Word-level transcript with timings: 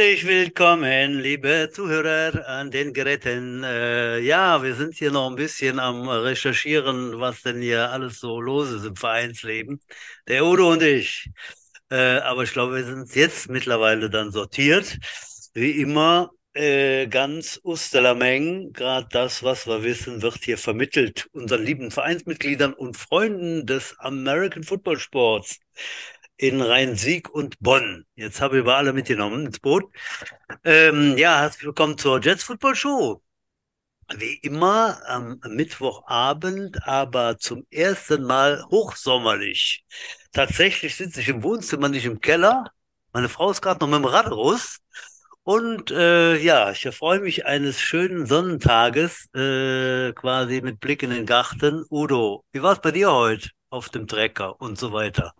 Herzlich 0.00 0.26
willkommen, 0.26 1.18
liebe 1.20 1.68
Zuhörer 1.70 2.48
an 2.48 2.70
den 2.70 2.94
Geräten. 2.94 3.62
Äh, 3.62 4.20
ja, 4.20 4.62
wir 4.62 4.74
sind 4.74 4.94
hier 4.94 5.10
noch 5.10 5.28
ein 5.28 5.36
bisschen 5.36 5.78
am 5.78 6.08
Recherchieren, 6.08 7.20
was 7.20 7.42
denn 7.42 7.60
hier 7.60 7.90
alles 7.90 8.18
so 8.18 8.40
los 8.40 8.70
ist 8.70 8.86
im 8.86 8.96
Vereinsleben. 8.96 9.78
Der 10.26 10.46
Udo 10.46 10.72
und 10.72 10.82
ich. 10.82 11.28
Äh, 11.90 12.16
aber 12.20 12.44
ich 12.44 12.52
glaube, 12.52 12.76
wir 12.76 12.84
sind 12.84 13.14
jetzt 13.14 13.50
mittlerweile 13.50 14.08
dann 14.08 14.32
sortiert. 14.32 14.96
Wie 15.52 15.72
immer, 15.82 16.30
äh, 16.54 17.06
ganz 17.06 17.60
Usterlameng. 17.62 18.72
Gerade 18.72 19.06
das, 19.10 19.42
was 19.42 19.66
wir 19.66 19.82
wissen, 19.82 20.22
wird 20.22 20.42
hier 20.42 20.56
vermittelt 20.56 21.28
unseren 21.32 21.62
lieben 21.62 21.90
Vereinsmitgliedern 21.90 22.72
und 22.72 22.96
Freunden 22.96 23.66
des 23.66 23.94
American 23.98 24.62
Football 24.62 24.98
Sports 24.98 25.58
in 26.40 26.62
Rhein-Sieg 26.62 27.28
und 27.28 27.60
Bonn. 27.60 28.06
Jetzt 28.14 28.40
habe 28.40 28.56
ich 28.56 28.60
über 28.62 28.76
alle 28.76 28.94
mitgenommen 28.94 29.44
ins 29.44 29.60
Boot. 29.60 29.92
Ähm, 30.64 31.18
ja, 31.18 31.40
herzlich 31.40 31.66
willkommen 31.66 31.98
zur 31.98 32.18
Jets 32.22 32.44
Football 32.44 32.74
Show. 32.74 33.22
Wie 34.16 34.36
immer 34.36 34.98
am 35.06 35.38
Mittwochabend, 35.46 36.82
aber 36.88 37.36
zum 37.38 37.66
ersten 37.70 38.24
Mal 38.24 38.64
hochsommerlich. 38.70 39.84
Tatsächlich 40.32 40.96
sitze 40.96 41.20
ich 41.20 41.28
im 41.28 41.42
Wohnzimmer, 41.42 41.90
nicht 41.90 42.06
im 42.06 42.20
Keller. 42.20 42.64
Meine 43.12 43.28
Frau 43.28 43.50
ist 43.50 43.60
gerade 43.60 43.80
noch 43.80 43.88
mit 43.88 43.98
dem 43.98 44.06
Rad 44.06 44.30
raus. 44.30 44.78
Und 45.42 45.90
äh, 45.90 46.36
ja, 46.38 46.70
ich 46.70 46.88
freue 46.96 47.20
mich 47.20 47.44
eines 47.44 47.80
schönen 47.80 48.24
Sonnentages, 48.24 49.28
äh, 49.34 50.12
quasi 50.14 50.62
mit 50.62 50.80
Blick 50.80 51.02
in 51.02 51.10
den 51.10 51.26
Garten. 51.26 51.84
Udo, 51.90 52.44
wie 52.52 52.62
war 52.62 52.72
es 52.72 52.80
bei 52.80 52.92
dir 52.92 53.12
heute 53.12 53.50
auf 53.68 53.90
dem 53.90 54.06
Trecker 54.06 54.58
und 54.58 54.78
so 54.78 54.92
weiter? 54.92 55.34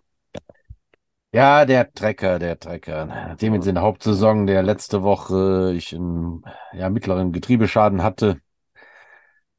Ja, 1.33 1.63
der 1.63 1.93
Trecker, 1.93 2.39
der 2.39 2.59
Trecker. 2.59 3.37
Dem 3.41 3.53
in 3.53 3.61
der 3.61 3.83
Hauptsaison, 3.83 4.47
der 4.47 4.63
letzte 4.63 5.01
Woche 5.01 5.73
ich 5.75 5.95
einen 5.95 6.43
ja, 6.73 6.89
mittleren 6.89 7.31
Getriebeschaden 7.31 8.03
hatte. 8.03 8.41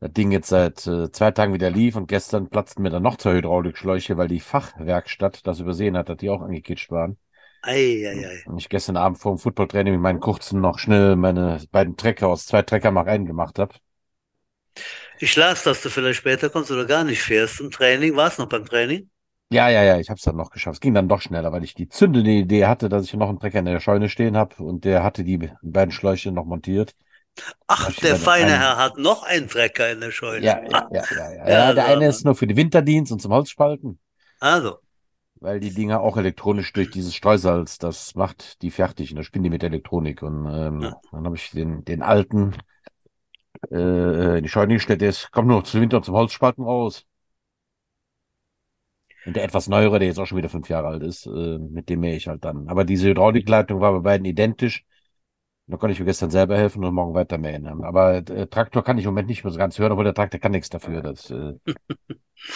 Das 0.00 0.12
Ding 0.12 0.32
jetzt 0.32 0.48
seit 0.48 0.86
äh, 0.86 1.10
zwei 1.12 1.30
Tagen 1.30 1.54
wieder 1.54 1.70
lief 1.70 1.96
und 1.96 2.08
gestern 2.08 2.50
platzten 2.50 2.82
mir 2.82 2.90
dann 2.90 3.02
noch 3.02 3.16
zwei 3.16 3.34
Hydraulikschläuche, 3.34 4.18
weil 4.18 4.28
die 4.28 4.40
Fachwerkstatt 4.40 5.46
das 5.46 5.60
übersehen 5.60 5.96
hat, 5.96 6.10
dass 6.10 6.18
die 6.18 6.28
auch 6.28 6.42
angekitscht 6.42 6.90
waren. 6.90 7.16
Ei, 7.62 8.04
ei, 8.06 8.26
ei. 8.26 8.42
Und 8.44 8.58
ich 8.58 8.68
gestern 8.68 8.98
Abend 8.98 9.18
vor 9.18 9.34
dem 9.34 9.38
Footballtraining 9.38 9.94
mit 9.94 10.02
meinen 10.02 10.20
kurzen 10.20 10.60
noch 10.60 10.78
schnell 10.78 11.16
meine 11.16 11.62
beiden 11.70 11.96
Trecker 11.96 12.26
aus 12.26 12.44
zwei 12.44 12.62
Trecker 12.62 12.90
mal 12.90 13.04
reingemacht 13.04 13.58
habe. 13.58 13.76
Ich 15.20 15.36
las, 15.36 15.62
dass 15.62 15.80
du 15.82 15.88
vielleicht 15.88 16.18
später 16.18 16.50
kommst 16.50 16.70
oder 16.70 16.84
gar 16.84 17.04
nicht 17.04 17.22
fährst 17.22 17.60
im 17.60 17.70
Training. 17.70 18.16
War 18.16 18.26
es 18.28 18.36
noch 18.36 18.48
beim 18.48 18.66
Training? 18.66 19.08
Ja, 19.52 19.68
ja, 19.68 19.82
ja, 19.82 19.98
ich 19.98 20.08
habe 20.08 20.18
es 20.18 20.24
dann 20.24 20.36
noch 20.36 20.50
geschafft. 20.50 20.76
Es 20.76 20.80
ging 20.80 20.94
dann 20.94 21.08
doch 21.08 21.20
schneller, 21.20 21.52
weil 21.52 21.64
ich 21.64 21.74
die 21.74 21.88
zündende 21.88 22.30
Idee 22.30 22.66
hatte, 22.66 22.88
dass 22.88 23.04
ich 23.04 23.14
noch 23.14 23.28
einen 23.28 23.38
Trecker 23.38 23.58
in 23.58 23.66
der 23.66 23.80
Scheune 23.80 24.08
stehen 24.08 24.36
habe 24.36 24.62
und 24.62 24.84
der 24.84 25.02
hatte 25.02 25.24
die 25.24 25.50
beiden 25.62 25.92
Schläuche 25.92 26.32
noch 26.32 26.44
montiert. 26.44 26.94
Ach, 27.66 27.90
der 28.00 28.16
feine 28.16 28.52
einen... 28.52 28.60
Herr 28.60 28.76
hat 28.76 28.98
noch 28.98 29.22
einen 29.22 29.48
Trecker 29.48 29.90
in 29.90 30.00
der 30.00 30.10
Scheune. 30.10 30.44
Ja, 30.44 30.60
ja, 30.62 30.88
ja, 30.90 31.02
ja. 31.10 31.32
ja. 31.32 31.48
ja 31.48 31.74
der 31.74 31.86
eine 31.86 32.06
ist 32.06 32.24
nur 32.24 32.34
für 32.34 32.46
den 32.46 32.56
Winterdienst 32.56 33.12
und 33.12 33.20
zum 33.20 33.32
Holzspalten. 33.32 33.98
Also. 34.40 34.78
Weil 35.36 35.60
die 35.60 35.74
Dinger 35.74 36.00
auch 36.00 36.16
elektronisch 36.16 36.72
durch 36.72 36.90
dieses 36.90 37.14
Streusalz, 37.14 37.78
das 37.78 38.14
macht 38.14 38.62
die 38.62 38.70
fertig 38.70 39.10
und 39.10 39.16
da 39.16 39.22
spielen 39.22 39.42
die 39.42 39.50
mit 39.50 39.64
Elektronik. 39.64 40.22
Und 40.22 40.46
ähm, 40.46 40.94
dann 41.10 41.24
habe 41.24 41.36
ich 41.36 41.50
den, 41.50 41.84
den 41.84 42.02
alten 42.02 42.54
äh, 43.70 44.38
in 44.38 44.42
die 44.42 44.48
Scheune 44.48 44.74
gestellt, 44.74 45.00
der 45.00 45.10
ist, 45.10 45.30
kommt 45.32 45.48
nur 45.48 45.64
zum 45.64 45.80
Winter 45.80 45.98
und 45.98 46.04
zum 46.04 46.14
Holzspalten 46.14 46.64
raus. 46.64 47.06
Und 49.24 49.36
der 49.36 49.44
etwas 49.44 49.68
neuere, 49.68 49.98
der 49.98 50.08
jetzt 50.08 50.18
auch 50.18 50.26
schon 50.26 50.38
wieder 50.38 50.48
fünf 50.48 50.68
Jahre 50.68 50.88
alt 50.88 51.02
ist, 51.02 51.26
äh, 51.26 51.58
mit 51.58 51.88
dem 51.88 52.00
mähe 52.00 52.16
ich 52.16 52.26
halt 52.26 52.44
dann. 52.44 52.68
Aber 52.68 52.84
diese 52.84 53.08
Hydraulikleitung 53.08 53.80
war 53.80 53.92
bei 53.92 54.00
beiden 54.00 54.24
identisch. 54.24 54.84
Da 55.68 55.76
konnte 55.76 55.92
ich 55.92 56.00
mir 56.00 56.06
gestern 56.06 56.30
selber 56.30 56.56
helfen 56.56 56.84
und 56.84 56.92
morgen 56.92 57.14
weiter 57.14 57.38
mähen. 57.38 57.66
Aber 57.66 58.16
äh, 58.16 58.46
Traktor 58.48 58.82
kann 58.82 58.98
ich 58.98 59.04
im 59.04 59.10
Moment 59.10 59.28
nicht 59.28 59.44
mehr 59.44 59.52
so 59.52 59.58
ganz 59.58 59.78
hören, 59.78 59.92
obwohl 59.92 60.04
der 60.04 60.14
Traktor 60.14 60.40
kann 60.40 60.52
nichts 60.52 60.70
dafür. 60.70 61.02
Das, 61.02 61.30
äh, 61.30 61.54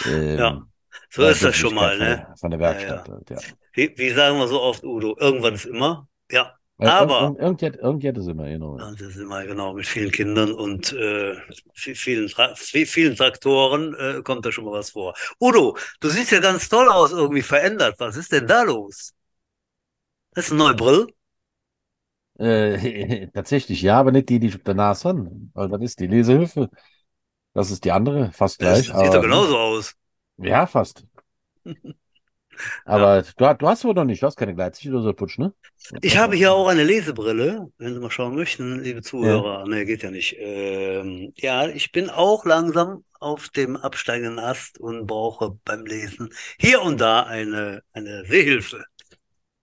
äh, 0.05 0.37
ja, 0.37 0.61
so 1.09 1.23
ist 1.23 1.43
das 1.43 1.55
schon 1.55 1.73
mal, 1.73 1.97
ne? 1.97 2.27
Von 2.39 2.51
der 2.51 2.59
Werkstatt. 2.59 3.07
Ja, 3.07 3.13
ja. 3.13 3.17
Halt, 3.17 3.29
ja. 3.29 3.37
Wie, 3.73 3.93
wie 3.95 4.09
sagen 4.09 4.37
wir 4.37 4.47
so 4.47 4.61
oft, 4.61 4.83
Udo? 4.83 5.15
Irgendwann 5.17 5.53
ist 5.53 5.65
immer. 5.65 6.07
Ja, 6.29 6.53
aber 6.79 7.35
irgendjemand 7.39 7.81
irgend 7.81 8.17
ist 8.17 8.27
immer, 8.27 8.47
genau. 8.47 8.77
Das 8.77 9.01
ist 9.01 9.17
immer 9.17 9.45
genau 9.45 9.73
mit 9.73 9.87
vielen 9.87 10.11
Kindern 10.11 10.51
und 10.51 10.93
äh, 10.93 11.35
vielen, 11.73 12.29
vielen 12.29 13.15
Traktoren 13.15 13.95
äh, 13.95 14.21
kommt 14.23 14.45
da 14.45 14.51
schon 14.51 14.65
mal 14.65 14.73
was 14.73 14.91
vor. 14.91 15.15
Udo, 15.39 15.75
du 15.99 16.09
siehst 16.09 16.31
ja 16.31 16.39
ganz 16.39 16.69
toll 16.69 16.87
aus, 16.89 17.11
irgendwie 17.11 17.41
verändert. 17.41 17.95
Was 17.99 18.15
ist 18.15 18.31
denn 18.31 18.45
da 18.45 18.61
los? 18.61 19.13
Das 20.33 20.45
ist 20.45 20.51
eine 20.51 20.59
neue 20.59 20.75
Brille? 20.75 21.07
Äh, 22.37 23.27
tatsächlich 23.33 23.81
ja, 23.81 23.99
aber 23.99 24.11
nicht 24.11 24.29
die, 24.29 24.39
die 24.39 24.47
ich 24.47 24.55
auf 24.55 24.63
der 24.63 24.75
Nase 24.75 25.09
habe. 25.09 25.31
Weil 25.53 25.69
das 25.69 25.81
ist 25.81 25.99
die 25.99 26.07
Lesehilfe. 26.07 26.69
Das 27.53 27.71
ist 27.71 27.83
die 27.85 27.91
andere, 27.91 28.31
fast 28.33 28.59
gleich. 28.59 28.87
Das 28.87 28.99
sieht 29.01 29.13
doch 29.13 29.21
genauso 29.21 29.57
aus. 29.57 29.95
Ja, 30.37 30.67
fast. 30.67 31.05
Aber 32.85 33.17
ja. 33.17 33.53
du, 33.53 33.57
du, 33.57 33.67
hast 33.67 33.83
wohl 33.83 33.93
noch 33.93 34.05
nicht, 34.05 34.21
du 34.21 34.27
hast 34.27 34.37
keine 34.37 34.55
Gleitsicht 34.55 34.89
oder 34.89 35.01
so 35.01 35.13
Putsch, 35.13 35.37
ne? 35.37 35.53
Ich 36.01 36.17
habe 36.17 36.35
hier 36.35 36.53
auch 36.53 36.67
eine 36.67 36.83
Lesebrille, 36.83 37.71
wenn 37.77 37.93
Sie 37.93 37.99
mal 37.99 38.11
schauen 38.11 38.35
möchten, 38.35 38.81
liebe 38.81 39.01
Zuhörer. 39.01 39.59
Ja. 39.59 39.65
Nee, 39.67 39.85
geht 39.85 40.03
ja 40.03 40.11
nicht. 40.11 40.35
Ähm, 40.39 41.33
ja, 41.37 41.67
ich 41.67 41.91
bin 41.91 42.09
auch 42.09 42.45
langsam 42.45 43.03
auf 43.19 43.49
dem 43.49 43.75
absteigenden 43.77 44.39
Ast 44.39 44.79
und 44.79 45.07
brauche 45.07 45.57
beim 45.65 45.85
Lesen 45.85 46.33
hier 46.59 46.81
und 46.81 47.01
da 47.01 47.23
eine, 47.23 47.83
eine 47.93 48.25
Sehhilfe. 48.25 48.85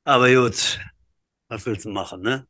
Aber 0.05 0.33
gut, 0.33 0.81
was 1.49 1.65
willst 1.67 1.85
du 1.85 1.91
machen, 1.91 2.21
ne? 2.23 2.47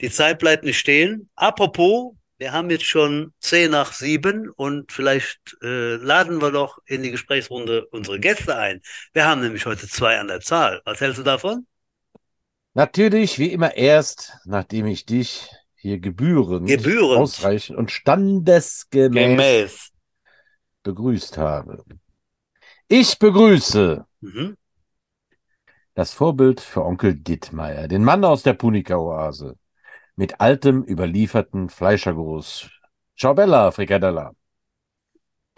Die 0.00 0.10
Zeit 0.10 0.38
bleibt 0.38 0.64
nicht 0.64 0.78
stehen. 0.78 1.30
Apropos, 1.36 2.15
wir 2.38 2.52
haben 2.52 2.70
jetzt 2.70 2.84
schon 2.84 3.32
zehn 3.40 3.70
nach 3.70 3.92
sieben 3.92 4.50
und 4.50 4.92
vielleicht 4.92 5.56
äh, 5.62 5.96
laden 5.96 6.40
wir 6.40 6.50
doch 6.50 6.78
in 6.84 7.02
die 7.02 7.10
Gesprächsrunde 7.10 7.86
unsere 7.86 8.20
Gäste 8.20 8.56
ein. 8.56 8.82
Wir 9.12 9.26
haben 9.26 9.40
nämlich 9.40 9.64
heute 9.66 9.88
zwei 9.88 10.18
an 10.18 10.28
der 10.28 10.40
Zahl. 10.40 10.82
Was 10.84 11.00
hältst 11.00 11.18
du 11.18 11.22
davon? 11.22 11.66
Natürlich, 12.74 13.38
wie 13.38 13.52
immer 13.52 13.74
erst, 13.74 14.34
nachdem 14.44 14.86
ich 14.86 15.06
dich 15.06 15.48
hier 15.76 15.98
gebührend, 15.98 16.68
gebührend. 16.68 17.18
ausreichend 17.18 17.78
und 17.78 17.90
standesgemäß 17.90 19.12
Gemäß. 19.14 19.92
begrüßt 20.82 21.38
habe. 21.38 21.84
Ich 22.88 23.18
begrüße 23.18 24.04
mhm. 24.20 24.56
das 25.94 26.12
Vorbild 26.12 26.60
für 26.60 26.84
Onkel 26.84 27.14
Dittmeier, 27.14 27.88
den 27.88 28.04
Mann 28.04 28.24
aus 28.24 28.42
der 28.42 28.52
Punika-Oase 28.52 29.56
mit 30.16 30.40
altem, 30.40 30.82
überlieferten 30.82 31.68
Fleischergruß. 31.68 32.70
Ciao 33.16 33.34
Bella, 33.34 33.70
Frikadella. 33.70 34.32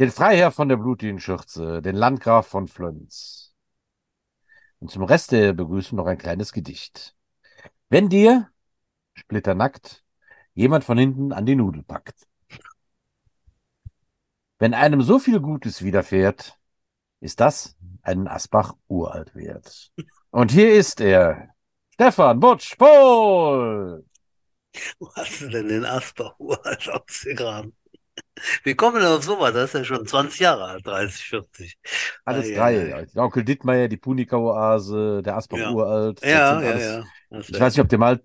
Den 0.01 0.11
Freiherr 0.11 0.53
von 0.53 0.69
der 0.69 0.77
blutigen 0.77 1.21
Schürze, 1.21 1.81
den 1.81 1.97
Landgraf 1.97 2.47
von 2.47 2.69
Flönz. 2.69 3.55
Und 4.81 4.91
zum 4.91 5.05
Rest 5.05 5.33
der 5.33 5.53
Begrüßung 5.53 5.97
noch 5.97 6.07
ein 6.07 6.19
kleines 6.19 6.53
Gedicht. 6.53 7.17
Wenn 7.89 8.09
dir, 8.09 8.49
splitternackt, 9.15 10.05
jemand 10.55 10.85
von 10.85 10.99
hinten 10.99 11.33
an 11.33 11.47
die 11.47 11.57
Nudel 11.57 11.83
packt. 11.83 12.27
Wenn 14.59 14.75
einem 14.75 15.03
so 15.03 15.19
viel 15.21 15.41
Gutes 15.41 15.83
widerfährt, 15.83 16.59
ist 17.21 17.41
das 17.41 17.77
einen 18.03 18.29
Asbach 18.29 18.75
uralt 18.89 19.35
wert. 19.35 19.93
Und 20.31 20.51
hier 20.51 20.75
ist 20.75 21.01
er, 21.01 21.55
Stefan 21.95 22.41
Butsch 22.41 22.77
Pohl. 22.77 24.05
Wo 24.99 25.11
hast 25.15 25.41
du 25.41 25.49
denn 25.49 25.69
den 25.69 25.85
Asbach 25.85 26.35
uralt 26.39 26.89
ausgegraben? 26.89 27.75
Wie 28.65 28.75
kommen 28.75 29.01
wir 29.01 29.11
auf 29.11 29.23
sowas? 29.23 29.53
Das 29.53 29.75
ist 29.75 29.75
ja 29.75 29.85
schon 29.85 30.07
20 30.07 30.41
Jahre 30.41 30.65
alt, 30.65 30.87
30, 30.87 31.25
40. 31.25 31.79
Alles 32.25 32.51
ah, 32.51 32.55
drei. 32.55 32.89
Ja, 32.89 33.01
ja. 33.01 33.23
Onkel 33.23 33.45
Dittmeier, 33.45 33.89
die 33.89 33.97
Punika-Oase, 33.97 35.23
der 35.23 35.37
Asbach 35.37 35.59
ja. 35.59 36.13
Ja, 36.23 36.63
ja, 36.63 36.79
ja. 36.79 37.05
Ich 37.31 37.61
weiß 37.61 37.75
nicht, 37.75 37.83
ob 37.83 37.89
der 37.89 37.99
mal, 37.99 38.23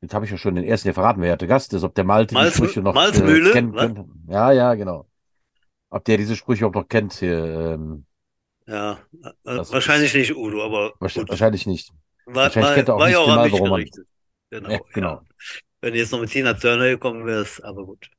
jetzt 0.00 0.14
habe 0.14 0.24
ich 0.24 0.30
ja 0.30 0.36
schon 0.36 0.54
den 0.54 0.64
ersten, 0.64 0.88
der 0.88 0.94
verraten, 0.94 1.22
wer 1.22 1.36
der 1.36 1.48
Gast 1.48 1.72
ist, 1.74 1.82
ob 1.82 1.94
der 1.94 2.04
Malte 2.04 2.34
Malz, 2.34 2.52
die 2.52 2.56
Sprüche 2.58 2.80
noch 2.80 2.94
äh, 2.96 3.50
kennt. 3.52 3.76
Ja, 4.28 4.52
ja, 4.52 4.74
genau. 4.74 5.06
Ob 5.90 6.04
der 6.04 6.16
diese 6.16 6.36
Sprüche 6.36 6.66
auch 6.66 6.74
noch 6.74 6.88
kennt 6.88 7.14
hier. 7.14 7.44
Ähm, 7.44 8.06
ja, 8.66 8.98
äh, 9.22 9.28
wahrscheinlich 9.44 10.14
ist, 10.14 10.18
nicht 10.18 10.36
Udo, 10.36 10.64
aber. 10.64 10.94
Wahrscheinlich, 10.98 11.30
wahrscheinlich 11.30 11.66
nicht. 11.66 11.92
War, 12.26 12.44
wahrscheinlich 12.44 12.68
war, 12.68 12.74
kennt 12.74 12.88
er 12.88 12.94
auch 12.96 12.98
war 12.98 13.06
nicht 13.06 13.16
auch 13.16 13.28
warum 13.28 13.70
man, 13.70 13.84
Genau. 14.50 14.70
Ja, 14.70 14.78
genau. 14.92 15.10
Ja. 15.10 15.22
Wenn 15.80 15.94
jetzt 15.94 16.12
noch 16.12 16.20
mit 16.20 16.30
Tina 16.30 16.54
Turner 16.54 16.88
gekommen 16.88 17.26
wärst, 17.26 17.62
aber 17.62 17.84
gut. 17.84 18.10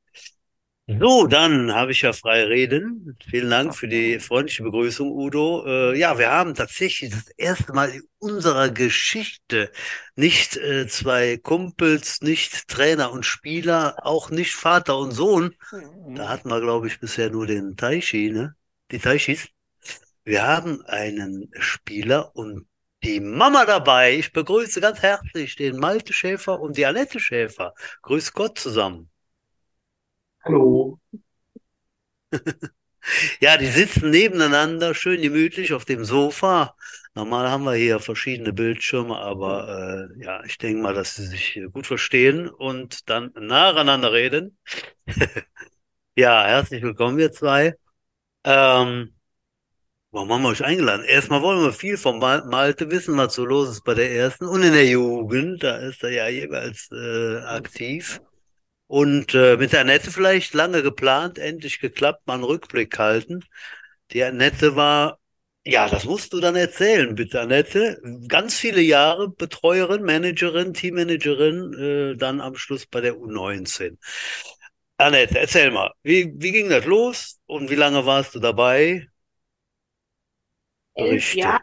So, 0.90 1.26
dann 1.26 1.74
habe 1.74 1.92
ich 1.92 2.00
ja 2.00 2.14
frei 2.14 2.44
reden. 2.44 3.14
Vielen 3.28 3.50
Dank 3.50 3.76
für 3.76 3.88
die 3.88 4.18
freundliche 4.20 4.62
Begrüßung, 4.62 5.10
Udo. 5.10 5.66
Äh, 5.66 5.98
ja, 5.98 6.16
wir 6.16 6.30
haben 6.30 6.54
tatsächlich 6.54 7.10
das 7.10 7.28
erste 7.36 7.74
Mal 7.74 7.90
in 7.90 8.02
unserer 8.18 8.70
Geschichte 8.70 9.70
nicht 10.16 10.56
äh, 10.56 10.86
zwei 10.86 11.36
Kumpels, 11.36 12.22
nicht 12.22 12.68
Trainer 12.68 13.12
und 13.12 13.26
Spieler, 13.26 13.96
auch 14.02 14.30
nicht 14.30 14.54
Vater 14.54 14.96
und 14.96 15.10
Sohn. 15.10 15.54
Da 16.14 16.30
hatten 16.30 16.48
wir, 16.48 16.60
glaube 16.62 16.86
ich, 16.86 16.98
bisher 17.00 17.28
nur 17.28 17.46
den 17.46 17.76
Taishi, 17.76 18.30
ne? 18.30 18.54
Die 18.90 18.98
Taishis. 18.98 19.46
Wir 20.24 20.46
haben 20.46 20.82
einen 20.86 21.50
Spieler 21.58 22.34
und 22.34 22.66
die 23.02 23.20
Mama 23.20 23.64
dabei. 23.64 24.16
Ich 24.16 24.32
begrüße 24.32 24.80
ganz 24.80 25.00
herzlich 25.00 25.56
den 25.56 25.76
Malte 25.76 26.12
Schäfer 26.12 26.60
und 26.60 26.76
die 26.76 26.86
Annette 26.86 27.20
Schäfer. 27.20 27.74
Grüß 28.02 28.32
Gott 28.32 28.58
zusammen. 28.58 29.10
Hallo. 30.42 30.98
ja, 33.40 33.56
die 33.56 33.66
sitzen 33.66 34.10
nebeneinander, 34.10 34.94
schön 34.94 35.22
gemütlich 35.22 35.72
auf 35.72 35.84
dem 35.84 36.04
Sofa. 36.04 36.74
Normal 37.14 37.50
haben 37.50 37.64
wir 37.64 37.74
hier 37.74 38.00
verschiedene 38.00 38.52
Bildschirme, 38.52 39.16
aber 39.16 40.10
äh, 40.16 40.24
ja, 40.24 40.44
ich 40.44 40.58
denke 40.58 40.82
mal, 40.82 40.94
dass 40.94 41.16
sie 41.16 41.26
sich 41.26 41.60
gut 41.72 41.86
verstehen 41.86 42.48
und 42.48 43.08
dann 43.10 43.32
nacheinander 43.34 44.12
reden. 44.12 44.56
ja, 46.16 46.46
herzlich 46.46 46.82
willkommen, 46.82 47.18
ihr 47.18 47.32
zwei. 47.32 47.74
Ähm, 48.44 49.17
Warum 50.10 50.32
haben 50.32 50.42
wir 50.42 50.48
euch 50.48 50.64
eingeladen? 50.64 51.04
Erstmal 51.04 51.42
wollen 51.42 51.62
wir 51.62 51.72
viel 51.72 51.98
von 51.98 52.18
Malte 52.18 52.90
wissen, 52.90 53.18
was 53.18 53.34
so 53.34 53.44
los 53.44 53.68
ist 53.68 53.84
bei 53.84 53.92
der 53.92 54.10
ersten 54.10 54.46
und 54.46 54.62
in 54.62 54.72
der 54.72 54.86
Jugend. 54.86 55.62
Da 55.62 55.76
ist 55.76 56.02
er 56.02 56.10
ja 56.10 56.28
jeweils 56.28 56.88
äh, 56.92 57.38
aktiv. 57.44 58.20
Und 58.86 59.34
äh, 59.34 59.58
mit 59.58 59.72
der 59.72 59.82
Annette 59.82 60.10
vielleicht 60.10 60.54
lange 60.54 60.82
geplant, 60.82 61.38
endlich 61.38 61.80
geklappt, 61.80 62.26
mal 62.26 62.34
einen 62.34 62.44
Rückblick 62.44 62.98
halten. 62.98 63.44
Die 64.12 64.22
Annette 64.24 64.76
war, 64.76 65.18
ja, 65.66 65.88
das 65.88 66.06
musst 66.06 66.32
du 66.32 66.40
dann 66.40 66.56
erzählen, 66.56 67.14
bitte, 67.14 67.40
Annette. 67.42 68.00
Ganz 68.28 68.54
viele 68.58 68.80
Jahre 68.80 69.28
Betreuerin, 69.28 70.04
Managerin, 70.04 70.72
Teammanagerin, 70.74 71.74
äh, 72.14 72.16
dann 72.16 72.40
am 72.40 72.56
Schluss 72.56 72.86
bei 72.86 73.02
der 73.02 73.16
U19. 73.16 73.98
Annette, 74.96 75.38
erzähl 75.38 75.70
mal, 75.70 75.92
wie, 76.02 76.32
wie 76.36 76.52
ging 76.52 76.70
das 76.70 76.86
los 76.86 77.40
und 77.46 77.70
wie 77.70 77.74
lange 77.76 78.06
warst 78.06 78.34
du 78.34 78.40
dabei? 78.40 79.08
Elf 80.98 81.34
Jahre. 81.34 81.62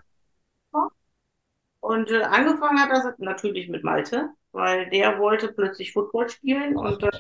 Und 1.79 2.09
äh, 2.11 2.23
angefangen 2.23 2.79
hat 2.79 2.89
das 2.91 3.17
natürlich 3.19 3.69
mit 3.69 3.83
Malte, 3.83 4.29
weil 4.51 4.89
der 4.89 5.19
wollte 5.19 5.53
plötzlich 5.53 5.93
Football 5.93 6.29
spielen 6.29 6.75
und 6.75 7.03
äh, 7.03 7.11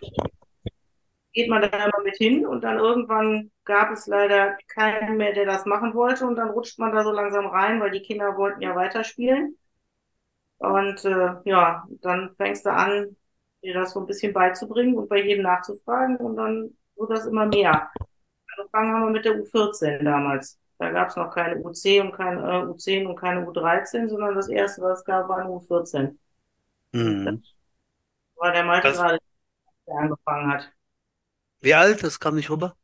geht 1.33 1.49
man 1.49 1.61
da 1.61 1.67
immer 1.67 2.03
mit 2.03 2.15
hin 2.17 2.45
und 2.47 2.63
dann 2.63 2.79
irgendwann 2.79 3.51
gab 3.65 3.91
es 3.91 4.07
leider 4.07 4.57
keinen 4.67 5.17
mehr, 5.17 5.33
der 5.33 5.45
das 5.45 5.65
machen 5.65 5.93
wollte 5.93 6.25
und 6.25 6.35
dann 6.37 6.49
rutscht 6.49 6.79
man 6.79 6.93
da 6.93 7.03
so 7.03 7.11
langsam 7.11 7.45
rein, 7.45 7.79
weil 7.81 7.91
die 7.91 8.01
Kinder 8.01 8.37
wollten 8.37 8.61
ja 8.61 8.75
weiterspielen. 8.75 9.57
Und 10.57 11.03
äh, 11.05 11.35
ja, 11.45 11.85
dann 12.01 12.33
fängst 12.37 12.65
du 12.65 12.71
an, 12.71 13.15
dir 13.63 13.73
das 13.73 13.91
so 13.93 13.99
ein 13.99 14.05
bisschen 14.07 14.33
beizubringen 14.33 14.95
und 14.97 15.09
bei 15.09 15.21
jedem 15.21 15.43
nachzufragen 15.43 16.17
und 16.17 16.37
dann 16.37 16.77
wird 16.95 17.11
das 17.11 17.25
immer 17.25 17.45
mehr. 17.47 17.91
Angefangen 18.57 18.93
haben 18.93 19.03
wir 19.05 19.11
mit 19.11 19.25
der 19.25 19.35
U14 19.35 20.03
damals. 20.03 20.57
Da 20.77 20.89
gab 20.91 21.09
es 21.09 21.15
noch 21.15 21.33
keine 21.33 21.57
UC 21.61 22.01
und 22.01 22.11
keine 22.11 22.41
äh, 22.41 22.65
U10 22.65 23.05
und 23.05 23.15
keine 23.15 23.45
U13, 23.45 24.09
sondern 24.09 24.35
das 24.35 24.49
erste, 24.49 24.81
was 24.81 24.99
es 24.99 25.05
gab, 25.05 25.29
war 25.29 25.37
eine 25.37 25.49
U14. 25.49 26.15
Mhm. 26.91 27.43
War 28.35 28.51
der 28.51 28.63
Malte 28.65 28.89
das... 28.89 28.97
gerade, 28.97 29.19
der 29.87 29.95
angefangen 29.95 30.53
hat. 30.53 30.71
Wie 31.61 31.73
alt? 31.73 32.03
Das 32.03 32.19
kam 32.19 32.35
nicht 32.35 32.49
rüber? 32.49 32.75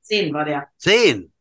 Zehn 0.00 0.32
war 0.32 0.44
der. 0.44 0.68
Zehn? 0.78 1.32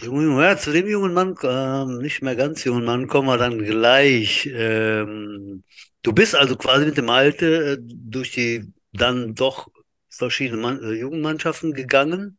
Junge, 0.00 0.42
ja, 0.42 0.56
zu 0.56 0.72
dem 0.72 0.86
jungen 0.86 1.12
Mann, 1.12 1.36
äh, 1.42 1.84
nicht 2.02 2.22
mehr 2.22 2.34
ganz 2.34 2.64
jungen 2.64 2.84
Mann, 2.84 3.06
kommen 3.06 3.28
wir 3.28 3.36
dann 3.36 3.58
gleich. 3.58 4.46
Ähm, 4.50 5.62
du 6.02 6.12
bist 6.14 6.34
also 6.34 6.56
quasi 6.56 6.86
mit 6.86 6.96
dem 6.96 7.10
Alte 7.10 7.72
äh, 7.72 7.78
durch 7.80 8.30
die 8.30 8.72
dann 8.92 9.34
doch 9.34 9.68
verschiedene 10.08 10.60
Mann, 10.60 10.82
äh, 10.82 10.92
Jugendmannschaften 10.92 11.74
gegangen. 11.74 12.38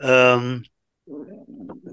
Ähm, 0.00 0.64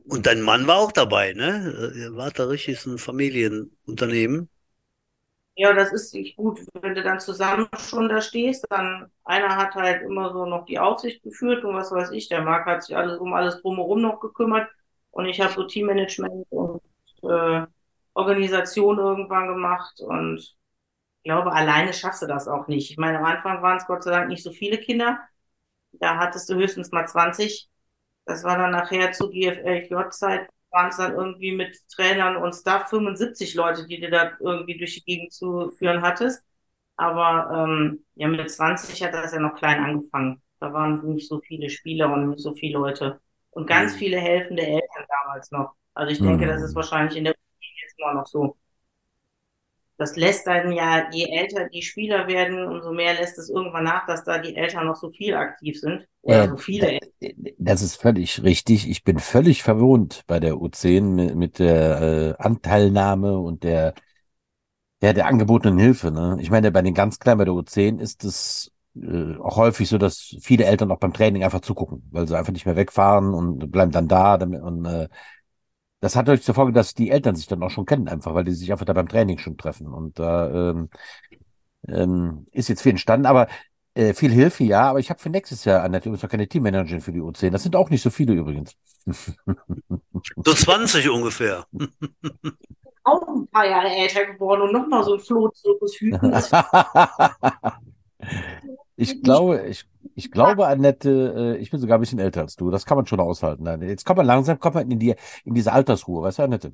und 0.07 0.25
dein 0.25 0.41
Mann 0.41 0.67
war 0.67 0.77
auch 0.77 0.91
dabei, 0.91 1.33
ne? 1.33 1.93
Ihr 1.95 2.15
wart 2.15 2.39
da 2.39 2.45
richtig 2.45 2.79
so 2.79 2.91
ein 2.91 2.97
Familienunternehmen. 2.97 4.49
Ja, 5.55 5.73
das 5.73 5.91
ist 5.91 6.13
nicht 6.13 6.37
gut, 6.37 6.61
wenn 6.73 6.95
du 6.95 7.03
dann 7.03 7.19
zusammen 7.19 7.67
schon 7.77 8.07
da 8.07 8.21
stehst, 8.21 8.65
dann 8.69 9.11
einer 9.25 9.57
hat 9.57 9.75
halt 9.75 10.01
immer 10.03 10.31
so 10.31 10.45
noch 10.45 10.65
die 10.65 10.79
Aufsicht 10.79 11.21
geführt 11.21 11.65
und 11.65 11.75
was 11.75 11.91
weiß 11.91 12.11
ich, 12.11 12.29
der 12.29 12.41
Marc 12.43 12.65
hat 12.65 12.83
sich 12.83 12.95
alles 12.95 13.19
um 13.19 13.33
alles 13.33 13.61
drumherum 13.61 14.01
noch 14.01 14.21
gekümmert 14.21 14.69
und 15.11 15.25
ich 15.25 15.41
habe 15.41 15.51
so 15.53 15.65
Teammanagement 15.65 16.45
und 16.49 16.81
äh, 17.23 17.65
Organisation 18.13 18.99
irgendwann 18.99 19.47
gemacht 19.49 19.99
und 19.99 20.37
ich 20.39 20.55
glaube, 21.23 21.53
alleine 21.53 21.93
schaffst 21.93 22.21
du 22.23 22.27
das 22.27 22.47
auch 22.47 22.67
nicht. 22.67 22.91
Ich 22.91 22.97
meine, 22.97 23.19
am 23.19 23.25
Anfang 23.25 23.61
waren 23.61 23.77
es 23.77 23.87
Gott 23.87 24.03
sei 24.03 24.11
Dank 24.11 24.29
nicht 24.29 24.43
so 24.43 24.51
viele 24.51 24.77
Kinder. 24.79 25.19
Da 25.93 26.17
hattest 26.17 26.49
du 26.49 26.55
höchstens 26.55 26.91
mal 26.91 27.07
20 27.07 27.69
das 28.29 28.43
war 28.43 28.57
dann 28.57 28.71
nachher 28.71 29.11
zu 29.11 29.29
GFLJ-Zeit, 29.29 30.49
waren 30.71 30.89
es 30.89 30.97
dann 30.97 31.15
irgendwie 31.15 31.51
mit 31.51 31.77
Trainern 31.89 32.37
und 32.37 32.53
Staff 32.53 32.89
75 32.89 33.55
Leute, 33.55 33.87
die 33.87 33.99
du 33.99 34.09
da 34.09 34.31
irgendwie 34.39 34.77
durch 34.77 34.95
die 34.95 35.03
Gegend 35.03 35.33
zu 35.33 35.71
führen 35.71 36.01
hattest. 36.03 36.43
Aber 36.95 37.65
ähm, 37.67 38.05
ja, 38.15 38.27
mit 38.27 38.49
20 38.49 39.03
hat 39.03 39.13
das 39.13 39.33
ja 39.33 39.39
noch 39.39 39.55
klein 39.55 39.83
angefangen. 39.83 40.41
Da 40.59 40.71
waren 40.73 41.01
nicht 41.13 41.27
so 41.27 41.39
viele 41.39 41.69
Spieler 41.69 42.11
und 42.13 42.29
nicht 42.29 42.41
so 42.41 42.53
viele 42.53 42.77
Leute. 42.77 43.19
Und 43.51 43.67
ganz 43.67 43.93
mhm. 43.93 43.97
viele 43.97 44.19
helfende 44.19 44.63
Eltern 44.63 45.05
damals 45.07 45.51
noch. 45.51 45.73
Also 45.93 46.11
ich 46.11 46.19
denke, 46.19 46.45
mhm. 46.45 46.49
das 46.49 46.61
ist 46.61 46.75
wahrscheinlich 46.75 47.17
in 47.17 47.23
der 47.23 47.35
jetzt 47.81 47.99
immer 47.99 48.13
noch 48.13 48.27
so 48.27 48.57
das 49.99 50.15
lässt 50.15 50.47
dann 50.47 50.71
ja, 50.71 51.09
je 51.11 51.25
älter 51.25 51.67
die 51.67 51.81
Spieler 51.81 52.25
werden, 52.25 52.65
umso 52.65 52.93
mehr 52.93 53.15
lässt 53.15 53.37
es 53.37 53.49
irgendwann 53.49 53.83
nach, 53.83 54.07
dass 54.07 54.23
da 54.23 54.39
die 54.39 54.55
Eltern 54.55 54.87
noch 54.87 54.95
so 54.95 55.11
viel 55.11 55.35
aktiv 55.35 55.77
sind. 55.77 56.07
Oder 56.21 56.45
äh, 56.45 56.47
so 56.47 56.55
viele. 56.55 56.99
Das 57.57 57.81
ist 57.81 57.97
völlig 57.97 58.41
richtig. 58.41 58.89
Ich 58.89 59.03
bin 59.03 59.19
völlig 59.19 59.61
verwundert 59.61 60.23
bei 60.25 60.39
der 60.39 60.55
U10 60.55 61.15
mit, 61.15 61.35
mit 61.35 61.59
der 61.59 62.01
äh, 62.39 62.41
Anteilnahme 62.41 63.37
und 63.39 63.63
der, 63.63 63.93
ja, 65.01 65.11
der 65.11 65.27
angebotenen 65.27 65.77
Hilfe. 65.77 66.11
Ne? 66.11 66.37
Ich 66.39 66.49
meine, 66.49 66.71
bei 66.71 66.81
den 66.81 66.93
ganz 66.93 67.19
Kleinen 67.19 67.39
bei 67.39 67.45
der 67.45 67.53
U10 67.53 67.99
ist 67.99 68.23
es 68.23 68.71
äh, 68.95 69.35
auch 69.37 69.57
häufig 69.57 69.89
so, 69.89 69.97
dass 69.97 70.33
viele 70.41 70.63
Eltern 70.63 70.91
auch 70.91 70.99
beim 70.99 71.13
Training 71.13 71.43
einfach 71.43 71.59
zugucken, 71.59 72.07
weil 72.11 72.25
sie 72.25 72.37
einfach 72.37 72.53
nicht 72.53 72.65
mehr 72.65 72.77
wegfahren 72.77 73.33
und 73.33 73.69
bleiben 73.69 73.91
dann 73.91 74.07
da 74.07 74.37
damit, 74.37 74.61
und 74.61 74.85
äh, 74.85 75.09
das 75.99 76.15
hat 76.15 76.27
natürlich 76.27 76.45
zur 76.45 76.55
Folge, 76.55 76.71
dass 76.71 76.93
die 76.93 77.11
Eltern 77.11 77.35
sich 77.35 77.47
dann 77.47 77.61
auch 77.63 77.69
schon 77.69 77.85
kennen, 77.85 78.07
einfach, 78.07 78.33
weil 78.33 78.45
die 78.45 78.53
sich 78.53 78.71
einfach 78.71 78.85
da 78.85 78.93
beim 78.93 79.09
Training 79.09 79.37
schon 79.37 79.57
treffen. 79.57 79.87
Und 79.87 80.17
da 80.17 80.71
ähm, 80.71 80.89
ähm, 81.87 82.45
ist 82.51 82.69
jetzt 82.69 82.81
viel 82.81 82.91
entstanden, 82.91 83.25
aber 83.25 83.47
äh, 83.95 84.13
viel 84.13 84.31
Hilfe, 84.31 84.63
ja, 84.63 84.89
aber 84.89 84.99
ich 84.99 85.09
habe 85.09 85.19
für 85.19 85.29
nächstes 85.29 85.65
Jahr 85.65 85.83
an 85.83 85.91
der 85.91 86.01
übrigens 86.01 86.23
noch 86.23 86.29
keine 86.29 86.47
Teammanagerin 86.47 87.01
für 87.01 87.11
die 87.11 87.21
U10. 87.21 87.49
Das 87.49 87.63
sind 87.63 87.75
auch 87.75 87.89
nicht 87.89 88.01
so 88.01 88.09
viele 88.09 88.33
übrigens. 88.33 88.75
So 90.43 90.53
20 90.53 91.09
ungefähr. 91.09 91.65
Auch 93.03 93.27
ein 93.27 93.47
paar 93.47 93.65
Jahre 93.65 93.87
älter 93.87 94.25
geworden 94.25 94.63
und 94.63 94.73
nochmal 94.73 95.03
so 95.03 95.13
ein 95.13 95.19
Flohzirkus 95.19 95.95
hüten. 95.95 96.33
ich 98.97 99.21
glaube, 99.23 99.65
ich 99.67 99.85
ich 100.15 100.31
glaube, 100.31 100.67
Annette, 100.67 101.55
äh, 101.57 101.57
ich 101.57 101.71
bin 101.71 101.79
sogar 101.79 101.97
ein 101.97 102.01
bisschen 102.01 102.19
älter 102.19 102.41
als 102.41 102.55
du. 102.55 102.69
Das 102.69 102.85
kann 102.85 102.97
man 102.97 103.05
schon 103.05 103.19
aushalten. 103.19 103.65
Jetzt 103.81 104.05
kommt 104.05 104.17
man 104.17 104.25
langsam 104.25 104.59
kommt 104.59 104.75
man 104.75 104.89
in, 104.89 104.99
die, 104.99 105.15
in 105.45 105.53
diese 105.53 105.71
Altersruhe, 105.71 106.23
weißt 106.23 106.39
du, 106.39 106.43
Annette? 106.43 106.73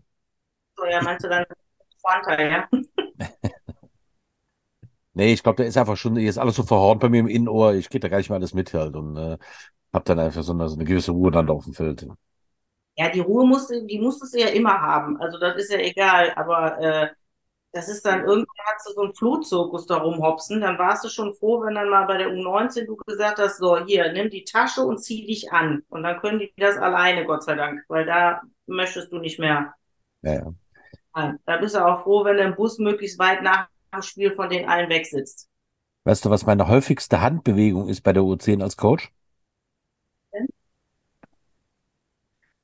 So, 0.77 0.85
ja, 0.85 1.01
meinst 1.01 1.23
du 1.23 1.29
dann 1.29 1.45
20, 1.99 2.39
ja? 2.39 2.67
nee, 5.13 5.33
ich 5.33 5.43
glaube, 5.43 5.57
da 5.57 5.63
ist 5.63 5.77
einfach 5.77 5.97
schon, 5.97 6.15
hier 6.15 6.29
ist 6.29 6.37
alles 6.37 6.55
so 6.55 6.63
verhornt 6.63 7.01
bei 7.01 7.09
mir 7.09 7.19
im 7.19 7.27
Innenohr. 7.27 7.73
Ich 7.73 7.89
kriege 7.89 8.01
da 8.01 8.09
gar 8.09 8.17
nicht 8.17 8.29
mehr 8.29 8.37
alles 8.37 8.53
mit 8.53 8.73
halt 8.73 8.95
und 8.95 9.15
äh, 9.17 9.37
habe 9.93 10.05
dann 10.05 10.19
einfach 10.19 10.43
so 10.43 10.53
eine, 10.53 10.67
so 10.67 10.75
eine 10.75 10.85
gewisse 10.85 11.11
Ruhe 11.11 11.31
dann 11.31 11.49
auf 11.49 11.63
dem 11.65 11.73
Feld. 11.73 12.07
Ja, 12.97 13.09
die 13.09 13.19
Ruhe 13.19 13.45
musst 13.45 13.69
du, 13.69 13.85
die 13.85 13.99
musstest 13.99 14.33
du 14.33 14.39
ja 14.39 14.47
immer 14.47 14.79
haben. 14.79 15.19
Also 15.19 15.37
das 15.37 15.55
ist 15.57 15.71
ja 15.71 15.79
egal, 15.79 16.31
aber 16.35 16.79
äh, 16.79 17.09
das 17.75 17.89
ist 17.89 18.05
dann 18.05 18.21
irgendwann 18.21 18.65
hast 18.73 18.87
du 18.87 18.93
so 18.93 19.01
einen 19.01 19.13
Flohzirkus 19.13 19.85
da 19.85 19.97
rumhopsen, 19.97 20.61
dann 20.61 20.79
warst 20.79 21.03
du 21.03 21.09
schon 21.09 21.33
froh, 21.33 21.61
wenn 21.61 21.75
dann 21.75 21.89
mal 21.89 22.05
bei 22.05 22.17
der 22.17 22.29
U19 22.29 22.85
du 22.85 22.95
gesagt 22.95 23.37
hast, 23.37 23.57
so, 23.57 23.85
hier, 23.85 24.13
nimm 24.13 24.29
die 24.29 24.45
Tasche 24.45 24.81
und 24.81 24.99
zieh 24.99 25.25
dich 25.25 25.51
an. 25.51 25.83
Und 25.89 26.03
dann 26.03 26.21
können 26.21 26.39
die 26.39 26.53
das 26.55 26.77
alleine, 26.77 27.25
Gott 27.25 27.43
sei 27.43 27.55
Dank, 27.55 27.83
weil 27.89 28.05
da 28.05 28.41
möchtest 28.65 29.11
du 29.11 29.17
nicht 29.17 29.39
mehr. 29.39 29.73
Ja, 30.21 30.53
ja. 31.13 31.33
Da 31.45 31.57
bist 31.57 31.75
du 31.75 31.85
auch 31.85 32.03
froh, 32.03 32.23
wenn 32.23 32.37
der 32.37 32.51
Bus 32.51 32.79
möglichst 32.79 33.19
weit 33.19 33.43
nach 33.43 33.67
dem 33.93 34.01
Spiel 34.01 34.33
von 34.33 34.49
den 34.49 34.69
allen 34.69 34.89
wegsitzt. 34.89 35.49
Weißt 36.05 36.23
du, 36.23 36.29
was 36.29 36.45
meine 36.45 36.69
häufigste 36.69 37.19
Handbewegung 37.19 37.89
ist 37.89 38.01
bei 38.01 38.13
der 38.13 38.23
U10 38.23 38.63
als 38.63 38.77
Coach? 38.77 39.11
Hm? 40.31 40.47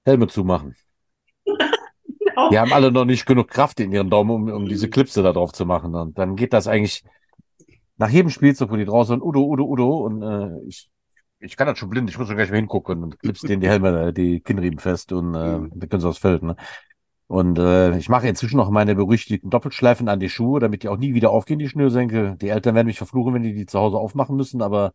Helme 0.05 0.27
zumachen. 0.27 0.77
Genau. 2.31 2.50
Die 2.50 2.59
haben 2.59 2.73
alle 2.73 2.91
noch 2.91 3.05
nicht 3.05 3.25
genug 3.25 3.50
Kraft 3.50 3.79
in 3.79 3.91
ihren 3.91 4.09
Daumen, 4.09 4.31
um, 4.31 4.50
um 4.50 4.65
diese 4.65 4.89
Klipse 4.89 5.23
da 5.23 5.33
drauf 5.33 5.51
zu 5.51 5.65
machen. 5.65 5.95
Und 5.95 6.17
dann 6.17 6.35
geht 6.35 6.53
das 6.53 6.67
eigentlich 6.67 7.03
nach 7.97 8.09
jedem 8.09 8.29
Spielzug, 8.29 8.71
wo 8.71 8.75
die 8.75 8.85
draußen 8.85 9.13
sind, 9.13 9.21
Udo, 9.21 9.43
Udo, 9.43 9.65
Udo. 9.65 9.97
Und 10.05 10.21
äh, 10.23 10.59
ich, 10.67 10.89
ich 11.39 11.57
kann 11.57 11.67
das 11.67 11.77
schon 11.77 11.89
blind, 11.89 12.09
ich 12.09 12.17
muss 12.17 12.27
schon 12.27 12.35
gleich 12.35 12.50
mal 12.50 12.57
hingucken 12.57 13.03
und 13.03 13.19
klipst 13.19 13.47
denen 13.47 13.61
die 13.61 13.69
Helme, 13.69 14.07
äh, 14.07 14.13
die 14.13 14.39
Kinnriemen 14.39 14.79
fest 14.79 15.11
und 15.11 15.35
äh, 15.35 15.59
mhm. 15.59 15.71
dann 15.75 15.89
können 15.89 16.01
sie 16.01 16.07
aufs 16.07 16.19
Feld. 16.19 16.43
Ne? 16.43 16.55
Und 17.27 17.59
äh, 17.59 17.97
ich 17.97 18.09
mache 18.09 18.27
inzwischen 18.27 18.57
noch 18.57 18.69
meine 18.69 18.95
berüchtigten 18.95 19.50
Doppelschleifen 19.50 20.09
an 20.09 20.19
die 20.19 20.29
Schuhe, 20.29 20.59
damit 20.59 20.83
die 20.83 20.89
auch 20.89 20.97
nie 20.97 21.13
wieder 21.13 21.29
aufgehen, 21.29 21.59
die 21.59 21.69
Schnürsenkel. 21.69 22.35
Die 22.38 22.50
Eltern 22.50 22.75
werden 22.75 22.88
mich 22.88 22.97
verfluchen, 22.97 23.33
wenn 23.33 23.43
die 23.43 23.53
die 23.53 23.65
zu 23.65 23.79
Hause 23.79 23.97
aufmachen 23.97 24.35
müssen, 24.35 24.61
aber 24.61 24.93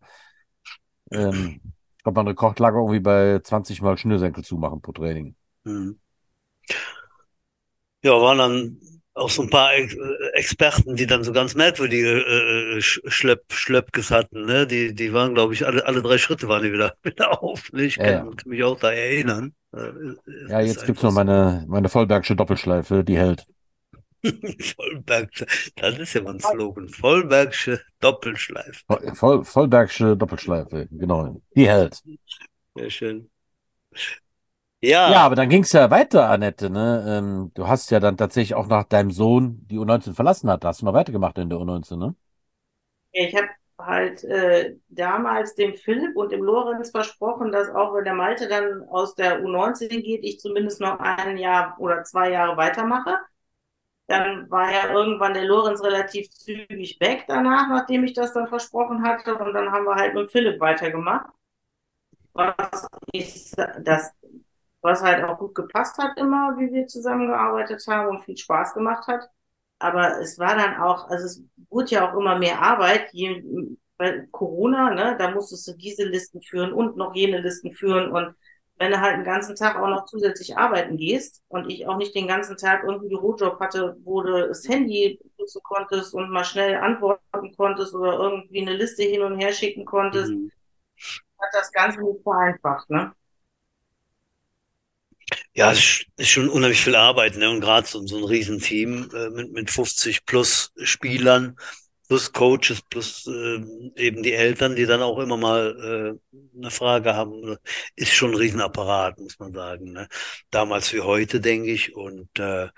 ähm, 1.13 1.61
ich 1.97 2.03
glaube, 2.03 2.21
mein 2.21 2.29
Rekord 2.29 2.59
lag 2.59 2.75
irgendwie 2.75 3.01
bei 3.01 3.41
20 3.43 3.81
Mal 3.83 3.97
Schnürsenkel 3.97 4.45
zumachen 4.45 4.83
pro 4.83 4.93
Training. 4.93 5.35
Mhm. 5.65 5.99
Ja, 8.07 8.13
waren 8.21 8.39
dann 8.39 8.81
auch 9.15 9.31
so 9.31 9.43
ein 9.43 9.51
paar 9.51 9.71
Experten, 10.35 10.95
die 10.95 11.07
dann 11.07 11.25
so 11.25 11.33
ganz 11.33 11.57
merkwürdige 11.57 12.21
äh, 12.21 12.81
Schlepp, 12.81 13.53
Schleppkes 13.53 14.13
hatten, 14.13 14.45
ne? 14.45 14.65
Die, 14.65 14.95
die 14.95 15.13
waren, 15.13 15.35
glaube 15.35 15.55
ich, 15.55 15.67
alle, 15.67 15.85
alle 15.85 16.03
drei 16.03 16.17
Schritte 16.17 16.47
waren 16.47 16.63
die 16.63 16.73
wieder, 16.73 16.95
wieder 17.03 17.43
auf. 17.43 17.73
Ne? 17.73 17.83
Ich 17.83 17.97
ja, 17.97 18.21
kann, 18.21 18.29
ja. 18.29 18.35
mich 18.45 18.63
auch 18.63 18.79
da 18.79 18.93
erinnern. 18.93 19.55
Ja, 20.49 20.61
jetzt 20.61 20.87
gibt's 20.87 21.03
noch 21.03 21.13
meine, 21.13 21.65
meine 21.67 21.89
Vollbergsche 21.89 22.37
Doppelschleife, 22.37 23.03
die 23.03 23.19
hält. 23.19 23.45
Vollbergsche, 24.23 25.47
das 25.75 25.99
ist 25.99 26.15
ja 26.15 26.23
mal 26.23 26.35
ein 26.35 26.41
Slogan. 26.41 26.89
Vollbergsche 26.89 27.81
Doppelschleife. 27.99 28.85
Voll, 29.15 29.45
Vollbergsche 29.45 30.17
Doppelschleife, 30.17 30.87
genau. 30.93 31.43
Die 31.57 31.69
hält. 31.69 32.01
Sehr 32.77 32.91
schön. 32.91 33.31
Ja. 34.81 35.11
Ja, 35.11 35.21
aber 35.25 35.35
dann 35.37 35.49
ging 35.49 35.63
es 35.63 35.73
ja 35.73 35.91
weiter, 35.91 36.29
Annette. 36.29 36.71
Ne? 36.71 37.05
Ähm, 37.09 37.51
du 37.55 37.67
hast 37.69 37.91
ja 37.91 38.01
dann 38.01 38.17
tatsächlich 38.17 38.55
auch 38.55 38.67
nach 38.67 38.85
deinem 38.85 39.11
Sohn 39.11 39.67
die 39.69 39.79
U19 39.79 40.15
verlassen 40.15 40.51
hat. 40.51 40.65
Da 40.65 40.69
hast 40.69 40.83
du 40.83 40.85
noch 40.87 40.93
weitergemacht 40.95 41.39
in 41.39 41.49
der 41.49 41.59
U19, 41.59 41.99
ne? 41.99 42.15
Ich 43.13 43.35
habe 43.35 43.49
halt 43.79 44.25
äh, 44.25 44.77
damals 44.89 45.55
dem 45.55 45.75
Philipp 45.75 46.17
und 46.17 46.33
dem 46.33 46.43
Lorenz 46.43 46.91
versprochen, 46.91 47.53
dass 47.53 47.69
auch 47.71 47.95
wenn 47.95 48.05
der 48.05 48.15
Malte 48.15 48.49
dann 48.49 48.85
aus 48.89 49.15
der 49.15 49.43
U19 49.43 50.03
geht, 50.03 50.25
ich 50.25 50.39
zumindest 50.41 50.81
noch 50.81 50.99
ein 51.01 51.37
Jahr 51.37 51.77
oder 51.79 52.05
zwei 52.05 52.31
Jahre 52.31 52.57
weitermache. 52.57 53.19
Dann 54.09 54.51
war 54.51 54.71
ja 54.73 54.91
irgendwann 54.93 55.35
der 55.35 55.45
Lorenz 55.45 55.83
relativ 55.83 56.31
zügig 56.31 56.99
weg 57.01 57.25
danach, 57.29 57.69
nachdem 57.69 58.05
ich 58.05 58.15
das 58.15 58.33
dann 58.35 58.49
versprochen 58.49 59.03
hatte. 59.05 59.37
Und 59.37 59.55
dann 59.55 59.73
haben 59.73 59.85
wir 59.87 59.97
halt 59.97 60.15
mit 60.15 60.31
Philipp 60.33 60.61
weitergemacht. 60.61 61.27
Was 62.35 62.87
ich, 63.13 63.51
das, 63.83 64.13
was 64.87 65.03
halt 65.03 65.25
auch 65.25 65.39
gut 65.39 65.55
gepasst 65.55 65.99
hat 65.99 66.17
immer, 66.17 66.57
wie 66.59 66.73
wir 66.73 66.87
zusammengearbeitet 66.87 67.85
haben 67.89 68.09
und 68.09 68.25
viel 68.25 68.37
Spaß 68.37 68.73
gemacht 68.75 69.07
hat. 69.09 69.29
Aber 69.79 70.21
es 70.21 70.39
war 70.39 70.57
dann 70.57 70.77
auch, 70.81 71.09
also 71.11 71.27
es 71.27 71.43
wurde 71.71 71.91
ja 71.91 72.09
auch 72.09 72.17
immer 72.17 72.39
mehr 72.39 72.63
Arbeit, 72.63 73.13
je, 73.13 73.43
bei 73.99 74.27
Corona, 74.31 74.95
ne, 74.95 75.17
da 75.19 75.31
musstest 75.33 75.67
du 75.69 75.73
diese 75.75 76.05
Listen 76.05 76.41
führen 76.41 76.73
und 76.73 76.97
noch 76.97 77.15
jene 77.15 77.41
Listen 77.41 77.73
führen 77.73 78.11
und 78.13 78.35
wenn 78.79 78.93
du 78.93 79.01
halt 79.01 79.17
den 79.17 79.25
ganzen 79.25 79.57
Tag 79.57 79.77
auch 79.77 79.89
noch 79.89 80.05
zusätzlich 80.05 80.57
arbeiten 80.57 80.99
gehst 80.99 81.43
und 81.49 81.71
ich 81.71 81.89
auch 81.89 81.97
nicht 81.97 82.15
den 82.15 82.29
ganzen 82.29 82.57
Tag 82.57 82.85
irgendwie 82.85 83.09
Bürojob 83.09 83.59
hatte, 83.59 83.97
wo 84.05 84.23
du 84.23 84.49
das 84.49 84.69
Handy 84.69 85.19
nutzen 85.39 85.63
konntest 85.65 86.15
und 86.15 86.31
mal 86.31 86.45
schnell 86.45 86.77
antworten 86.77 87.57
konntest 87.57 87.95
oder 87.95 88.19
irgendwie 88.19 88.61
eine 88.61 88.75
Liste 88.75 89.03
hin 89.03 89.23
und 89.23 89.39
her 89.39 89.53
schicken 89.53 89.87
konntest, 89.87 90.31
mhm. 90.31 90.51
hat 91.39 91.49
das 91.53 91.73
Ganze 91.73 92.03
nicht 92.03 92.23
vereinfacht, 92.23 92.91
ne? 92.91 93.13
Ja, 95.57 95.73
es 95.73 96.05
ist 96.17 96.29
schon 96.29 96.49
unheimlich 96.51 96.81
viel 96.83 96.95
Arbeit, 96.97 97.37
ne? 97.37 97.49
Und 97.51 97.61
gerade 97.61 97.87
so, 97.89 98.07
so 98.07 98.19
ein 98.19 98.25
Riesenteam 98.25 99.11
äh, 99.15 99.31
mit, 99.31 99.53
mit 99.53 99.71
50 99.71 100.27
plus 100.27 100.71
Spielern, 100.83 101.57
plus 102.09 102.33
Coaches, 102.33 102.83
plus 102.91 103.27
äh, 103.27 103.61
eben 103.97 104.23
die 104.23 104.35
Eltern, 104.35 104.77
die 104.77 104.85
dann 104.85 105.01
auch 105.03 105.19
immer 105.19 105.39
mal 105.39 106.19
äh, 106.39 106.59
eine 106.59 106.71
Frage 106.71 107.15
haben, 107.15 107.57
ist 107.97 108.13
schon 108.13 108.33
ein 108.33 108.37
Riesenapparat, 108.37 109.19
muss 109.19 109.39
man 109.39 109.55
sagen. 109.55 109.93
Ne? 109.93 110.09
Damals 110.51 110.93
wie 110.93 111.01
heute, 111.01 111.41
denke 111.41 111.71
ich. 111.73 111.97
Und 111.97 112.39
äh, 112.39 112.69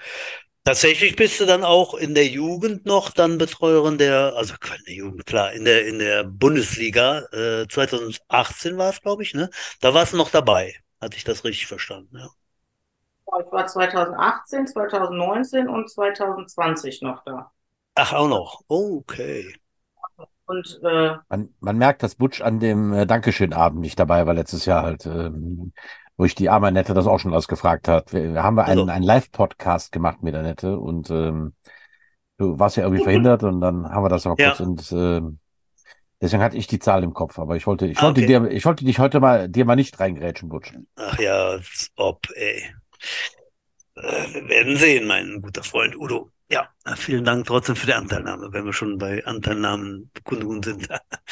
tatsächlich 0.65 1.17
bist 1.17 1.41
du 1.41 1.47
dann 1.47 1.65
auch 1.65 1.95
in 1.95 2.15
der 2.15 2.27
Jugend 2.29 2.87
noch 2.87 3.11
dann 3.13 3.39
Betreuerin 3.39 3.99
der, 3.99 4.35
also 4.37 4.55
in 4.55 4.85
der 4.87 4.95
Jugend, 4.95 5.27
klar, 5.27 5.53
in 5.53 5.65
der, 5.65 5.87
in 5.87 5.99
der 5.99 6.25
Bundesliga, 6.25 7.21
äh, 7.33 7.67
2018 7.69 8.79
war 8.79 8.91
es, 8.91 9.01
glaube 9.03 9.23
ich, 9.25 9.35
ne? 9.35 9.51
Da 9.81 9.95
warst 9.95 10.13
du 10.13 10.17
noch 10.19 10.31
dabei. 10.31 10.75
Hatte 11.01 11.17
ich 11.17 11.25
das 11.25 11.45
richtig 11.45 11.67
verstanden, 11.67 12.19
ja. 12.19 12.29
Ich 13.45 13.53
war 13.53 13.67
2018, 13.67 14.67
2019 14.67 15.69
und 15.69 15.91
2020 15.91 17.03
noch 17.03 17.23
da. 17.25 17.51
Ach, 17.95 18.13
auch 18.13 18.29
noch. 18.29 18.63
Okay. 18.69 19.55
Und, 20.47 20.81
äh, 20.83 21.17
man, 21.29 21.55
man, 21.61 21.77
merkt, 21.77 22.03
dass 22.03 22.15
Butch 22.15 22.41
an 22.41 22.59
dem 22.59 22.93
äh, 22.93 23.07
Dankeschön-Abend 23.07 23.81
nicht 23.81 23.99
dabei 23.99 24.27
war 24.27 24.35
letztes 24.35 24.65
Jahr 24.65 24.83
halt, 24.83 25.05
ähm, 25.05 25.73
wo 26.17 26.25
ich 26.25 26.35
die 26.35 26.49
arme 26.49 26.69
Annette 26.69 26.95
das 26.95 27.07
auch 27.07 27.19
schon 27.19 27.35
ausgefragt 27.35 27.87
hat. 27.87 28.13
Wir, 28.13 28.43
haben 28.43 28.57
wir 28.57 28.65
einen, 28.65 28.81
also. 28.81 28.93
einen 28.93 29.05
Live-Podcast 29.05 29.93
gemacht 29.93 30.23
mit 30.23 30.35
Annette 30.35 30.79
und 30.79 31.11
ähm, 31.11 31.55
du 32.39 32.59
warst 32.59 32.77
ja 32.77 32.85
irgendwie 32.85 33.05
verhindert 33.05 33.43
und 33.43 33.61
dann 33.61 33.91
haben 33.91 34.05
wir 34.05 34.09
das 34.09 34.25
noch 34.25 34.39
ja. 34.39 34.49
kurz 34.49 34.61
und 34.61 34.93
ähm, 34.93 35.39
Deswegen 36.21 36.43
hatte 36.43 36.57
ich 36.57 36.67
die 36.67 36.81
Zahl 36.81 37.05
im 37.05 37.15
Kopf, 37.15 37.39
aber 37.39 37.55
ich 37.55 37.67
wollte, 37.67 37.87
ich 37.87 38.03
wollte 38.03 38.23
okay. 38.23 38.27
dir, 38.27 38.51
ich 38.51 38.65
wollte 38.65 38.85
dich 38.85 38.99
heute 38.99 39.21
mal, 39.21 39.49
dir 39.49 39.65
mal 39.65 39.77
nicht 39.77 40.01
reingrätschen, 40.01 40.49
Butch. 40.49 40.75
Ach 40.97 41.17
ja, 41.21 41.61
ob, 41.95 42.27
ey. 42.35 42.65
Äh, 43.97 44.35
wir 44.35 44.49
werden 44.49 44.77
sehen, 44.77 45.07
mein 45.07 45.43
guter 45.43 45.63
Freund 45.63 45.97
Udo. 45.97 46.31
Ja, 46.51 46.69
vielen 46.97 47.25
Dank 47.25 47.47
trotzdem 47.47 47.77
für 47.77 47.87
die 47.87 47.93
Anteilnahme, 47.95 48.53
wenn 48.53 48.65
wir 48.65 48.73
schon 48.73 48.97
bei 48.99 49.25
Anteilnahmenkundungen 49.27 50.63
sind. 50.63 50.89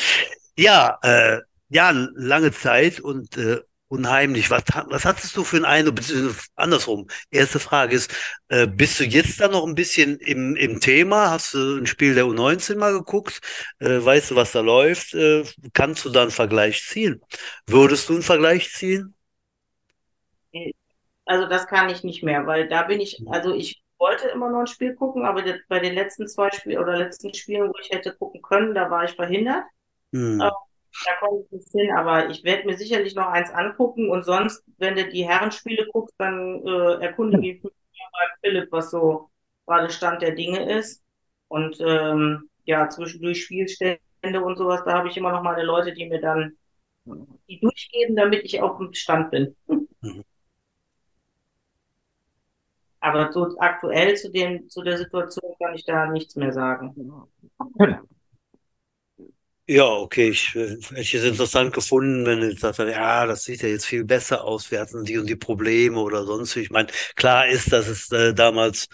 ja, 0.59 0.99
äh, 1.03 1.41
ja, 1.69 1.91
lange 2.15 2.53
Zeit 2.53 3.01
und 3.01 3.37
äh, 3.39 3.61
unheimlich. 3.89 4.51
Was, 4.51 4.65
was 4.89 5.05
hattest 5.07 5.35
du 5.37 5.43
für 5.45 5.57
einen 5.57 5.65
Eindruck? 5.65 6.01
Andersrum. 6.55 7.07
Erste 7.31 7.59
Frage 7.61 7.97
ist, 7.97 8.13
äh, 8.49 8.67
bist 8.67 9.01
du 9.01 9.05
jetzt 9.05 9.41
da 9.41 9.49
noch 9.49 9.67
ein 9.67 9.75
bisschen 9.75 10.19
im, 10.19 10.55
im 10.57 10.81
Thema? 10.81 11.31
Hast 11.31 11.55
du 11.55 11.79
ein 11.79 11.87
Spiel 11.87 12.15
der 12.15 12.27
U19 12.27 12.77
mal 12.77 12.93
geguckt? 12.93 13.41
Äh, 13.79 14.05
weißt 14.05 14.33
du, 14.33 14.37
was 14.37 14.53
da 14.53 14.61
läuft? 14.61 15.15
Äh, 15.15 15.45
kannst 15.73 16.05
du 16.05 16.11
da 16.11 16.23
einen 16.23 16.31
Vergleich 16.31 16.85
ziehen? 16.85 17.23
Würdest 17.67 18.09
du 18.11 18.15
einen 18.15 18.23
Vergleich 18.23 18.73
ziehen? 18.73 19.15
Also 21.27 21.47
das 21.47 21.67
kann 21.67 21.91
ich 21.91 22.05
nicht 22.05 22.23
mehr, 22.23 22.47
weil 22.47 22.69
da 22.69 22.85
bin 22.85 23.01
ich, 23.01 23.21
also 23.29 23.53
ich 23.53 23.83
wollte 23.99 24.29
immer 24.29 24.49
noch 24.49 24.61
ein 24.61 24.67
Spiel 24.67 24.95
gucken, 24.95 25.27
aber 25.27 25.43
bei 25.69 25.81
den 25.81 25.95
letzten 25.95 26.29
zwei 26.29 26.51
Spielen 26.51 26.79
oder 26.79 26.97
letzten 26.97 27.35
Spielen, 27.35 27.69
wo 27.69 27.75
ich 27.81 27.91
hätte 27.91 28.15
gucken 28.15 28.41
können, 28.43 28.75
da 28.75 28.91
war 28.91 29.05
ich 29.05 29.13
verhindert. 29.13 29.65
Hm. 30.13 30.41
Äh, 30.41 30.51
da 31.05 31.13
komme 31.21 31.43
ich 31.43 31.51
nicht 31.51 31.69
hin, 31.73 31.91
aber 31.95 32.31
ich 32.31 32.45
werde 32.45 32.67
mir 32.67 32.77
sicherlich 32.77 33.15
noch 33.15 33.27
eins 33.27 33.51
angucken 33.51 34.09
und 34.09 34.25
sonst, 34.25 34.63
wenn 34.79 34.97
du 34.97 35.07
die 35.09 35.27
Herrenspiele 35.27 35.87
guckst, 35.93 36.15
dann 36.19 36.65
äh, 36.65 37.05
erkunde 37.05 37.39
mich 37.39 37.61
bei 37.63 37.71
Philipp, 38.41 38.71
was 38.71 38.91
so 38.91 39.29
gerade 39.67 39.91
Stand 39.91 40.23
der 40.23 40.33
Dinge 40.33 40.79
ist. 40.79 41.03
Und 41.49 41.77
ähm, 41.81 42.49
ja, 42.65 42.89
zwischendurch 42.89 43.43
Spielstände 43.43 44.41
und 44.43 44.57
sowas, 44.57 44.83
da 44.85 44.95
habe 44.95 45.09
ich 45.09 45.17
immer 45.17 45.33
noch 45.33 45.43
meine 45.43 45.63
Leute, 45.63 45.93
die 45.93 46.07
mir 46.07 46.21
dann 46.21 46.57
die 47.49 47.61
durchgeben, 47.61 48.17
damit 48.17 48.45
ich 48.45 48.61
auf 48.61 48.79
dem 48.79 48.93
Stand 48.95 49.31
bin. 49.31 49.57
Mhm. 50.01 50.25
Aber 53.07 53.33
so 53.33 53.57
aktuell 53.59 54.17
zu, 54.17 54.33
dem, 54.33 54.69
zu 54.69 54.83
der 54.83 54.99
Situation 54.99 55.55
kann 55.63 55.75
ich 55.75 55.85
da 55.85 56.11
nichts 56.11 56.35
mehr 56.35 56.53
sagen. 56.53 56.93
Ja, 59.69 59.85
okay, 59.85 60.31
ich 60.31 60.55
äh, 60.55 60.77
hätte 60.95 61.17
es 61.19 61.25
interessant 61.25 61.73
gefunden, 61.73 62.25
wenn 62.25 62.41
gesagt 62.41 62.79
hast, 62.79 62.89
ja, 62.89 63.27
das 63.27 63.45
sieht 63.45 63.63
ja 63.63 63.69
jetzt 63.69 63.87
viel 63.87 64.05
besser 64.05 64.45
aus, 64.45 64.71
wir 64.71 64.81
hatten 64.81 65.05
die 65.05 65.19
und 65.19 65.27
die 65.29 65.35
Probleme 65.37 65.99
oder 66.01 66.25
sonst. 66.25 66.55
Ich 66.57 66.71
meine, 66.71 66.89
klar 67.17 67.49
ist, 67.49 67.73
dass 67.73 67.89
es 67.89 68.11
äh, 68.13 68.33
damals 68.33 68.87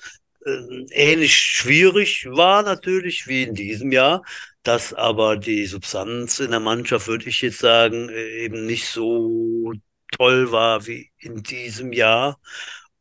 äh, 0.47 0.50
ähnlich 0.92 1.37
schwierig 1.37 2.26
war 2.31 2.62
natürlich 2.62 3.26
wie 3.26 3.42
in 3.42 3.54
diesem 3.54 3.92
Jahr, 3.92 4.23
dass 4.62 4.95
aber 4.95 5.37
die 5.37 5.66
Substanz 5.66 6.38
in 6.38 6.50
der 6.52 6.61
Mannschaft, 6.61 7.07
würde 7.07 7.28
ich 7.28 7.42
jetzt 7.42 7.59
sagen, 7.59 8.09
äh, 8.09 8.45
eben 8.45 8.64
nicht 8.66 8.88
so 8.88 9.73
toll 10.11 10.52
war 10.52 10.87
wie 10.87 11.11
in 11.19 11.42
diesem 11.42 11.92
Jahr 11.92 12.38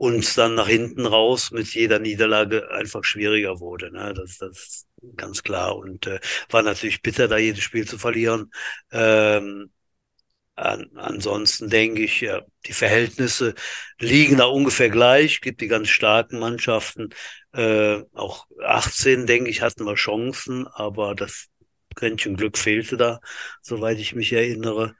und 0.01 0.35
dann 0.35 0.55
nach 0.55 0.67
hinten 0.67 1.05
raus 1.05 1.51
mit 1.51 1.75
jeder 1.75 1.99
Niederlage 1.99 2.71
einfach 2.71 3.03
schwieriger 3.03 3.59
wurde. 3.59 3.91
Ne? 3.91 4.15
Das, 4.15 4.39
das 4.39 4.87
ganz 5.15 5.43
klar. 5.43 5.75
Und 5.75 6.07
äh, 6.07 6.19
war 6.49 6.63
natürlich 6.63 7.03
bitter, 7.03 7.27
da 7.27 7.37
jedes 7.37 7.63
Spiel 7.63 7.87
zu 7.87 7.99
verlieren. 7.99 8.51
Ähm, 8.91 9.71
an, 10.55 10.89
ansonsten 10.95 11.69
denke 11.69 12.01
ich, 12.01 12.19
ja, 12.21 12.41
die 12.65 12.73
Verhältnisse 12.73 13.53
liegen 13.99 14.37
da 14.37 14.45
ungefähr 14.45 14.89
gleich. 14.89 15.39
Gibt 15.39 15.61
die 15.61 15.67
ganz 15.67 15.89
starken 15.89 16.39
Mannschaften. 16.39 17.09
Äh, 17.53 18.01
auch 18.15 18.47
18, 18.63 19.27
denke 19.27 19.51
ich, 19.51 19.61
hatten 19.61 19.85
wir 19.85 19.93
Chancen, 19.93 20.65
aber 20.65 21.13
das 21.13 21.45
Quäntchen 21.95 22.37
Glück 22.37 22.57
fehlte 22.57 22.97
da, 22.97 23.19
soweit 23.61 23.99
ich 23.99 24.15
mich 24.15 24.33
erinnere. 24.33 24.95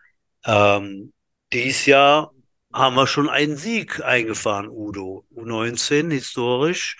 Ähm, 0.46 1.12
dies 1.52 1.88
Jahr 1.88 2.32
haben 2.74 2.96
wir 2.96 3.08
schon 3.08 3.30
einen 3.30 3.58
Sieg 3.58 4.04
eingefahren, 4.04 4.70
Udo. 4.70 5.26
U19 5.36 6.12
historisch 6.12 6.98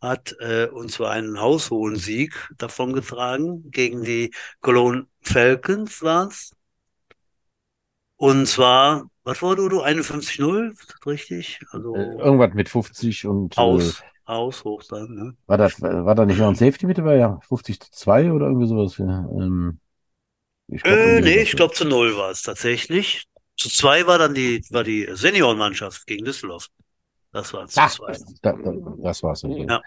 hat 0.00 0.34
äh, 0.40 0.66
und 0.66 0.90
zwar 0.90 1.10
einen 1.10 1.40
haushohen 1.40 1.96
Sieg 1.96 2.48
davongetragen 2.56 3.70
gegen 3.70 4.02
die 4.02 4.32
Cologne 4.60 5.06
Falcons 5.22 6.02
war's. 6.02 6.52
Und 8.16 8.46
zwar, 8.46 9.10
was 9.24 9.42
war 9.42 9.58
Udo? 9.58 9.82
51-0, 9.82 10.74
richtig? 11.06 11.60
Also 11.70 11.94
äh, 11.94 12.18
irgendwas 12.18 12.54
mit 12.54 12.68
50 12.68 13.26
und 13.26 13.56
Haus, 13.56 14.00
äh, 14.00 14.04
Haus 14.28 14.64
hoch 14.64 14.82
dann, 14.88 15.14
ne? 15.14 15.36
War 15.46 15.58
das, 15.58 15.80
war 15.80 16.14
da 16.14 16.24
nicht 16.26 16.38
noch 16.38 16.48
ein 16.48 16.54
Safety 16.54 16.86
mit 16.86 16.98
dabei? 16.98 17.16
Ja, 17.16 17.40
50 17.48 17.80
zu 17.80 17.90
2 17.90 18.32
oder 18.32 18.46
irgendwie 18.46 18.66
sowas? 18.66 18.98
Ja, 18.98 19.26
ähm, 19.32 19.80
ich 20.68 20.82
glaub, 20.82 20.94
äh, 20.94 21.20
nee, 21.20 21.40
ich 21.40 21.56
glaube 21.56 21.74
zu 21.74 21.84
0 21.84 22.16
war 22.16 22.30
es 22.30 22.42
tatsächlich. 22.42 23.26
Zu 23.60 23.68
2 23.68 24.06
war 24.06 24.16
dann 24.16 24.32
die, 24.32 24.64
war 24.70 24.84
die 24.84 25.06
Seniorenmannschaft 25.12 26.06
gegen 26.06 26.24
Düsseldorf. 26.24 26.68
Das 27.30 27.52
war 27.52 27.66
zu 27.68 27.78
zweit. 27.88 28.20
Das, 28.42 28.56
das 29.02 29.22
war's. 29.22 29.44
Okay. 29.44 29.66
Ja. 29.68 29.82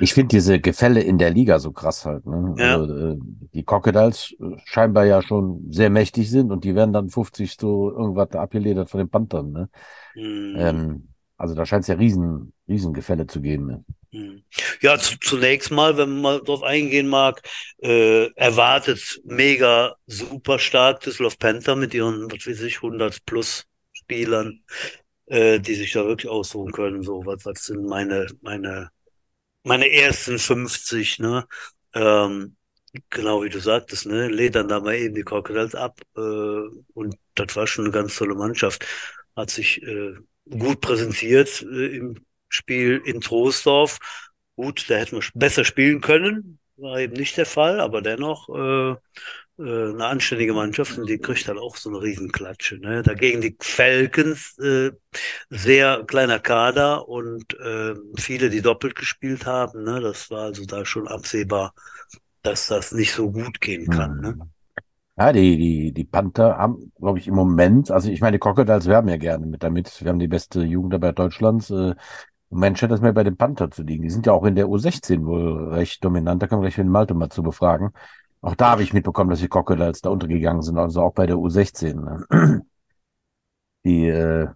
Ich 0.00 0.14
finde 0.14 0.28
diese 0.28 0.58
Gefälle 0.58 1.00
in 1.02 1.18
der 1.18 1.30
Liga 1.30 1.58
so 1.58 1.72
krass 1.72 2.06
halt. 2.06 2.24
Ne? 2.26 2.54
Ja. 2.56 2.78
Also, 2.78 2.96
äh, 2.96 3.18
die 3.52 3.64
Crocodiles 3.64 4.34
äh, 4.40 4.56
scheinbar 4.64 5.04
ja 5.04 5.20
schon 5.20 5.70
sehr 5.70 5.90
mächtig 5.90 6.30
sind 6.30 6.50
und 6.50 6.64
die 6.64 6.74
werden 6.74 6.94
dann 6.94 7.10
50 7.10 7.56
so 7.60 7.90
irgendwas 7.90 8.30
abgeledert 8.32 8.88
von 8.88 8.98
den 8.98 9.10
Panthern. 9.10 9.52
Ne? 9.52 9.68
Mhm. 10.14 10.54
Ähm, 10.56 11.08
also 11.36 11.54
da 11.54 11.66
scheint 11.66 11.82
es 11.82 11.88
ja 11.88 11.96
riesen, 11.96 12.54
riesen 12.66 12.94
Gefälle 12.94 13.26
zu 13.26 13.42
geben. 13.42 13.66
Ne? 13.66 13.84
Mhm. 14.12 14.44
Ja, 14.82 14.98
zu, 14.98 15.18
zunächst 15.20 15.70
mal, 15.70 15.96
wenn 15.96 16.10
man 16.10 16.20
mal 16.22 16.40
drauf 16.42 16.62
eingehen 16.62 17.08
mag, 17.08 17.40
äh, 17.82 18.26
erwartet 18.34 19.20
mega 19.24 19.96
super 20.06 20.58
stark 20.58 21.00
Düsseldorf 21.00 21.38
Panther 21.38 21.76
mit 21.76 21.94
ihren, 21.94 22.30
was 22.30 22.46
weiß 22.46 22.60
ich, 22.62 22.82
100 22.82 23.24
plus 23.24 23.64
Spielern 23.92 24.62
äh, 25.26 25.60
die 25.60 25.74
sich 25.76 25.92
da 25.92 26.04
wirklich 26.06 26.30
aussuchen 26.30 26.72
können. 26.72 27.02
So, 27.04 27.24
was, 27.26 27.44
was 27.46 27.64
sind 27.64 27.86
meine, 27.86 28.26
meine, 28.42 28.90
meine 29.64 29.90
ersten 29.90 30.38
50, 30.38 31.18
ne? 31.18 31.46
Ähm, 31.94 32.56
genau 33.10 33.42
wie 33.42 33.50
du 33.50 33.60
sagtest, 33.60 34.06
ne? 34.06 34.28
Ledern 34.28 34.68
da 34.68 34.80
mal 34.80 34.94
eben 34.96 35.14
die 35.14 35.22
Crocodiles 35.24 35.74
ab. 35.74 36.00
Äh, 36.16 36.20
und 36.20 37.16
das 37.34 37.56
war 37.56 37.66
schon 37.66 37.84
eine 37.86 37.92
ganz 37.94 38.16
tolle 38.16 38.34
Mannschaft. 38.34 38.86
Hat 39.36 39.50
sich 39.50 39.82
äh, 39.82 40.14
gut 40.50 40.80
präsentiert 40.80 41.62
äh, 41.62 41.96
im 41.96 42.24
Spiel 42.52 43.02
in 43.04 43.20
Troisdorf. 43.20 43.98
Gut, 44.56 44.88
da 44.88 44.96
hätten 44.96 45.16
wir 45.16 45.24
besser 45.34 45.64
spielen 45.64 46.00
können. 46.00 46.58
War 46.76 46.98
eben 46.98 47.14
nicht 47.14 47.36
der 47.36 47.46
Fall, 47.46 47.80
aber 47.80 48.02
dennoch 48.02 48.48
äh, 48.48 48.96
äh, 49.58 49.92
eine 49.92 50.06
anständige 50.06 50.54
Mannschaft 50.54 50.98
und 50.98 51.08
die 51.08 51.18
kriegt 51.18 51.48
dann 51.48 51.58
auch 51.58 51.76
so 51.76 51.90
eine 51.90 52.02
Riesenklatsche. 52.02 52.78
Ne? 52.78 53.02
Dagegen 53.02 53.40
die 53.40 53.56
Falcons, 53.60 54.58
äh, 54.58 54.92
sehr 55.50 56.04
kleiner 56.04 56.38
Kader 56.38 57.08
und 57.08 57.58
äh, 57.60 57.94
viele, 58.16 58.50
die 58.50 58.62
doppelt 58.62 58.96
gespielt 58.96 59.46
haben. 59.46 59.84
Ne? 59.84 60.00
Das 60.00 60.30
war 60.30 60.44
also 60.44 60.64
da 60.64 60.84
schon 60.84 61.06
absehbar, 61.08 61.74
dass 62.42 62.66
das 62.66 62.92
nicht 62.92 63.12
so 63.12 63.30
gut 63.30 63.60
gehen 63.60 63.88
kann. 63.88 64.20
Ne? 64.20 64.38
Ja, 65.18 65.30
die, 65.32 65.58
die, 65.58 65.92
die 65.92 66.04
Panther 66.04 66.56
haben, 66.56 66.90
glaube 66.98 67.18
ich, 67.18 67.28
im 67.28 67.34
Moment, 67.34 67.90
also 67.90 68.10
ich 68.10 68.22
meine, 68.22 68.36
die 68.36 68.40
Crocodiles 68.40 68.86
werben 68.86 69.08
ja 69.08 69.18
gerne 69.18 69.44
mit 69.44 69.62
damit. 69.62 70.02
Wir 70.02 70.08
haben 70.08 70.18
die 70.18 70.28
beste 70.28 70.62
Jugendarbeit 70.62 71.18
Deutschlands. 71.18 71.70
Äh, 71.70 71.94
im 72.52 72.58
Moment 72.58 72.78
scheint 72.78 72.92
das 72.92 73.00
mehr 73.00 73.14
bei 73.14 73.24
den 73.24 73.38
Panther 73.38 73.70
zu 73.70 73.82
liegen. 73.82 74.02
Die 74.02 74.10
sind 74.10 74.26
ja 74.26 74.32
auch 74.34 74.44
in 74.44 74.54
der 74.54 74.66
U16 74.66 75.24
wohl 75.24 75.72
recht 75.72 76.04
dominant. 76.04 76.42
Da 76.42 76.46
können 76.46 76.60
wir 76.60 76.66
gleich 76.68 76.76
den 76.76 76.88
Malte 76.88 77.14
mal 77.14 77.30
zu 77.30 77.42
befragen. 77.42 77.92
Auch 78.42 78.54
da 78.54 78.72
habe 78.72 78.82
ich 78.82 78.92
mitbekommen, 78.92 79.30
dass 79.30 79.40
die 79.40 79.48
Crocodiles 79.48 80.02
da 80.02 80.10
untergegangen 80.10 80.60
sind, 80.60 80.76
also 80.76 81.00
auch 81.00 81.14
bei 81.14 81.26
der 81.26 81.36
U16. 81.36 81.94
Ne? 81.94 82.62
Die 83.84 84.06
äh, 84.06 84.48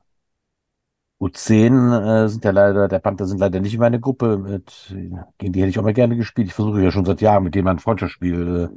U10 1.21 2.25
äh, 2.25 2.29
sind 2.29 2.45
ja 2.45 2.51
leider, 2.51 2.87
der 2.87 2.99
Panther 3.01 3.27
sind 3.27 3.39
leider 3.39 3.59
nicht 3.61 3.75
in 3.75 3.81
meiner 3.81 3.99
Gruppe. 3.99 4.39
Mit, 4.39 4.95
gegen 5.39 5.53
die 5.53 5.61
hätte 5.61 5.71
ich 5.71 5.79
auch 5.79 5.83
mal 5.83 5.95
gerne 5.95 6.17
gespielt. 6.17 6.49
Ich 6.49 6.55
versuche 6.55 6.83
ja 6.83 6.91
schon 6.91 7.07
seit 7.07 7.21
Jahren 7.23 7.43
mit 7.43 7.55
denen 7.55 7.67
ein 7.67 7.79
Freundschaftsspiel 7.79 8.71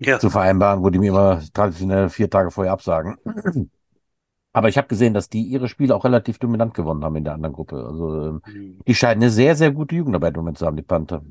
äh, 0.00 0.06
ja. 0.06 0.18
zu 0.18 0.30
vereinbaren, 0.30 0.82
wo 0.82 0.90
die 0.90 0.98
mir 0.98 1.10
immer 1.10 1.42
traditionell 1.52 2.08
vier 2.08 2.30
Tage 2.30 2.50
vorher 2.50 2.72
absagen. 2.72 3.16
Aber 4.56 4.70
ich 4.70 4.78
habe 4.78 4.88
gesehen, 4.88 5.12
dass 5.12 5.28
die 5.28 5.42
ihre 5.42 5.68
Spiele 5.68 5.94
auch 5.94 6.06
relativ 6.06 6.38
dominant 6.38 6.72
gewonnen 6.72 7.04
haben 7.04 7.14
in 7.16 7.24
der 7.24 7.34
anderen 7.34 7.52
Gruppe. 7.52 7.76
Also 7.76 8.28
äh, 8.28 8.32
mhm. 8.32 8.80
die 8.86 8.94
scheinen 8.94 9.20
eine 9.22 9.30
sehr, 9.30 9.54
sehr 9.54 9.70
gute 9.70 9.94
Jugendarbeit 9.94 10.32
im 10.32 10.40
Moment 10.40 10.56
zu 10.56 10.64
haben, 10.64 10.78
die 10.78 10.82
Panther. 10.82 11.22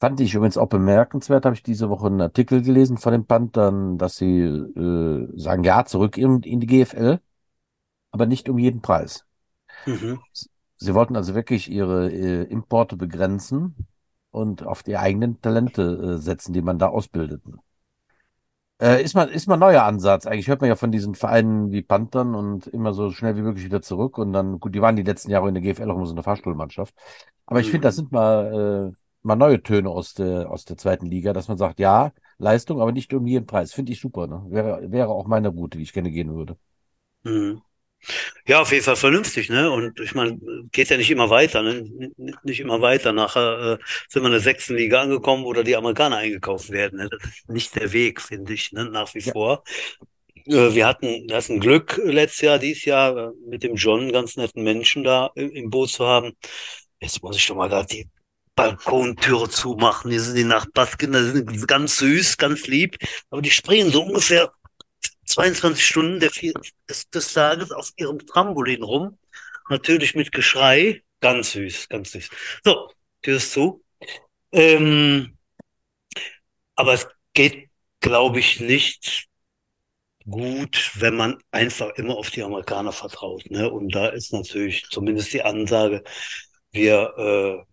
Fand 0.00 0.18
ich 0.18 0.34
übrigens 0.34 0.58
auch 0.58 0.66
bemerkenswert, 0.66 1.44
habe 1.44 1.54
ich 1.54 1.62
diese 1.62 1.88
Woche 1.88 2.08
einen 2.08 2.20
Artikel 2.20 2.62
gelesen 2.62 2.98
von 2.98 3.12
den 3.12 3.26
Panthern, 3.26 3.96
dass 3.96 4.16
sie 4.16 4.40
äh, 4.40 5.28
sagen, 5.38 5.62
ja, 5.62 5.84
zurück 5.84 6.18
in, 6.18 6.42
in, 6.42 6.58
die 6.58 6.66
GFL, 6.66 7.20
aber 8.10 8.26
nicht 8.26 8.48
um 8.48 8.58
jeden 8.58 8.82
Preis. 8.82 9.24
Mhm. 9.86 10.18
Sie 10.78 10.94
wollten 10.94 11.14
also 11.14 11.36
wirklich 11.36 11.70
ihre 11.70 12.10
äh, 12.10 12.42
Importe 12.42 12.96
begrenzen 12.96 13.86
und 14.32 14.66
auf 14.66 14.82
die 14.82 14.96
eigenen 14.96 15.40
Talente 15.40 16.16
äh, 16.16 16.18
setzen, 16.18 16.52
die 16.54 16.62
man 16.62 16.80
da 16.80 16.88
ausbildet. 16.88 17.40
Äh, 18.80 19.02
ist 19.02 19.14
mal, 19.14 19.28
ist 19.28 19.48
mal 19.48 19.54
ein 19.54 19.60
neuer 19.60 19.82
Ansatz. 19.82 20.26
Eigentlich 20.26 20.48
hört 20.48 20.60
man 20.60 20.68
ja 20.68 20.76
von 20.76 20.92
diesen 20.92 21.14
Vereinen 21.14 21.72
wie 21.72 21.82
Panthern 21.82 22.34
und 22.34 22.66
immer 22.68 22.92
so 22.92 23.10
schnell 23.10 23.36
wie 23.36 23.42
möglich 23.42 23.64
wieder 23.64 23.82
zurück. 23.82 24.18
Und 24.18 24.32
dann, 24.32 24.60
gut, 24.60 24.74
die 24.74 24.80
waren 24.80 24.96
die 24.96 25.02
letzten 25.02 25.30
Jahre 25.30 25.48
in 25.48 25.54
der 25.54 25.62
GFL 25.62 25.90
auch 25.90 25.96
immer 25.96 26.06
so 26.06 26.12
eine 26.12 26.22
Fahrstuhlmannschaft. 26.22 26.94
Aber 27.46 27.60
ich 27.60 27.66
mhm. 27.66 27.72
finde, 27.72 27.88
das 27.88 27.96
sind 27.96 28.12
mal 28.12 28.92
äh, 28.94 28.96
mal 29.22 29.36
neue 29.36 29.62
Töne 29.62 29.90
aus 29.90 30.14
der, 30.14 30.50
aus 30.50 30.64
der 30.64 30.76
zweiten 30.76 31.06
Liga, 31.06 31.32
dass 31.32 31.48
man 31.48 31.58
sagt, 31.58 31.78
ja, 31.80 32.12
Leistung, 32.38 32.80
aber 32.80 32.92
nicht 32.92 33.12
um 33.14 33.26
jeden 33.26 33.46
Preis. 33.46 33.72
Finde 33.72 33.92
ich 33.92 34.00
super. 34.00 34.26
Ne? 34.26 34.44
Wäre, 34.48 34.90
wäre 34.90 35.08
auch 35.08 35.26
meine 35.26 35.48
Route, 35.48 35.78
die 35.78 35.84
ich 35.84 35.92
gerne 35.92 36.10
gehen 36.10 36.34
würde. 36.34 36.56
Mhm. 37.24 37.62
Ja, 38.46 38.60
auf 38.60 38.72
jeden 38.72 38.84
Fall 38.84 38.96
vernünftig, 38.96 39.50
ne? 39.50 39.70
Und 39.70 40.00
ich 40.00 40.14
meine, 40.14 40.38
geht 40.72 40.88
ja 40.88 40.96
nicht 40.96 41.10
immer 41.10 41.30
weiter, 41.30 41.62
ne? 41.62 42.10
Nicht 42.42 42.60
immer 42.60 42.80
weiter. 42.80 43.12
Nachher 43.12 43.78
äh, 43.78 43.84
sind 44.08 44.22
wir 44.22 44.26
in 44.26 44.32
der 44.32 44.40
sechsten 44.40 44.76
Liga 44.76 45.02
angekommen, 45.02 45.44
wo 45.44 45.52
da 45.52 45.62
die 45.62 45.76
Amerikaner 45.76 46.18
eingekauft 46.18 46.70
werden. 46.70 46.98
Ne? 46.98 47.08
Das 47.10 47.24
ist 47.24 47.48
nicht 47.48 47.74
der 47.74 47.92
Weg, 47.92 48.20
finde 48.20 48.54
ich, 48.54 48.72
ne? 48.72 48.86
nach 48.86 49.14
wie 49.14 49.20
ja. 49.20 49.32
vor. 49.32 49.64
Äh, 50.46 50.74
wir 50.74 50.86
hatten, 50.86 51.28
wir 51.28 51.36
hatten 51.36 51.60
Glück 51.60 52.00
letztes 52.04 52.40
Jahr, 52.42 52.58
dieses 52.58 52.84
Jahr 52.84 53.16
äh, 53.16 53.30
mit 53.48 53.62
dem 53.62 53.74
John, 53.74 54.00
einen 54.00 54.12
ganz 54.12 54.36
netten 54.36 54.62
Menschen 54.62 55.04
da 55.04 55.30
im 55.34 55.68
Boot 55.70 55.90
zu 55.90 56.06
haben. 56.06 56.32
Jetzt 57.00 57.22
muss 57.22 57.36
ich 57.36 57.46
doch 57.46 57.56
mal 57.56 57.68
gerade 57.68 57.88
die 57.88 58.08
Balkontüre 58.58 59.48
zumachen. 59.48 60.10
Hier 60.10 60.20
sind 60.20 60.36
die 60.36 60.44
Nachbarskinder, 60.44 61.22
die 61.22 61.58
sind 61.58 61.68
ganz 61.68 61.98
süß, 61.98 62.38
ganz 62.38 62.66
lieb, 62.66 62.96
aber 63.30 63.40
die 63.40 63.50
springen 63.50 63.92
so 63.92 64.02
ungefähr 64.02 64.52
22 65.28 65.86
Stunden 65.86 66.20
des, 66.20 67.10
des 67.10 67.32
Tages 67.32 67.70
auf 67.70 67.92
ihrem 67.96 68.18
Trampolin 68.26 68.82
rum. 68.82 69.18
Natürlich 69.68 70.14
mit 70.14 70.32
Geschrei. 70.32 71.02
Ganz 71.20 71.52
süß, 71.52 71.88
ganz 71.88 72.12
süß. 72.12 72.30
So, 72.64 72.90
Tür 73.22 73.36
ist 73.36 73.52
zu. 73.52 73.84
Ähm, 74.52 75.36
aber 76.76 76.94
es 76.94 77.08
geht, 77.34 77.68
glaube 78.00 78.38
ich, 78.38 78.60
nicht 78.60 79.28
gut, 80.24 80.92
wenn 80.94 81.16
man 81.16 81.38
einfach 81.50 81.90
immer 81.96 82.16
auf 82.16 82.30
die 82.30 82.42
Amerikaner 82.42 82.92
vertraut. 82.92 83.50
Ne? 83.50 83.70
Und 83.70 83.94
da 83.94 84.08
ist 84.08 84.32
natürlich 84.32 84.86
zumindest 84.90 85.32
die 85.32 85.42
Ansage, 85.42 86.04
wir 86.72 87.14
äh, 87.18 87.64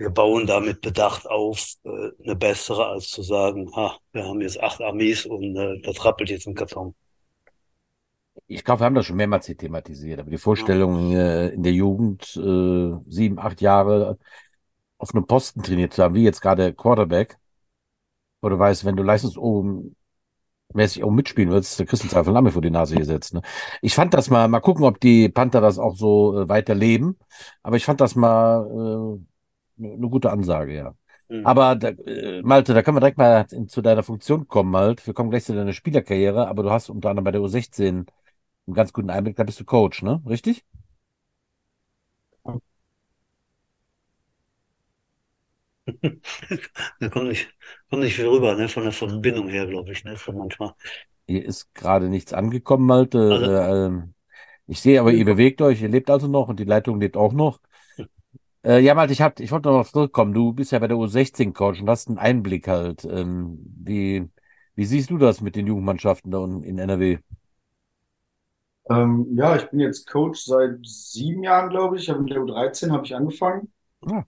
wir 0.00 0.08
bauen 0.08 0.46
damit 0.46 0.80
Bedacht 0.80 1.28
auf, 1.28 1.74
äh, 1.84 1.90
eine 2.24 2.34
bessere, 2.34 2.86
als 2.86 3.10
zu 3.10 3.22
sagen, 3.22 3.70
ha, 3.76 3.98
wir 4.12 4.24
haben 4.24 4.40
jetzt 4.40 4.58
acht 4.58 4.80
Armees 4.80 5.26
und 5.26 5.54
äh, 5.54 5.78
das 5.82 6.02
rappelt 6.02 6.30
jetzt 6.30 6.46
im 6.46 6.54
Karton. 6.54 6.94
Ich 8.46 8.64
glaube, 8.64 8.80
wir 8.80 8.86
haben 8.86 8.94
das 8.94 9.04
schon 9.04 9.16
mehrmals 9.16 9.44
hier 9.44 9.58
thematisiert, 9.58 10.18
aber 10.18 10.30
die 10.30 10.38
Vorstellung, 10.38 11.12
äh, 11.12 11.48
in 11.48 11.62
der 11.62 11.74
Jugend 11.74 12.34
äh, 12.34 13.10
sieben, 13.10 13.38
acht 13.38 13.60
Jahre 13.60 14.18
auf 14.96 15.14
einem 15.14 15.26
Posten 15.26 15.62
trainiert 15.62 15.92
zu 15.92 16.02
haben, 16.02 16.14
wie 16.14 16.24
jetzt 16.24 16.40
gerade 16.40 16.72
Quarterback, 16.72 17.36
wo 18.40 18.48
du 18.48 18.58
weißt, 18.58 18.86
wenn 18.86 18.96
du 18.96 19.02
leistungsoben 19.02 19.96
mäßig 20.72 21.04
auch 21.04 21.10
mitspielen 21.10 21.50
willst, 21.50 21.78
der 21.78 21.84
kriegst 21.84 22.10
du 22.10 22.16
einfach 22.16 22.32
Name 22.32 22.52
vor 22.52 22.62
die 22.62 22.70
Nase 22.70 22.96
gesetzt. 22.96 23.34
Ne? 23.34 23.42
Ich 23.82 23.94
fand 23.94 24.14
das 24.14 24.30
mal, 24.30 24.48
mal 24.48 24.60
gucken, 24.60 24.84
ob 24.86 24.98
die 24.98 25.28
Panther 25.28 25.60
das 25.60 25.78
auch 25.78 25.94
so 25.94 26.40
äh, 26.40 26.48
weiterleben, 26.48 27.18
aber 27.62 27.76
ich 27.76 27.84
fand 27.84 28.00
das 28.00 28.14
mal 28.14 29.18
äh, 29.18 29.30
eine 29.82 30.08
gute 30.08 30.30
Ansage, 30.30 30.74
ja. 30.74 30.94
Mhm. 31.28 31.46
Aber 31.46 31.76
da, 31.76 31.88
äh, 31.88 32.42
Malte, 32.42 32.74
da 32.74 32.82
können 32.82 32.96
wir 32.96 33.00
direkt 33.00 33.18
mal 33.18 33.46
in, 33.52 33.68
zu 33.68 33.82
deiner 33.82 34.02
Funktion 34.02 34.48
kommen, 34.48 34.76
halt. 34.76 35.06
Wir 35.06 35.14
kommen 35.14 35.30
gleich 35.30 35.44
zu 35.44 35.54
deiner 35.54 35.72
Spielerkarriere, 35.72 36.48
aber 36.48 36.62
du 36.62 36.70
hast 36.70 36.90
unter 36.90 37.10
anderem 37.10 37.24
bei 37.24 37.30
der 37.32 37.40
U16 37.40 38.06
einen 38.66 38.74
ganz 38.74 38.92
guten 38.92 39.10
Einblick, 39.10 39.36
da 39.36 39.44
bist 39.44 39.60
du 39.60 39.64
Coach, 39.64 40.02
ne? 40.02 40.22
Richtig? 40.26 40.64
da 47.00 47.08
kommt 47.08 47.28
nicht, 47.28 47.48
kommt 47.88 48.02
nicht 48.02 48.14
viel 48.14 48.28
rüber, 48.28 48.54
ne? 48.54 48.68
Von 48.68 48.84
der 48.84 48.92
Verbindung 48.92 49.48
her, 49.48 49.66
glaube 49.66 49.92
ich, 49.92 50.04
ne? 50.04 50.16
Von 50.16 50.36
manchmal. 50.36 50.72
Hier 51.26 51.44
ist 51.44 51.74
gerade 51.74 52.08
nichts 52.08 52.32
angekommen, 52.32 52.86
Malte. 52.86 53.18
Also, 53.18 53.52
äh, 53.52 53.86
ähm, 53.86 54.14
ich 54.66 54.80
sehe 54.80 55.00
aber, 55.00 55.12
ihr 55.12 55.24
bewegt 55.24 55.62
euch, 55.62 55.82
ihr 55.82 55.88
lebt 55.88 56.10
also 56.10 56.28
noch 56.28 56.48
und 56.48 56.60
die 56.60 56.64
Leitung 56.64 57.00
lebt 57.00 57.16
auch 57.16 57.32
noch. 57.32 57.60
Äh, 58.64 58.80
ja, 58.80 58.94
Malte, 58.94 59.12
ich, 59.12 59.22
hab, 59.22 59.40
ich 59.40 59.50
wollte 59.52 59.70
noch 59.70 59.86
zurückkommen. 59.88 60.34
Du 60.34 60.52
bist 60.52 60.72
ja 60.72 60.78
bei 60.78 60.88
der 60.88 60.96
U16-Coach 60.98 61.80
und 61.80 61.88
hast 61.88 62.08
einen 62.08 62.18
Einblick 62.18 62.68
halt. 62.68 63.04
Ähm, 63.04 63.58
wie, 63.82 64.28
wie 64.74 64.84
siehst 64.84 65.10
du 65.10 65.18
das 65.18 65.40
mit 65.40 65.56
den 65.56 65.66
Jugendmannschaften 65.66 66.30
da 66.30 66.38
unten 66.38 66.62
in 66.62 66.78
NRW? 66.78 67.18
Ähm, 68.90 69.26
ja, 69.36 69.56
ich 69.56 69.70
bin 69.70 69.80
jetzt 69.80 70.06
Coach 70.10 70.40
seit 70.44 70.78
sieben 70.84 71.42
Jahren, 71.44 71.70
glaube 71.70 71.96
ich. 71.96 72.08
Mit 72.08 72.30
der 72.30 72.40
U13 72.42 72.90
habe 72.92 73.04
ich 73.06 73.14
angefangen. 73.14 73.72
Ja. 74.06 74.24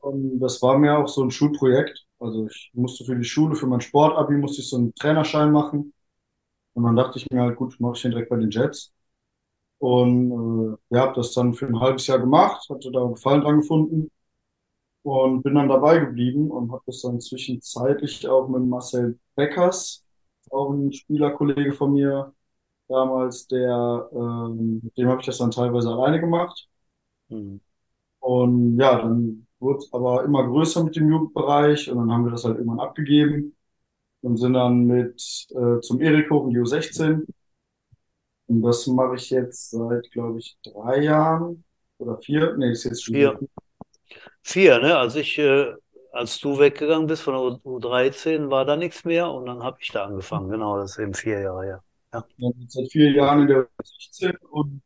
Und 0.00 0.38
das 0.40 0.62
war 0.62 0.78
mir 0.78 0.98
auch 0.98 1.08
so 1.08 1.22
ein 1.24 1.30
Schulprojekt. 1.30 2.06
Also 2.18 2.46
ich 2.46 2.70
musste 2.74 3.04
für 3.04 3.16
die 3.16 3.24
Schule, 3.24 3.56
für 3.56 3.66
mein 3.66 3.80
Sportabi, 3.80 4.34
musste 4.36 4.62
ich 4.62 4.68
so 4.68 4.76
einen 4.76 4.94
Trainerschein 4.94 5.52
machen. 5.52 5.92
Und 6.74 6.84
dann 6.84 6.96
dachte 6.96 7.18
ich 7.18 7.26
mir 7.30 7.42
halt, 7.42 7.56
gut, 7.56 7.80
mache 7.80 7.94
ich 7.96 8.02
den 8.02 8.12
direkt 8.12 8.30
bei 8.30 8.36
den 8.38 8.50
Jets. 8.50 8.94
Und 9.78 10.78
äh, 10.90 10.94
ja, 10.94 11.02
habe 11.02 11.14
das 11.16 11.32
dann 11.34 11.54
für 11.54 11.66
ein 11.66 11.80
halbes 11.80 12.06
Jahr 12.06 12.18
gemacht, 12.18 12.68
hatte 12.70 12.90
da 12.90 13.04
Gefallen 13.04 13.42
dran 13.42 13.60
gefunden 13.60 14.10
und 15.02 15.42
bin 15.42 15.54
dann 15.54 15.68
dabei 15.68 15.98
geblieben 16.00 16.50
und 16.50 16.72
habe 16.72 16.82
das 16.86 17.02
dann 17.02 17.20
zwischenzeitlich 17.20 18.26
auch 18.28 18.48
mit 18.48 18.64
Marcel 18.64 19.18
Beckers, 19.36 20.04
auch 20.50 20.70
ein 20.70 20.92
Spielerkollege 20.92 21.72
von 21.72 21.92
mir 21.92 22.32
damals, 22.88 23.46
der, 23.48 24.08
ähm, 24.12 24.80
mit 24.82 24.96
dem 24.96 25.08
habe 25.08 25.20
ich 25.20 25.26
das 25.26 25.38
dann 25.38 25.50
teilweise 25.50 25.90
alleine 25.90 26.20
gemacht. 26.20 26.68
Mhm. 27.28 27.60
Und 28.20 28.78
ja, 28.78 28.98
dann 28.98 29.46
wurde 29.60 29.78
es 29.78 29.92
aber 29.92 30.24
immer 30.24 30.46
größer 30.46 30.84
mit 30.84 30.96
dem 30.96 31.08
Jugendbereich 31.10 31.90
und 31.90 31.98
dann 31.98 32.12
haben 32.12 32.24
wir 32.24 32.32
das 32.32 32.44
halt 32.44 32.58
irgendwann 32.58 32.80
abgegeben 32.80 33.56
und 34.22 34.36
sind 34.38 34.54
dann 34.54 34.86
mit 34.86 35.46
äh, 35.50 35.80
zum 35.80 36.00
Erik 36.00 36.30
hoch 36.30 36.46
in 36.46 36.50
die 36.50 36.60
U16. 36.60 37.26
Und 38.48 38.62
das 38.62 38.86
mache 38.86 39.16
ich 39.16 39.30
jetzt 39.30 39.70
seit, 39.70 40.10
glaube 40.12 40.38
ich, 40.38 40.56
drei 40.62 41.02
Jahren 41.02 41.64
oder 41.98 42.18
vier. 42.18 42.56
Nee, 42.56 42.72
ist 42.72 42.84
jetzt 42.84 43.04
schon 43.04 43.14
vier. 43.14 43.38
Vier, 44.42 44.78
ne? 44.78 44.96
Als 44.96 45.16
ich, 45.16 45.38
äh, 45.38 45.72
als 46.12 46.38
du 46.38 46.58
weggegangen 46.58 47.06
bist 47.06 47.22
von 47.22 47.34
der 47.34 47.60
U13, 47.64 48.50
war 48.50 48.64
da 48.64 48.76
nichts 48.76 49.04
mehr 49.04 49.30
und 49.30 49.46
dann 49.46 49.62
habe 49.62 49.78
ich 49.80 49.90
da 49.90 50.04
angefangen. 50.04 50.48
Genau, 50.48 50.78
das 50.78 50.92
ist 50.92 50.98
eben 50.98 51.14
vier 51.14 51.40
Jahre 51.40 51.64
her. 51.64 51.82
Ja. 52.14 52.24
ja 52.36 52.50
seit 52.68 52.90
vier 52.92 53.10
Jahren 53.10 53.42
in 53.42 53.48
der 53.48 53.68
U16 53.82 54.36
und 54.50 54.82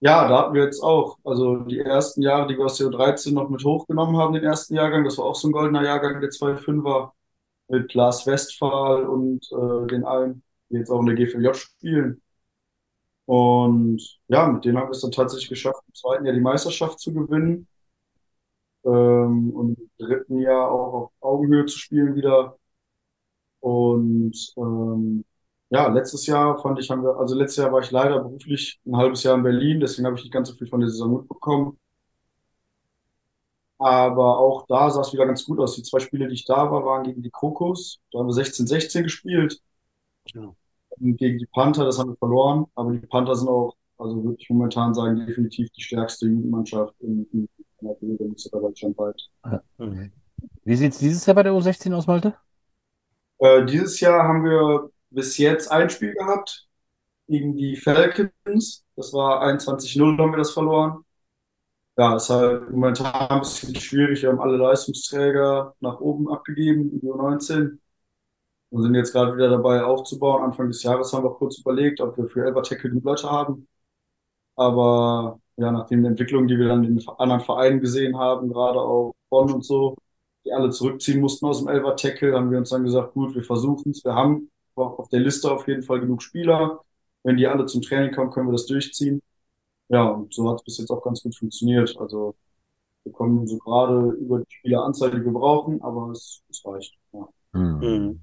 ja, 0.00 0.28
da 0.28 0.38
hatten 0.38 0.54
wir 0.54 0.64
jetzt 0.64 0.82
auch, 0.82 1.18
also 1.24 1.58
die 1.58 1.78
ersten 1.78 2.22
Jahre, 2.22 2.48
die 2.48 2.56
wir 2.56 2.64
aus 2.64 2.76
der 2.78 2.88
U13 2.88 3.34
noch 3.34 3.48
mit 3.48 3.64
hochgenommen 3.64 4.16
haben, 4.16 4.34
den 4.34 4.42
ersten 4.42 4.74
Jahrgang, 4.74 5.04
das 5.04 5.18
war 5.18 5.26
auch 5.26 5.36
so 5.36 5.48
ein 5.48 5.52
goldener 5.52 5.84
Jahrgang, 5.84 6.20
der 6.20 6.30
2-5er 6.30 7.12
mit 7.68 7.94
Lars 7.94 8.26
Westphal 8.26 9.04
und 9.06 9.46
äh, 9.52 9.86
den 9.88 10.04
allen, 10.04 10.42
die 10.70 10.76
jetzt 10.76 10.90
auch 10.90 11.00
in 11.00 11.06
der 11.06 11.14
GVJ 11.16 11.54
spielen. 11.54 12.21
Und 13.26 14.20
ja, 14.28 14.46
mit 14.48 14.64
denen 14.64 14.78
haben 14.78 14.88
wir 14.88 14.92
es 14.92 15.00
dann 15.00 15.12
tatsächlich 15.12 15.48
geschafft, 15.48 15.82
im 15.88 15.94
zweiten 15.94 16.24
Jahr 16.26 16.34
die 16.34 16.40
Meisterschaft 16.40 17.00
zu 17.00 17.12
gewinnen. 17.14 17.68
Ähm, 18.84 19.50
und 19.54 19.78
im 19.78 19.90
dritten 19.98 20.38
Jahr 20.40 20.70
auch 20.70 20.92
auf 20.94 21.12
Augenhöhe 21.20 21.66
zu 21.66 21.78
spielen 21.78 22.14
wieder. 22.16 22.56
Und 23.60 24.34
ähm, 24.56 25.24
ja, 25.70 25.88
letztes 25.88 26.26
Jahr 26.26 26.58
fand 26.60 26.78
ich, 26.80 26.90
haben 26.90 27.02
wir, 27.02 27.16
also 27.16 27.34
letztes 27.36 27.58
Jahr 27.64 27.72
war 27.72 27.80
ich 27.80 27.90
leider 27.90 28.18
beruflich 28.20 28.80
ein 28.86 28.96
halbes 28.96 29.22
Jahr 29.22 29.36
in 29.36 29.42
Berlin, 29.42 29.80
deswegen 29.80 30.06
habe 30.06 30.16
ich 30.16 30.24
nicht 30.24 30.32
ganz 30.32 30.48
so 30.48 30.54
viel 30.54 30.66
von 30.66 30.80
der 30.80 30.90
Saison 30.90 31.16
mitbekommen. 31.18 31.78
Aber 33.78 34.38
auch 34.38 34.66
da 34.68 34.90
sah 34.90 35.00
es 35.00 35.12
wieder 35.12 35.26
ganz 35.26 35.44
gut 35.44 35.58
aus. 35.58 35.74
Die 35.74 35.82
zwei 35.82 35.98
Spiele, 36.00 36.28
die 36.28 36.34
ich 36.34 36.44
da 36.44 36.70
war, 36.70 36.84
waren 36.84 37.02
gegen 37.04 37.22
die 37.22 37.30
Kokos. 37.30 38.00
Da 38.12 38.20
haben 38.20 38.28
wir 38.28 38.34
16-16 38.34 39.02
gespielt. 39.02 39.60
Ja. 40.34 40.54
Gegen 41.02 41.38
die 41.38 41.46
Panther, 41.46 41.84
das 41.84 41.98
haben 41.98 42.10
wir 42.10 42.16
verloren. 42.16 42.66
Aber 42.74 42.92
die 42.92 43.06
Panther 43.06 43.34
sind 43.34 43.48
auch, 43.48 43.74
also 43.98 44.22
würde 44.22 44.36
ich 44.38 44.48
momentan 44.48 44.94
sagen, 44.94 45.26
definitiv 45.26 45.70
die 45.70 45.82
stärkste 45.82 46.26
Jugendmannschaft 46.26 46.94
in, 47.00 47.26
in, 47.32 47.48
in 47.80 47.88
der 47.88 47.94
Bundesliga 47.94 48.60
deutschlandweit. 48.60 49.20
Wie 50.64 50.76
sieht 50.76 50.92
es 50.92 50.98
dieses 50.98 51.26
Jahr 51.26 51.34
bei 51.34 51.42
der 51.42 51.52
U16 51.52 51.92
aus, 51.92 52.06
Malte? 52.06 52.34
Äh, 53.38 53.64
dieses 53.66 53.98
Jahr 53.98 54.22
haben 54.22 54.44
wir 54.44 54.90
bis 55.10 55.36
jetzt 55.38 55.70
ein 55.70 55.90
Spiel 55.90 56.14
gehabt 56.14 56.68
gegen 57.26 57.56
die 57.56 57.76
Falcons. 57.76 58.84
Das 58.94 59.12
war 59.12 59.42
21-0, 59.42 60.18
haben 60.18 60.32
wir 60.32 60.38
das 60.38 60.52
verloren. 60.52 61.04
Ja, 61.96 62.16
ist 62.16 62.30
halt 62.30 62.70
momentan 62.70 63.30
ein 63.30 63.40
bisschen 63.40 63.74
schwierig. 63.74 64.22
Wir 64.22 64.30
haben 64.30 64.40
alle 64.40 64.56
Leistungsträger 64.56 65.74
nach 65.80 66.00
oben 66.00 66.30
abgegeben, 66.32 66.90
in 66.92 67.00
U19. 67.02 67.78
Wir 68.72 68.82
sind 68.82 68.94
jetzt 68.94 69.12
gerade 69.12 69.36
wieder 69.36 69.50
dabei 69.50 69.84
aufzubauen. 69.84 70.42
Anfang 70.42 70.68
des 70.68 70.82
Jahres 70.82 71.12
haben 71.12 71.24
wir 71.24 71.34
kurz 71.34 71.58
überlegt, 71.58 72.00
ob 72.00 72.16
wir 72.16 72.26
für 72.26 72.46
Elbertech 72.46 72.80
genug 72.80 73.04
Leute 73.04 73.30
haben. 73.30 73.68
Aber 74.56 75.40
ja, 75.56 75.70
nach 75.70 75.86
den 75.86 76.04
Entwicklungen, 76.06 76.48
die 76.48 76.58
wir 76.58 76.68
dann 76.68 76.84
in 76.84 77.06
anderen 77.18 77.42
Vereinen 77.42 77.80
gesehen 77.80 78.18
haben, 78.18 78.48
gerade 78.48 78.80
auch 78.80 79.14
Bonn 79.28 79.52
und 79.52 79.64
so, 79.64 79.96
die 80.46 80.52
alle 80.52 80.70
zurückziehen 80.70 81.20
mussten 81.20 81.46
aus 81.46 81.58
dem 81.58 81.68
Elber 81.68 81.96
Tackle, 81.96 82.34
haben 82.34 82.50
wir 82.50 82.58
uns 82.58 82.70
dann 82.70 82.84
gesagt, 82.84 83.12
gut, 83.12 83.34
wir 83.34 83.44
versuchen 83.44 83.90
es. 83.92 84.04
Wir 84.04 84.14
haben 84.14 84.50
auf 84.74 85.08
der 85.10 85.20
Liste 85.20 85.52
auf 85.52 85.68
jeden 85.68 85.82
Fall 85.82 86.00
genug 86.00 86.22
Spieler. 86.22 86.80
Wenn 87.24 87.36
die 87.36 87.46
alle 87.46 87.66
zum 87.66 87.82
Training 87.82 88.14
kommen, 88.14 88.30
können 88.30 88.48
wir 88.48 88.52
das 88.52 88.66
durchziehen. 88.66 89.20
Ja, 89.88 90.08
und 90.08 90.32
so 90.32 90.48
hat 90.48 90.60
es 90.60 90.64
bis 90.64 90.78
jetzt 90.78 90.90
auch 90.90 91.02
ganz 91.02 91.22
gut 91.22 91.36
funktioniert. 91.36 91.94
Also 91.98 92.34
wir 93.04 93.12
kommen 93.12 93.46
so 93.46 93.58
gerade 93.58 94.12
über 94.12 94.40
die 94.40 94.46
Spieleranzahl, 94.48 95.10
die 95.10 95.22
wir 95.22 95.32
brauchen, 95.32 95.82
aber 95.82 96.10
es, 96.12 96.42
es 96.48 96.64
reicht. 96.64 96.96
Ja. 97.12 97.28
Mhm. 97.52 98.22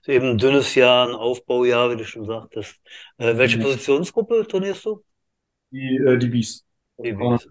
Ist 0.00 0.08
eben 0.08 0.30
ein 0.30 0.38
dünnes 0.38 0.74
Jahr, 0.74 1.08
ein 1.08 1.14
Aufbaujahr, 1.14 1.90
wie 1.90 1.96
du 1.96 2.04
schon 2.04 2.26
sagtest. 2.26 2.80
Äh, 3.18 3.36
welche 3.36 3.58
mhm. 3.58 3.62
Positionsgruppe 3.62 4.46
turnierst 4.46 4.84
du? 4.84 5.02
Die, 5.70 5.96
äh, 5.96 6.18
die 6.18 6.28
Bies. 6.28 6.64
Die 6.98 7.12
Bies. 7.12 7.48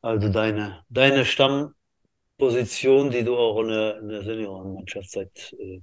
Also 0.00 0.28
deine, 0.28 0.84
deine 0.88 1.24
Stammposition, 1.24 3.10
die 3.10 3.24
du 3.24 3.36
auch 3.36 3.60
in 3.60 3.68
der, 3.68 3.98
in 3.98 4.08
der 4.08 4.22
Seniorenmannschaft 4.22 5.10
seit 5.10 5.52
äh, 5.58 5.80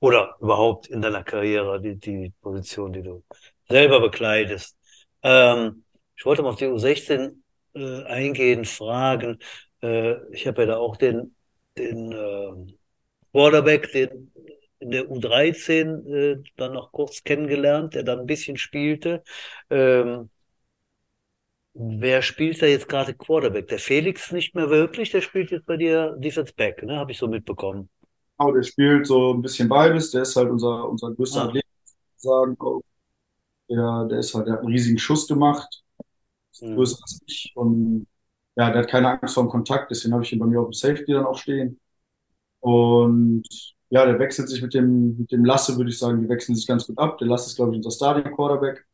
oder 0.00 0.36
überhaupt 0.40 0.88
in 0.88 1.00
deiner 1.00 1.22
Karriere, 1.22 1.80
die, 1.80 1.96
die 1.96 2.32
Position, 2.40 2.92
die 2.92 3.02
du 3.02 3.22
selber 3.68 4.00
bekleidest. 4.00 4.76
Ähm, 5.22 5.84
ich 6.16 6.26
wollte 6.26 6.42
mal 6.42 6.50
auf 6.50 6.56
die 6.56 6.66
U16 6.66 7.36
äh, 7.74 8.02
eingehen, 8.04 8.64
fragen. 8.64 9.38
Äh, 9.80 10.16
ich 10.32 10.46
habe 10.46 10.62
ja 10.62 10.66
da 10.66 10.76
auch 10.78 10.96
den, 10.96 11.34
den 11.78 12.12
äh, 12.12 12.72
Quarterback, 13.32 13.90
den 13.92 14.32
in 14.82 14.90
der 14.90 15.08
U13 15.08 16.06
äh, 16.06 16.42
dann 16.56 16.72
noch 16.72 16.90
kurz 16.92 17.22
kennengelernt, 17.22 17.94
der 17.94 18.02
dann 18.02 18.20
ein 18.20 18.26
bisschen 18.26 18.56
spielte. 18.56 19.22
Ähm, 19.70 20.28
wer 21.74 22.20
spielt 22.20 22.60
da 22.60 22.66
jetzt 22.66 22.88
gerade 22.88 23.14
Quarterback? 23.14 23.68
Der 23.68 23.78
Felix 23.78 24.32
nicht 24.32 24.54
mehr 24.54 24.70
wirklich, 24.70 25.10
der 25.10 25.20
spielt 25.20 25.50
jetzt 25.52 25.66
bei 25.66 25.76
dir 25.76 26.16
Defense 26.18 26.52
Back, 26.54 26.82
ne? 26.82 26.96
Habe 26.96 27.12
ich 27.12 27.18
so 27.18 27.28
mitbekommen. 27.28 27.88
Genau, 28.38 28.52
der 28.52 28.62
spielt 28.64 29.06
so 29.06 29.34
ein 29.34 29.42
bisschen 29.42 29.68
beides. 29.68 30.10
Der 30.10 30.22
ist 30.22 30.34
halt 30.34 30.50
unser, 30.50 30.88
unser 30.88 31.14
größter 31.14 31.42
ah. 31.42 31.44
Athlet, 31.46 31.64
sagen. 32.16 32.56
Der, 33.70 34.06
der 34.10 34.18
ist 34.18 34.34
halt, 34.34 34.48
der 34.48 34.54
hat 34.54 34.60
einen 34.60 34.72
riesigen 34.72 34.98
Schuss 34.98 35.28
gemacht. 35.28 35.82
Mhm. 36.60 36.74
Größer 36.74 36.98
als 37.00 37.20
ich. 37.26 37.52
Und 37.54 38.06
ja, 38.56 38.70
der 38.70 38.82
hat 38.82 38.90
keine 38.90 39.08
Angst 39.08 39.34
vor 39.34 39.44
dem 39.44 39.50
Kontakt, 39.50 39.90
deswegen 39.90 40.12
habe 40.12 40.24
ich 40.24 40.32
ihn 40.32 40.38
bei 40.38 40.46
mir 40.46 40.60
auf 40.60 40.68
dem 40.68 40.72
Safety 40.74 41.12
dann 41.12 41.24
auch 41.24 41.38
stehen. 41.38 41.80
Und 42.62 43.42
ja, 43.90 44.06
der 44.06 44.18
wechselt 44.18 44.48
sich 44.48 44.62
mit 44.62 44.72
dem, 44.72 45.18
mit 45.18 45.32
dem 45.32 45.44
Lasse, 45.44 45.76
würde 45.76 45.90
ich 45.90 45.98
sagen, 45.98 46.22
die 46.22 46.28
wechseln 46.28 46.54
sich 46.54 46.66
ganz 46.66 46.86
gut 46.86 46.96
ab. 46.96 47.18
Der 47.18 47.26
Lasse 47.26 47.48
ist, 47.48 47.56
glaube 47.56 47.72
ich, 47.72 47.76
unser 47.76 47.90
Starting 47.90 48.34
Quarterback. 48.34 48.86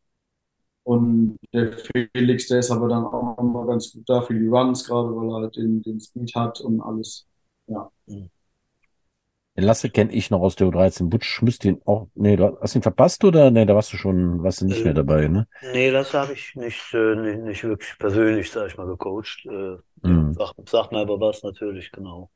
Und 0.85 1.37
der 1.53 1.71
Felix, 1.73 2.49
der 2.49 2.61
ist 2.61 2.71
aber 2.71 2.89
dann 2.89 3.05
auch 3.05 3.37
immer 3.39 3.67
ganz 3.67 3.93
gut 3.93 4.09
da 4.09 4.23
für 4.23 4.33
die 4.33 4.47
Runs, 4.47 4.87
gerade 4.87 5.15
weil 5.15 5.29
er 5.29 5.43
halt 5.43 5.57
den, 5.57 5.83
den 5.83 6.01
Speed 6.01 6.35
hat 6.35 6.61
und 6.63 6.81
alles. 6.81 7.27
Ja. 7.67 7.91
Den 8.07 9.65
Lasse 9.65 9.91
kenne 9.91 10.13
ich 10.13 10.31
noch 10.31 10.41
aus 10.41 10.57
der 10.57 10.69
U13. 10.69 11.11
Butsch 11.11 11.43
müsste 11.43 11.69
ihn 11.69 11.83
auch. 11.85 12.09
Nee, 12.15 12.37
du 12.37 12.59
hast 12.61 12.75
ihn 12.75 12.81
verpasst 12.83 13.23
oder? 13.23 13.51
Nee, 13.51 13.67
da 13.67 13.75
warst 13.75 13.93
du 13.93 13.99
schon, 13.99 14.43
warst 14.43 14.63
du 14.63 14.65
nicht 14.65 14.81
äh, 14.81 14.85
mehr 14.85 14.95
dabei, 14.95 15.29
ne? 15.29 15.47
Nee, 15.73 15.91
das 15.91 16.15
habe 16.15 16.33
ich 16.33 16.55
nicht, 16.55 16.95
äh, 16.95 17.17
nicht, 17.17 17.41
nicht, 17.43 17.65
wirklich 17.65 17.99
persönlich, 17.99 18.51
sag 18.51 18.69
ich 18.69 18.79
mal, 18.79 18.87
gecoacht. 18.87 19.45
Äh, 19.45 20.09
mhm. 20.09 20.33
sag, 20.33 20.55
sagt 20.67 20.93
mir 20.93 21.01
aber 21.01 21.21
was 21.21 21.43
natürlich, 21.43 21.93
genau. 21.93 22.31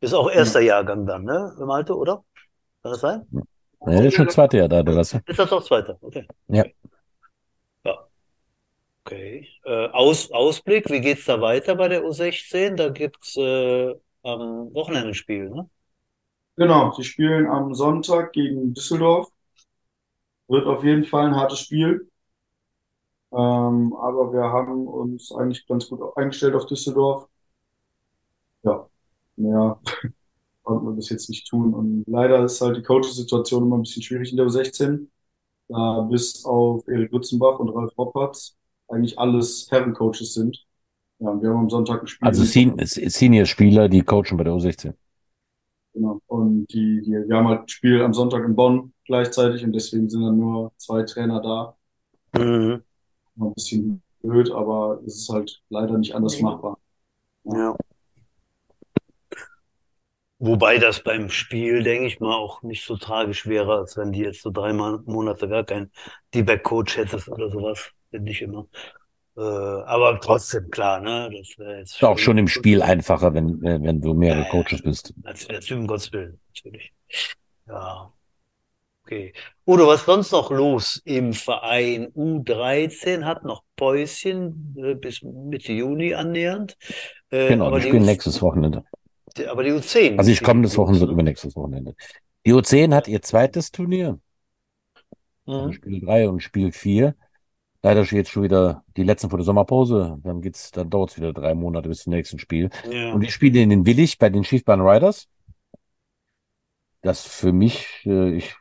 Ist 0.00 0.14
auch 0.14 0.30
erster 0.30 0.60
mhm. 0.60 0.66
Jahrgang 0.66 1.06
dann, 1.06 1.24
ne? 1.24 1.54
Im 1.60 1.70
Alter, 1.70 1.96
oder? 1.96 2.24
Kann 2.82 2.92
das 2.92 3.00
sein? 3.00 3.26
Ja, 3.86 4.02
ist 4.02 4.14
schon 4.14 4.28
zweiter 4.28 4.58
Jahr 4.58 4.68
da, 4.68 4.82
der 4.82 4.94
Lasse. 4.94 5.22
Ist 5.26 5.38
das 5.38 5.52
auch 5.52 5.62
zweiter? 5.62 5.96
Okay. 6.00 6.26
Ja. 6.48 6.64
Ja. 7.84 8.06
Okay. 9.04 9.48
Äh, 9.64 9.88
Aus, 9.88 10.30
Ausblick, 10.30 10.90
wie 10.90 11.00
geht's 11.00 11.24
da 11.24 11.40
weiter 11.40 11.76
bei 11.76 11.88
der 11.88 12.02
U16? 12.04 12.74
Da 12.74 12.88
gibt's 12.88 13.36
äh, 13.36 13.94
am 14.22 14.74
Wochenende 14.74 15.08
ein 15.08 15.14
Spiel, 15.14 15.50
ne? 15.50 15.68
Genau, 16.56 16.90
sie 16.92 17.04
spielen 17.04 17.46
am 17.46 17.74
Sonntag 17.74 18.32
gegen 18.32 18.72
Düsseldorf. 18.72 19.28
Wird 20.48 20.66
auf 20.66 20.82
jeden 20.84 21.04
Fall 21.04 21.26
ein 21.26 21.36
hartes 21.36 21.60
Spiel. 21.60 22.10
Ähm, 23.32 23.94
aber 23.94 24.32
wir 24.32 24.42
haben 24.44 24.86
uns 24.88 25.32
eigentlich 25.32 25.66
ganz 25.66 25.88
gut 25.88 26.00
eingestellt 26.16 26.54
auf 26.54 26.66
Düsseldorf. 26.66 27.28
Ja, 28.62 28.88
mehr 29.36 29.78
konnten 30.62 30.86
wir 30.86 30.92
bis 30.92 31.10
jetzt 31.10 31.28
nicht 31.30 31.48
tun. 31.48 31.72
Und 31.74 32.04
leider 32.06 32.44
ist 32.44 32.60
halt 32.60 32.76
die 32.76 32.82
Coaching-Situation 32.82 33.64
immer 33.64 33.78
ein 33.78 33.82
bisschen 33.82 34.02
schwierig 34.02 34.30
in 34.30 34.36
der 34.36 34.46
U16. 34.46 35.06
Da 35.68 36.02
bis 36.02 36.44
auf 36.44 36.86
Erik 36.88 37.12
Rützenbach 37.12 37.58
und 37.58 37.70
Ralf 37.70 37.96
Roppertz 37.96 38.56
eigentlich 38.88 39.18
alles 39.18 39.68
Herrencoaches 39.70 40.34
sind. 40.34 40.64
Ja, 41.18 41.30
und 41.30 41.42
wir 41.42 41.50
haben 41.50 41.60
am 41.60 41.70
Sonntag 41.70 42.02
ein 42.02 42.06
Spiel. 42.06 42.28
Also 42.28 42.44
Senior-Spieler, 42.44 43.88
die 43.88 44.02
coachen 44.02 44.36
bei 44.36 44.44
der 44.44 44.52
U16. 44.52 44.92
Genau. 45.94 46.20
Und 46.26 46.66
die, 46.66 47.00
die, 47.02 47.10
wir 47.10 47.36
haben 47.36 47.48
halt 47.48 47.62
ein 47.62 47.68
Spiel 47.68 48.02
am 48.02 48.12
Sonntag 48.12 48.44
in 48.44 48.54
Bonn 48.54 48.92
gleichzeitig 49.06 49.64
und 49.64 49.72
deswegen 49.72 50.10
sind 50.10 50.22
dann 50.22 50.38
nur 50.38 50.72
zwei 50.76 51.04
Trainer 51.04 51.40
da. 51.40 51.76
Mhm. 52.38 52.82
Ein 53.40 53.54
bisschen 53.54 54.02
blöd, 54.22 54.50
aber 54.50 55.00
es 55.06 55.16
ist 55.16 55.28
halt 55.30 55.62
leider 55.70 55.96
nicht 55.96 56.14
anders 56.14 56.40
machbar. 56.40 56.78
Ja. 57.44 57.56
ja. 57.56 57.76
Wobei 60.38 60.76
das 60.78 61.02
beim 61.02 61.30
Spiel, 61.30 61.82
denke 61.82 62.06
ich 62.06 62.20
mal, 62.20 62.34
auch 62.34 62.62
nicht 62.62 62.84
so 62.84 62.96
tragisch 62.96 63.46
wäre, 63.46 63.78
als 63.78 63.96
wenn 63.96 64.12
die 64.12 64.20
jetzt 64.20 64.42
so 64.42 64.50
drei 64.50 64.72
Monate 64.72 65.48
gar 65.48 65.64
keinen 65.64 65.90
D-Back-Coach 66.34 66.98
hättest 66.98 67.28
oder 67.28 67.50
sowas, 67.50 67.90
finde 68.10 68.30
ich 68.30 68.42
immer. 68.42 68.66
Äh, 69.36 69.40
aber 69.40 70.20
trotzdem, 70.20 70.70
klar, 70.70 71.00
ne? 71.00 71.30
Das 71.30 71.58
wäre 71.58 71.78
jetzt. 71.78 71.94
Ist 71.96 72.04
auch 72.04 72.18
schon 72.18 72.36
im 72.36 72.48
Spiel 72.48 72.82
einfacher, 72.82 73.32
wenn, 73.32 73.62
wenn 73.62 74.00
du 74.00 74.12
mehrere 74.12 74.42
ja, 74.42 74.48
Coaches 74.50 74.82
bist. 74.82 75.14
Als, 75.24 75.48
als 75.48 75.70
im 75.70 75.86
Gottes 75.86 76.12
Willen, 76.12 76.38
natürlich. 76.48 76.92
Ja. 77.66 78.12
Okay. 79.04 79.32
Udo, 79.66 79.86
was 79.86 80.04
sonst 80.04 80.32
noch 80.32 80.50
los 80.50 81.00
im 81.04 81.32
Verein? 81.32 82.08
U13 82.14 83.24
hat 83.24 83.44
noch 83.44 83.62
Päuschen 83.76 84.74
äh, 84.76 84.94
bis 84.94 85.22
Mitte 85.22 85.72
Juni 85.72 86.12
annähernd. 86.12 86.76
Äh, 87.30 87.48
genau, 87.48 87.74
die 87.76 87.82
spielen 87.82 88.04
nächstes 88.04 88.42
Wochenende. 88.42 88.84
Aber 89.48 89.62
die 89.62 89.72
U10. 89.72 90.18
Also 90.18 90.30
ich 90.30 90.42
komme 90.42 90.62
das 90.62 90.76
Wochenende, 90.76 91.06
übernächstes 91.06 91.56
Wochenende. 91.56 91.94
Die 92.44 92.54
U10 92.54 92.94
hat 92.94 93.08
ihr 93.08 93.22
zweites 93.22 93.70
Turnier. 93.70 94.18
Mhm. 95.46 95.52
Also 95.52 95.72
Spiel 95.72 96.00
3 96.00 96.28
und 96.28 96.42
Spiel 96.42 96.72
4. 96.72 97.14
Leider 97.82 98.04
steht 98.04 98.18
jetzt 98.18 98.30
schon 98.30 98.42
wieder 98.42 98.82
die 98.96 99.04
letzten 99.04 99.30
vor 99.30 99.38
der 99.38 99.44
Sommerpause. 99.44 100.18
Dann 100.22 100.40
geht's, 100.40 100.70
dann 100.72 100.90
dauert 100.90 101.10
es 101.10 101.16
wieder 101.16 101.32
drei 101.32 101.54
Monate 101.54 101.88
bis 101.88 102.02
zum 102.02 102.12
nächsten 102.12 102.38
Spiel. 102.38 102.70
Ja. 102.90 103.12
Und 103.12 103.20
die 103.20 103.30
spielen 103.30 103.54
in 103.54 103.70
den 103.70 103.86
Willig 103.86 104.18
bei 104.18 104.28
den 104.28 104.44
Schiefbahn 104.44 104.80
Riders 104.80 105.28
das 107.06 107.24
für 107.24 107.52
mich, 107.52 108.02
äh, 108.04 108.30
ich 108.36 108.56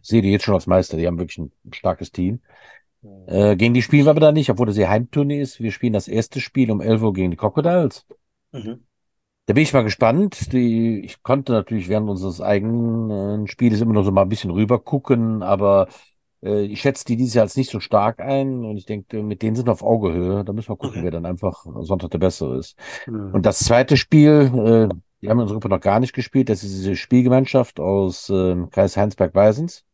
sehe 0.00 0.22
die 0.22 0.30
jetzt 0.30 0.44
schon 0.44 0.54
als 0.54 0.66
Meister, 0.66 0.96
die 0.96 1.06
haben 1.06 1.18
wirklich 1.18 1.38
ein 1.38 1.52
starkes 1.72 2.12
Team. 2.12 2.40
Äh, 3.26 3.56
gegen 3.56 3.74
die 3.74 3.82
spielen 3.82 4.06
wir 4.06 4.10
aber 4.10 4.20
da 4.20 4.32
nicht, 4.32 4.48
obwohl 4.48 4.66
das 4.66 4.78
ihr 4.78 4.88
Heimturnier 4.88 5.42
ist. 5.42 5.60
Wir 5.60 5.72
spielen 5.72 5.92
das 5.92 6.08
erste 6.08 6.40
Spiel 6.40 6.70
um 6.70 6.80
11 6.80 7.02
Uhr 7.02 7.12
gegen 7.12 7.30
die 7.30 7.36
Crocodiles. 7.36 8.06
Mhm. 8.52 8.84
Da 9.46 9.52
bin 9.52 9.62
ich 9.62 9.72
mal 9.74 9.84
gespannt. 9.84 10.52
Die, 10.52 11.00
ich 11.00 11.22
konnte 11.22 11.52
natürlich 11.52 11.88
während 11.88 12.08
unseres 12.08 12.40
eigenen 12.40 13.44
äh, 13.44 13.48
Spieles 13.48 13.80
immer 13.80 13.92
nur 13.92 14.04
so 14.04 14.10
mal 14.10 14.22
ein 14.22 14.28
bisschen 14.28 14.50
rüber 14.50 14.78
gucken, 14.78 15.42
aber 15.42 15.88
äh, 16.42 16.62
ich 16.64 16.80
schätze 16.80 17.04
die 17.04 17.16
dieses 17.16 17.34
Jahr 17.34 17.42
als 17.42 17.56
nicht 17.56 17.70
so 17.70 17.78
stark 17.78 18.20
ein 18.20 18.64
und 18.64 18.78
ich 18.78 18.86
denke, 18.86 19.22
mit 19.22 19.42
denen 19.42 19.54
sind 19.54 19.66
wir 19.66 19.72
auf 19.72 19.82
Augehöhe. 19.82 20.44
Da 20.44 20.52
müssen 20.52 20.70
wir 20.70 20.76
gucken, 20.76 21.02
wer 21.02 21.10
dann 21.10 21.26
einfach 21.26 21.66
Sonntag 21.80 22.10
der 22.10 22.18
Bessere 22.18 22.56
ist. 22.58 22.78
Mhm. 23.06 23.34
Und 23.34 23.44
das 23.44 23.58
zweite 23.58 23.98
Spiel, 23.98 24.88
äh, 24.90 24.94
die 25.20 25.28
haben 25.28 25.40
unsere 25.40 25.58
Gruppe 25.58 25.74
noch 25.74 25.80
gar 25.80 26.00
nicht 26.00 26.14
gespielt. 26.14 26.48
Das 26.48 26.62
ist 26.62 26.74
diese 26.74 26.96
Spielgemeinschaft 26.96 27.80
aus 27.80 28.30
äh, 28.30 28.56
Kreis 28.70 28.96
Heinsberg-Weisens. 28.96 29.84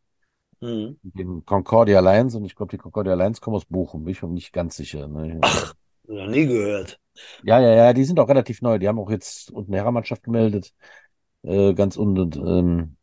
Mhm. 0.61 0.97
Den 1.03 1.45
Concordia 1.45 1.97
Alliance. 1.97 2.37
Und 2.37 2.45
ich 2.45 2.55
glaube, 2.55 2.71
die 2.71 2.77
Concordia 2.77 3.13
Alliance 3.13 3.41
kommen 3.41 3.57
aus 3.57 3.65
Bochum. 3.65 4.05
Bin 4.05 4.13
ich 4.13 4.21
mir 4.21 4.29
nicht 4.29 4.53
ganz 4.53 4.77
sicher. 4.77 5.07
Ne? 5.07 5.39
Ach, 5.41 5.73
noch 6.07 6.27
nie 6.27 6.45
gehört. 6.45 7.00
Ja, 7.43 7.59
ja, 7.59 7.73
ja, 7.73 7.93
die 7.93 8.03
sind 8.03 8.19
auch 8.19 8.29
relativ 8.29 8.61
neu. 8.61 8.79
Die 8.79 8.87
haben 8.87 8.99
auch 8.99 9.09
jetzt 9.09 9.51
unten 9.51 9.73
Herrenmannschaft 9.73 10.23
gemeldet. 10.23 10.73
Äh, 11.43 11.73
ganz 11.73 11.97
unten. 11.97 12.47
Ähm, 12.47 12.95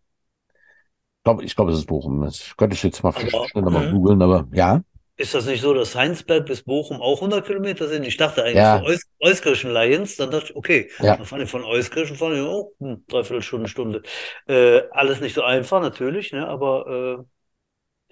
glaub, 1.25 1.43
ich 1.43 1.57
glaube, 1.57 1.73
es 1.73 1.79
ist 1.79 1.87
Bochum. 1.87 2.23
Das 2.23 2.55
könnte 2.57 2.75
ich 2.75 2.83
jetzt 2.83 3.03
mal 3.03 3.11
aber, 3.11 3.49
schnell 3.49 3.65
nochmal 3.65 3.91
googeln, 3.91 4.23
aber 4.23 4.47
ja. 4.53 4.83
Ist 5.21 5.35
das 5.35 5.47
nicht 5.47 5.63
so, 5.63 5.75
dass 5.75 5.97
Heinsberg 5.97 6.47
bis 6.47 6.63
Bochum 6.63 7.03
auch 7.03 7.17
100 7.17 7.45
Kilometer 7.45 7.89
sind? 7.89 8.07
Ich 8.07 8.17
dachte 8.17 8.45
eigentlich 8.45 8.59
ja. 8.59 8.79
so 8.79 8.85
Eus 8.85 9.03
Euskirchen 9.21 9.73
Lions, 9.73 10.15
dann 10.15 10.31
dachte 10.31 10.51
ich, 10.51 10.57
okay, 10.57 10.91
ja. 11.01 11.17
dann 11.17 11.27
fand 11.27 11.43
ich 11.43 11.51
von 11.51 11.65
Euskirchen, 11.65 12.15
fand 12.15 12.37
ich, 12.37 12.43
oh, 12.43 12.73
hm, 12.79 13.03
dreiviertel 13.09 13.43
Stunde, 13.43 13.69
Stunde. 13.69 14.03
Äh, 14.47 14.83
alles 14.93 15.21
nicht 15.21 15.35
so 15.35 15.43
einfach, 15.43 15.81
natürlich, 15.81 16.33
ne, 16.33 16.47
aber 16.47 17.27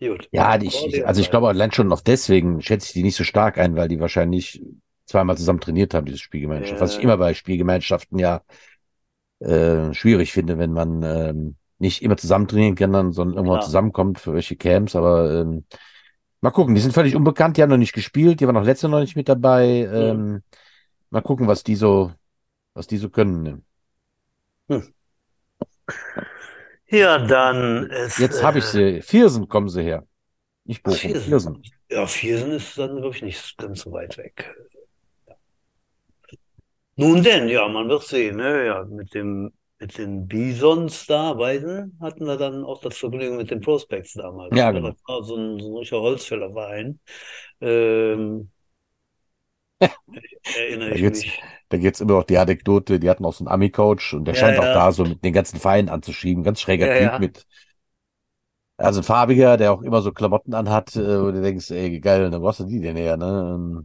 äh, 0.01 0.05
gut. 0.09 0.29
Ja, 0.33 0.61
ich, 0.61 1.07
also 1.07 1.21
ich 1.21 1.31
glaube 1.31 1.47
allein 1.47 1.71
schon 1.71 1.93
auf 1.93 2.03
deswegen 2.03 2.61
schätze 2.61 2.89
ich 2.89 2.93
die 2.95 3.05
nicht 3.05 3.15
so 3.15 3.23
stark 3.23 3.57
ein, 3.59 3.77
weil 3.77 3.87
die 3.87 4.01
wahrscheinlich 4.01 4.61
zweimal 5.07 5.37
zusammen 5.37 5.61
trainiert 5.61 5.95
haben, 5.95 6.07
diese 6.07 6.19
Spielgemeinschaft. 6.19 6.79
Äh. 6.79 6.81
Was 6.81 6.97
ich 6.97 7.03
immer 7.03 7.17
bei 7.17 7.35
Spielgemeinschaften 7.35 8.19
ja 8.19 8.43
äh, 9.41 9.95
schwierig 9.95 10.33
finde, 10.33 10.59
wenn 10.59 10.73
man 10.73 11.03
ähm, 11.03 11.57
nicht 11.79 12.03
immer 12.03 12.17
zusammen 12.17 12.49
trainieren 12.49 12.75
kann, 12.75 13.13
sondern 13.13 13.37
irgendwann 13.37 13.63
zusammenkommt 13.63 14.19
für 14.19 14.35
welche 14.35 14.57
Camps, 14.57 14.97
aber 14.97 15.41
ähm, 15.41 15.65
Mal 16.41 16.51
gucken, 16.51 16.75
die 16.75 16.81
sind 16.81 16.93
völlig 16.93 17.17
unbekannt, 17.17 17.57
die 17.57 17.63
haben 17.63 17.71
noch 17.71 17.77
nicht 17.77 17.95
gespielt, 17.95 18.41
die 18.41 18.47
waren 18.47 18.57
auch 18.57 18.65
letzte 18.65 18.89
noch 18.89 19.01
nicht 19.01 19.17
mit 19.17 19.29
dabei. 19.29 19.89
Ähm, 19.93 20.43
mal 21.11 21.23
gucken, 21.23 21.49
was 21.49 21.65
die 21.65 21.77
so, 21.77 22.13
was 22.75 22.87
die 22.87 22.99
so 22.99 23.09
können. 23.09 23.43
Ne? 23.43 23.63
Hm. 24.69 24.95
Ja, 26.89 27.19
dann 27.19 27.91
ist. 27.91 28.19
Jetzt 28.19 28.45
habe 28.45 28.59
ich 28.59 28.65
sie. 28.65 29.03
Viersen 29.03 29.49
kommen 29.49 29.69
sie 29.69 29.83
her. 29.83 30.07
Nicht 30.65 30.83
Bochum. 30.83 30.99
Viersen. 30.99 31.23
Viersen. 31.25 31.63
Ja, 31.91 32.07
Viersen 32.07 32.53
ist 32.53 32.77
dann 32.79 33.03
wirklich 33.03 33.23
nicht 33.23 33.59
ganz 33.59 33.81
so 33.81 33.91
weit 33.93 34.17
weg. 34.19 34.55
Nun 36.97 37.23
denn, 37.23 37.49
ja, 37.49 37.69
man 37.69 37.89
wird 37.89 38.03
sehen, 38.03 38.37
ne? 38.37 38.67
Ja, 38.67 38.85
mit 38.85 39.15
dem 39.15 39.53
mit 39.79 39.99
den 39.99 40.27
Bisons 40.27 41.07
da, 41.07 41.37
Weiden, 41.39 41.99
hatten 42.01 42.27
wir 42.27 42.37
dann 42.37 42.65
auch 42.65 42.81
das 42.81 42.97
Vergnügen 42.97 43.37
mit 43.37 43.51
den 43.51 43.61
Prospects 43.61 44.15
damals. 44.15 44.57
Ja, 44.57 44.71
genau. 44.71 44.91
Das 44.91 45.01
war 45.07 45.23
so 45.23 45.37
ein, 45.37 45.61
so 45.61 45.73
ein 45.73 45.79
richtiger 45.79 46.01
Holzfällerverein. 46.01 46.99
Ähm, 47.61 48.51
erinnere 49.81 50.95
ich 50.95 51.03
mich. 51.03 51.43
Da 51.69 51.79
gibt 51.79 51.97
es 51.97 52.01
immer 52.01 52.15
noch 52.15 52.25
die 52.25 52.39
Anekdote, 52.39 53.01
die 53.01 53.11
hatten 53.11 53.25
auch 53.25 53.33
so 53.33 53.45
einen 53.45 53.53
Ami-Coach 53.53 54.15
und 54.15 54.25
der 54.25 54.35
ja, 54.35 54.39
stand 54.39 54.57
ja. 54.57 54.61
auch 54.61 54.75
da 54.75 54.93
so 54.93 55.05
mit 55.05 55.25
den 55.25 55.33
ganzen 55.33 55.59
Vereinen 55.59 55.89
anzuschieben. 55.89 56.45
Ganz 56.45 56.61
schräger 56.61 57.01
ja, 57.01 57.11
Typ 57.11 57.21
mit. 57.21 57.47
Also 58.79 59.01
ein 59.01 59.05
farbiger, 59.05 59.57
der 59.57 59.73
auch 59.73 59.83
immer 59.83 60.01
so 60.01 60.13
Klamotten 60.13 60.55
anhat, 60.55 60.95
äh, 60.97 61.21
wo 61.21 61.33
du 61.33 61.43
denkst, 61.43 61.71
ey, 61.71 61.99
geil, 61.99 62.31
dann 62.31 62.41
brauchst 62.41 62.61
du 62.61 62.65
die 62.65 62.81
denn 62.81 62.97
her, 62.97 63.17
ne? 63.17 63.85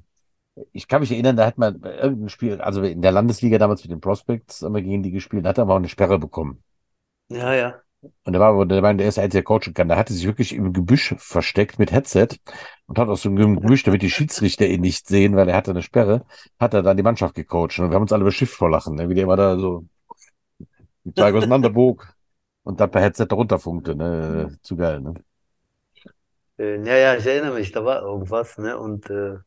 Ich 0.72 0.88
kann 0.88 1.02
mich 1.02 1.12
erinnern, 1.12 1.36
da 1.36 1.46
hat 1.46 1.58
man 1.58 1.82
irgendein 1.82 2.30
Spiel, 2.30 2.62
also 2.62 2.82
in 2.84 3.02
der 3.02 3.12
Landesliga 3.12 3.58
damals 3.58 3.84
mit 3.84 3.92
den 3.92 4.02
Prospects 4.02 4.62
wir 4.62 4.82
gegen 4.82 5.04
die 5.04 5.12
gespielt, 5.12 5.46
da 5.46 5.50
hat 5.50 5.58
er 5.58 5.64
aber 5.64 5.74
auch 5.74 5.78
eine 5.78 5.90
Sperre 5.90 6.20
bekommen. 6.20 6.64
Ja, 7.30 7.54
ja. 7.54 7.82
Und 8.24 8.34
da 8.34 8.40
war 8.40 8.66
der, 8.66 8.82
der 8.82 9.06
erste 9.06 9.22
Einzige, 9.22 9.44
der 9.44 9.44
coachen 9.44 9.74
kann. 9.76 9.88
Da 9.88 9.96
hatte 9.96 10.14
sich 10.14 10.26
wirklich 10.26 10.54
im 10.54 10.74
Gebüsch 10.74 11.14
versteckt 11.18 11.78
mit 11.78 11.92
Headset 11.92 12.30
und 12.88 12.98
hat 12.98 13.08
aus 13.10 13.22
dem 13.22 13.36
Gebüsch, 13.36 13.84
damit 13.84 14.02
die 14.02 14.10
Schiedsrichter 14.10 14.66
ihn 14.66 14.82
nicht 14.82 15.08
sehen, 15.08 15.36
weil 15.36 15.48
er 15.48 15.56
hatte 15.56 15.72
eine 15.72 15.84
Sperre, 15.84 16.26
hat 16.60 16.74
er 16.74 16.82
dann 16.82 16.98
die 16.98 17.04
Mannschaft 17.04 17.36
gecoacht. 17.36 17.78
Und 17.80 17.92
wir 17.92 17.96
haben 17.96 18.02
uns 18.02 18.12
alle 18.12 18.24
beschifft 18.24 18.56
vor 18.56 18.72
Lachen, 18.72 18.96
ne? 18.96 19.08
wie 19.08 19.14
der 19.14 19.26
immer 19.26 19.36
da 19.36 19.58
so 19.58 19.86
die 21.04 21.14
Zeige 21.14 21.38
auseinanderbog 21.38 22.08
und 22.64 22.80
dann 22.80 22.90
per 22.90 23.02
Headset 23.02 23.28
darunter 23.28 23.60
funkte. 23.60 23.96
Ne? 23.96 24.58
Zu 24.64 24.76
geil, 24.76 25.00
ne? 25.02 25.14
Äh, 26.58 26.78
ja, 26.84 26.96
ja, 26.96 27.16
ich 27.16 27.26
erinnere 27.26 27.56
mich, 27.56 27.72
da 27.72 27.86
war 27.86 28.02
irgendwas, 28.02 28.58
ne? 28.58 28.78
Und 28.78 29.10
äh, 29.10 29.38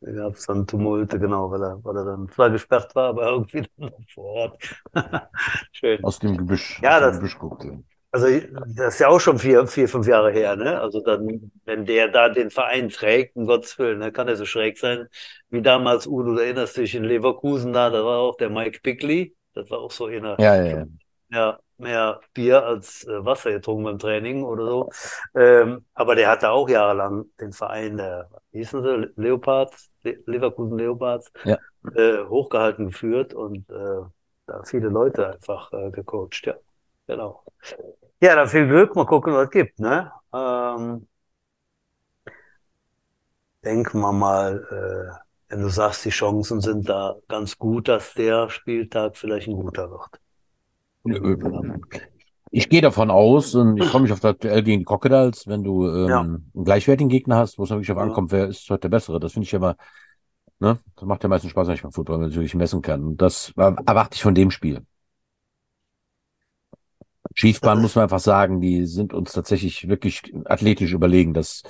da 0.00 0.12
gab 0.12 0.34
es 0.34 0.46
dann 0.46 0.66
Tumulte, 0.66 1.18
genau, 1.18 1.50
weil 1.50 1.62
er, 1.62 1.84
weil 1.84 1.96
er 1.96 2.04
dann 2.04 2.28
zwar 2.30 2.50
gesperrt 2.50 2.94
war, 2.94 3.08
aber 3.08 3.30
irgendwie 3.30 3.66
dann 3.76 3.90
noch 3.90 4.10
vor 4.14 4.24
Ort. 4.24 4.62
Schön. 5.72 6.04
Aus 6.04 6.18
dem 6.18 6.36
Gebüsch. 6.36 6.80
Ja, 6.82 7.00
das, 7.00 7.16
Gebüsch 7.16 7.38
guckte. 7.38 7.82
Also 8.10 8.26
das 8.74 8.94
ist 8.94 9.00
ja 9.00 9.08
auch 9.08 9.18
schon 9.18 9.38
vier, 9.38 9.66
vier, 9.66 9.86
fünf 9.86 10.06
Jahre 10.06 10.32
her, 10.32 10.56
ne? 10.56 10.80
Also 10.80 11.00
dann, 11.02 11.50
wenn 11.66 11.84
der 11.84 12.08
da 12.08 12.30
den 12.30 12.50
Verein 12.50 12.88
trägt, 12.88 13.36
um 13.36 13.46
Gottes 13.46 13.78
Willen, 13.78 13.98
ne, 13.98 14.12
kann 14.12 14.28
er 14.28 14.36
so 14.36 14.46
schräg 14.46 14.78
sein, 14.78 15.08
wie 15.50 15.60
damals 15.60 16.06
Udo, 16.06 16.34
du 16.34 16.40
erinnerst 16.40 16.78
dich 16.78 16.94
in 16.94 17.04
Leverkusen 17.04 17.72
da, 17.74 17.90
da 17.90 18.04
war 18.04 18.20
auch 18.20 18.36
der 18.36 18.48
Mike 18.48 18.80
Bickley, 18.82 19.36
das 19.52 19.70
war 19.70 19.80
auch 19.80 19.90
so 19.90 20.06
einer. 20.06 20.40
Ja, 20.40 20.56
ja, 20.56 20.78
ja. 20.78 20.86
Ja, 21.30 21.58
mehr 21.78 22.20
Bier 22.34 22.64
als 22.64 23.04
äh, 23.04 23.24
Wasser 23.24 23.52
getrunken 23.52 23.84
beim 23.84 23.98
Training 23.98 24.44
oder 24.44 24.66
so. 24.66 24.90
Ähm, 25.34 25.84
aber 25.94 26.14
der 26.14 26.28
hatte 26.30 26.50
auch 26.50 26.68
jahrelang 26.68 27.26
den 27.40 27.52
Verein, 27.52 27.96
der, 27.96 28.28
wie 28.52 28.58
hießen 28.58 28.82
sie, 28.82 29.12
Leopards, 29.16 29.90
Le 30.02 30.18
Leverkusen 30.26 30.78
Leopards, 30.78 31.30
ja. 31.44 31.58
äh, 31.94 32.24
hochgehalten 32.24 32.86
geführt 32.86 33.34
und 33.34 33.68
äh, 33.70 34.02
da 34.46 34.62
viele 34.64 34.88
Leute 34.88 35.32
einfach 35.34 35.72
äh, 35.72 35.90
gecoacht, 35.90 36.46
ja. 36.46 36.54
Genau. 37.06 37.42
Ja, 38.20 38.34
dann 38.34 38.48
viel 38.48 38.66
Glück, 38.66 38.94
mal 38.96 39.06
gucken, 39.06 39.32
was 39.32 39.44
es 39.44 39.50
gibt, 39.50 39.78
ne? 39.80 40.12
Ähm, 40.34 41.06
denken 43.64 44.00
wir 44.00 44.12
mal, 44.12 44.66
äh, 44.70 45.28
wenn 45.48 45.62
du 45.62 45.68
sagst, 45.68 46.04
die 46.04 46.10
Chancen 46.10 46.60
sind 46.60 46.88
da 46.88 47.16
ganz 47.28 47.56
gut, 47.58 47.88
dass 47.88 48.14
der 48.14 48.50
Spieltag 48.50 49.16
vielleicht 49.16 49.48
ein 49.48 49.54
guter 49.56 49.90
wird. 49.90 50.20
Ich 52.50 52.68
gehe 52.68 52.80
davon 52.80 53.10
aus, 53.10 53.54
und 53.54 53.76
ich 53.76 53.90
komme 53.90 54.04
mich 54.04 54.12
auf 54.12 54.20
das 54.20 54.38
Duell 54.38 54.62
gegen 54.62 54.80
die 54.80 54.84
Crocodiles, 54.84 55.46
wenn 55.46 55.62
du 55.62 55.86
ähm, 55.86 56.08
ja. 56.08 56.20
einen 56.20 56.64
gleichwertigen 56.64 57.10
Gegner 57.10 57.36
hast, 57.36 57.58
wo 57.58 57.64
es 57.64 57.70
wirklich 57.70 57.92
auf 57.92 57.98
ankommt, 57.98 58.32
wer 58.32 58.48
ist 58.48 58.68
heute 58.70 58.82
der 58.82 58.88
Bessere. 58.88 59.20
Das 59.20 59.32
finde 59.32 59.46
ich 59.46 59.52
immer, 59.52 59.76
ne, 60.58 60.78
das 60.96 61.04
macht 61.04 61.22
ja 61.22 61.28
meistens 61.28 61.50
Spaß, 61.50 61.68
wenn 61.68 61.74
ich 61.74 61.82
beim 61.82 61.92
Football 61.92 62.18
natürlich 62.18 62.54
messen 62.54 62.80
kann. 62.80 63.04
Und 63.04 63.20
das 63.20 63.52
erwarte 63.56 64.14
ich 64.14 64.22
von 64.22 64.34
dem 64.34 64.50
Spiel. 64.50 64.82
Schiefbahn 67.34 67.82
muss 67.82 67.94
man 67.94 68.04
einfach 68.04 68.18
sagen, 68.18 68.60
die 68.60 68.86
sind 68.86 69.12
uns 69.12 69.32
tatsächlich 69.32 69.88
wirklich 69.88 70.22
athletisch 70.46 70.92
überlegen. 70.92 71.34
Das 71.34 71.62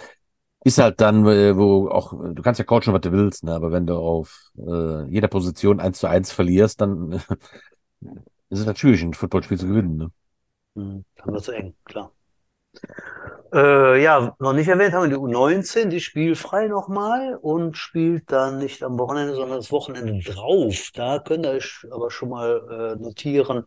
ist 0.64 0.78
halt 0.78 1.00
dann, 1.00 1.26
äh, 1.26 1.56
wo 1.56 1.88
auch, 1.88 2.12
du 2.12 2.42
kannst 2.42 2.58
ja 2.58 2.64
coachen, 2.64 2.92
was 2.92 3.00
du 3.00 3.12
willst, 3.12 3.44
ne? 3.44 3.54
aber 3.54 3.72
wenn 3.72 3.86
du 3.86 3.96
auf 3.96 4.50
äh, 4.56 5.04
jeder 5.10 5.28
Position 5.28 5.80
eins 5.80 5.98
zu 5.98 6.06
eins 6.06 6.32
verlierst, 6.32 6.80
dann 6.80 7.20
ist 8.50 8.60
es 8.60 8.66
natürlich 8.66 9.02
ein 9.02 9.14
Footballspiel 9.14 9.58
zu 9.58 9.68
gewinnen. 9.68 9.96
Ne? 9.96 10.10
Mhm, 10.74 11.04
dann 11.16 11.32
wird 11.32 11.42
es 11.42 11.48
eng, 11.48 11.74
klar. 11.84 12.12
Äh, 13.52 14.02
ja, 14.02 14.36
noch 14.38 14.52
nicht 14.52 14.68
erwähnt 14.68 14.92
haben 14.92 15.10
wir 15.10 15.16
die 15.16 15.22
U19, 15.22 15.86
die 15.86 16.00
spielfrei 16.00 16.68
nochmal 16.68 17.36
und 17.36 17.76
spielt 17.78 18.30
dann 18.30 18.58
nicht 18.58 18.82
am 18.82 18.98
Wochenende, 18.98 19.34
sondern 19.34 19.58
das 19.58 19.72
Wochenende 19.72 20.18
drauf. 20.22 20.90
Da 20.94 21.18
könnt 21.18 21.46
ihr 21.46 21.52
euch 21.52 21.86
aber 21.90 22.10
schon 22.10 22.28
mal 22.28 22.96
äh, 22.98 23.02
notieren, 23.02 23.64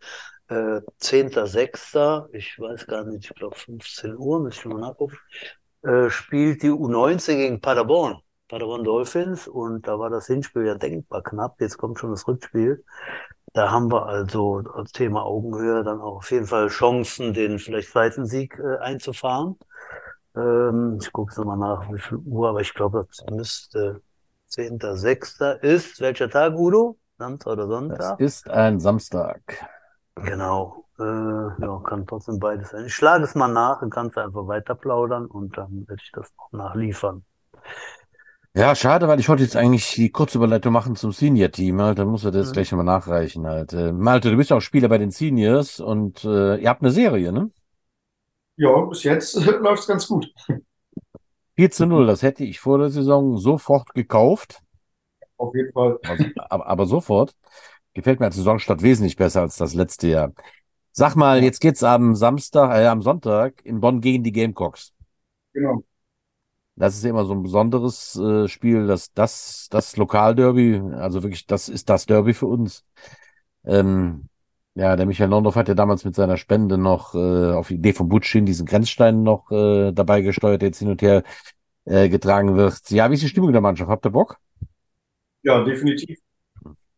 äh, 0.50 0.82
10.06., 1.00 2.28
ich 2.34 2.60
weiß 2.60 2.86
gar 2.86 3.06
nicht, 3.06 3.26
ich 3.26 3.36
glaube 3.36 3.56
15 3.56 4.15
Uhr, 4.17 4.39
müsste 4.41 4.67
ich 4.67 4.74
mal 4.74 4.82
nachgucken, 4.82 5.17
äh, 5.84 6.10
spielt 6.10 6.62
die 6.62 6.70
U19 6.70 7.38
gegen 7.38 7.62
Paderborn, 7.62 8.20
Paderborn 8.50 8.84
Dolphins 8.84 9.48
und 9.48 9.88
da 9.88 9.98
war 9.98 10.12
das 10.12 10.28
Hinspiel 10.28 10.65
ja 10.67 10.76
denkbar 10.76 11.24
knapp, 11.24 11.60
jetzt 11.60 11.78
kommt 11.78 11.98
schon 11.98 12.12
das 12.12 12.28
Rückspiel. 12.28 12.84
Da 13.54 13.70
haben 13.70 13.92
wir 13.92 14.06
also 14.06 14.64
als 14.74 14.92
Thema 14.94 15.24
Augenhöhe 15.24 15.84
dann 15.84 16.00
auch 16.00 16.18
auf 16.18 16.32
jeden 16.32 16.46
Fall 16.48 16.68
Chancen, 16.70 17.34
den 17.34 17.60
vielleicht 17.60 17.90
zweiten 17.90 18.26
Sieg 18.26 18.58
äh, 18.60 18.78
einzufahren. 18.78 19.58
Ähm, 20.36 21.00
ich 21.02 21.12
gucke 21.12 21.32
es 21.32 21.38
nochmal 21.38 21.58
nach, 21.58 21.92
wie 21.92 22.00
viel 22.00 22.18
Uhr, 22.18 22.50
aber 22.50 22.62
ich 22.62 22.74
glaube, 22.74 23.06
das 23.08 23.26
müsste 23.30 24.02
10.06. 24.50 25.60
ist. 25.62 26.00
Welcher 26.00 26.30
Tag, 26.30 26.56
Udo? 26.56 26.98
Samstag 27.18 27.52
oder 27.52 27.68
Sonntag? 27.68 28.20
Es 28.20 28.38
ist 28.38 28.50
ein 28.50 28.80
Samstag. 28.80 29.42
Genau. 30.16 30.86
Äh, 31.00 31.04
ja, 31.04 31.82
kann 31.84 32.06
trotzdem 32.08 32.40
beides 32.40 32.70
sein. 32.70 32.86
Ich 32.86 32.94
schlage 32.94 33.24
es 33.24 33.36
mal 33.36 33.48
nach, 33.48 33.80
dann 33.80 33.90
kannst 33.90 34.18
einfach 34.18 34.48
weiter 34.48 34.76
plaudern 34.76 35.26
und 35.26 35.58
dann 35.58 35.88
werde 35.88 36.02
ich 36.04 36.12
das 36.12 36.32
noch 36.38 36.52
nachliefern. 36.52 37.26
Ja, 38.54 38.76
schade, 38.76 39.08
weil 39.08 39.20
ich 39.22 39.30
wollte 39.30 39.44
jetzt 39.44 39.56
eigentlich 39.56 39.94
die 39.94 40.10
Kurzüberleitung 40.10 40.74
machen 40.74 40.98
zum 40.98 41.14
Senior-Team. 41.14 41.82
Halt. 41.82 42.00
Dann 42.00 42.10
muss 42.10 42.26
er 42.26 42.32
das 42.32 42.50
mhm. 42.50 42.54
gleich 42.54 42.72
nochmal 42.72 42.86
nachreichen. 42.86 43.48
Halt. 43.48 43.72
Äh, 43.72 43.94
Malte, 43.94 44.30
du 44.30 44.36
bist 44.36 44.52
auch 44.52 44.60
Spieler 44.60 44.90
bei 44.90 44.98
den 44.98 45.12
Seniors 45.12 45.80
und 45.80 46.26
äh, 46.26 46.58
ihr 46.58 46.70
habt 46.70 46.82
eine 46.82 46.92
Serie, 46.92 47.32
ne? 47.32 47.50
Ja, 48.58 48.82
bis 48.82 49.04
jetzt 49.04 49.36
läuft 49.46 49.84
es 49.84 49.88
ganz 49.88 50.08
gut. 50.08 50.34
4 51.56 51.72
zu 51.72 51.86
0, 51.86 52.08
das 52.08 52.24
hätte 52.24 52.44
ich 52.44 52.60
vor 52.60 52.78
der 52.78 52.90
Saison 52.90 53.38
sofort 53.38 53.94
gekauft. 53.94 54.60
Auf 55.38 55.56
jeden 55.56 55.72
Fall. 55.72 55.98
Also, 56.04 56.26
aber, 56.36 56.68
aber, 56.68 56.86
sofort. 56.86 57.34
Gefällt 57.94 58.20
mir 58.20 58.28
als 58.28 58.36
Saisonstart 58.36 58.84
wesentlich 58.84 59.16
besser 59.16 59.42
als 59.42 59.56
das 59.56 59.74
letzte 59.74 60.08
Jahr. 60.08 60.34
Sag 60.92 61.16
mal, 61.16 61.42
jetzt 61.44 61.60
geht's 61.62 61.84
am 61.84 62.16
Samstag, 62.16 62.76
äh, 62.76 62.88
am 62.88 63.02
Sonntag 63.02 63.66
in 63.66 63.80
Bonn 63.80 64.02
gegen 64.02 64.24
die 64.24 64.32
Gamecocks. 64.32 64.94
Genau. 65.54 65.84
Das 66.76 66.96
ist 66.96 67.04
immer 67.04 67.26
so 67.26 67.34
ein 67.34 67.44
besonderes 67.44 68.16
äh, 68.16 68.48
Spiel, 68.48 68.88
das, 68.88 69.14
das, 69.14 69.68
das 69.70 69.98
Lokalderby, 69.98 70.82
also 70.96 71.22
wirklich, 71.22 71.46
das 71.46 71.70
ist 71.70 71.90
das 71.90 72.06
Derby 72.06 72.34
für 72.34 72.48
uns. 72.48 72.86
Ähm, 73.66 74.30
ja, 74.74 74.96
der 74.96 75.06
Michael 75.06 75.30
Londorf 75.30 75.56
hat 75.56 75.68
ja 75.68 75.74
damals 75.74 76.06
mit 76.06 76.16
seiner 76.16 76.38
Spende 76.38 76.78
noch 76.78 77.14
äh, 77.14 77.52
auf 77.52 77.68
die 77.68 77.76
Idee 77.76 77.94
von 77.94 78.08
Butschin 78.08 78.46
diesen 78.46 78.66
Grenzstein 78.66 79.22
noch 79.22 79.52
äh, 79.52 79.92
dabei 79.92 80.22
gesteuert, 80.22 80.62
der 80.62 80.70
jetzt 80.70 80.80
hin 80.80 80.90
und 80.90 81.02
her 81.02 81.24
äh, 81.86 82.08
getragen 82.08 82.56
wird. 82.56 82.90
Ja, 82.90 83.10
wie 83.10 83.16
ist 83.16 83.24
die 83.24 83.28
Stimmung 83.28 83.52
der 83.52 83.62
Mannschaft? 83.62 83.90
Habt 83.90 84.06
ihr 84.06 84.12
Bock? 84.12 84.38
Ja, 85.44 85.64
definitiv. 85.64 86.20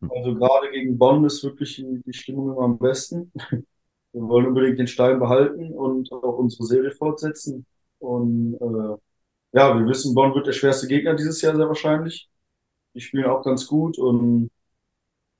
Also 0.08 0.34
gerade 0.34 0.70
gegen 0.70 0.98
Bonn 0.98 1.24
ist 1.24 1.42
wirklich 1.42 1.82
die 1.84 2.12
Stimmung 2.12 2.52
immer 2.52 2.62
am 2.62 2.78
besten. 2.78 3.32
Wir 4.12 4.22
wollen 4.22 4.46
unbedingt 4.46 4.78
den 4.78 4.86
Stein 4.86 5.18
behalten 5.18 5.72
und 5.72 6.12
auch 6.12 6.38
unsere 6.38 6.64
Serie 6.64 6.92
fortsetzen. 6.92 7.66
Und 7.98 8.54
äh, 8.54 8.96
ja, 9.54 9.78
wir 9.78 9.86
wissen, 9.86 10.14
Bonn 10.14 10.34
wird 10.34 10.46
der 10.46 10.52
schwerste 10.52 10.88
Gegner 10.88 11.14
dieses 11.14 11.40
Jahr 11.40 11.56
sehr 11.56 11.68
wahrscheinlich. 11.68 12.28
Die 12.94 13.00
spielen 13.00 13.26
auch 13.26 13.44
ganz 13.44 13.66
gut 13.66 13.98
und 13.98 14.50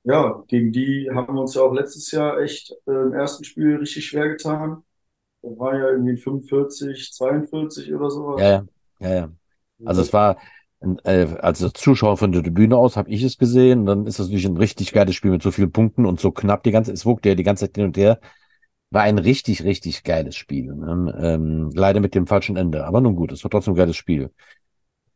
ja, 0.03 0.43
gegen 0.47 0.71
die 0.71 1.09
haben 1.13 1.35
wir 1.35 1.41
uns 1.41 1.55
ja 1.55 1.63
auch 1.63 1.73
letztes 1.73 2.11
Jahr 2.11 2.39
echt 2.39 2.71
äh, 2.87 2.91
im 2.91 3.13
ersten 3.13 3.43
Spiel 3.43 3.77
richtig 3.77 4.05
schwer 4.05 4.29
getan. 4.29 4.83
Da 5.41 5.49
war 5.57 5.75
ja 5.75 5.89
irgendwie 5.89 6.17
45, 6.17 7.13
42 7.13 7.93
oder 7.93 8.09
sowas. 8.09 8.41
Ja, 8.41 8.65
ja, 8.99 9.15
ja. 9.15 9.31
Also 9.83 10.01
es 10.01 10.13
war, 10.13 10.37
äh, 11.03 11.27
als 11.39 11.59
Zuschauer 11.73 12.17
von 12.17 12.31
der 12.31 12.43
Tribüne 12.43 12.77
aus 12.77 12.97
habe 12.97 13.09
ich 13.09 13.23
es 13.23 13.37
gesehen. 13.37 13.85
Dann 13.85 14.05
ist 14.07 14.19
das 14.19 14.27
natürlich 14.27 14.45
ein 14.45 14.57
richtig 14.57 14.93
geiles 14.93 15.15
Spiel 15.15 15.31
mit 15.31 15.43
so 15.43 15.51
vielen 15.51 15.71
Punkten 15.71 16.05
und 16.05 16.19
so 16.19 16.31
knapp 16.31 16.63
die 16.63 16.71
ganze, 16.71 16.91
es 16.91 17.05
wog 17.05 17.25
ja 17.25 17.35
die 17.35 17.43
ganze 17.43 17.65
Zeit 17.67 17.75
hin 17.75 17.85
und 17.85 17.97
her. 17.97 18.19
War 18.91 19.03
ein 19.03 19.17
richtig, 19.17 19.63
richtig 19.63 20.03
geiles 20.03 20.35
Spiel. 20.35 20.73
Ne? 20.73 21.15
Ähm, 21.19 21.71
leider 21.73 21.99
mit 21.99 22.15
dem 22.15 22.27
falschen 22.27 22.55
Ende. 22.55 22.85
Aber 22.85 23.01
nun 23.01 23.15
gut, 23.15 23.31
es 23.31 23.43
war 23.43 23.51
trotzdem 23.51 23.73
ein 23.73 23.77
geiles 23.77 23.95
Spiel. 23.95 24.31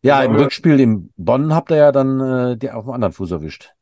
Ja, 0.01 0.23
im 0.23 0.35
Rückspiel 0.35 0.79
in 0.79 1.11
Bonn 1.17 1.53
habt 1.53 1.71
ihr 1.71 1.77
ja 1.77 1.91
dann 1.91 2.19
äh, 2.19 2.57
die 2.57 2.71
auf 2.71 2.85
dem 2.85 2.93
anderen 2.93 3.13
Fuß 3.13 3.31
erwischt. 3.31 3.73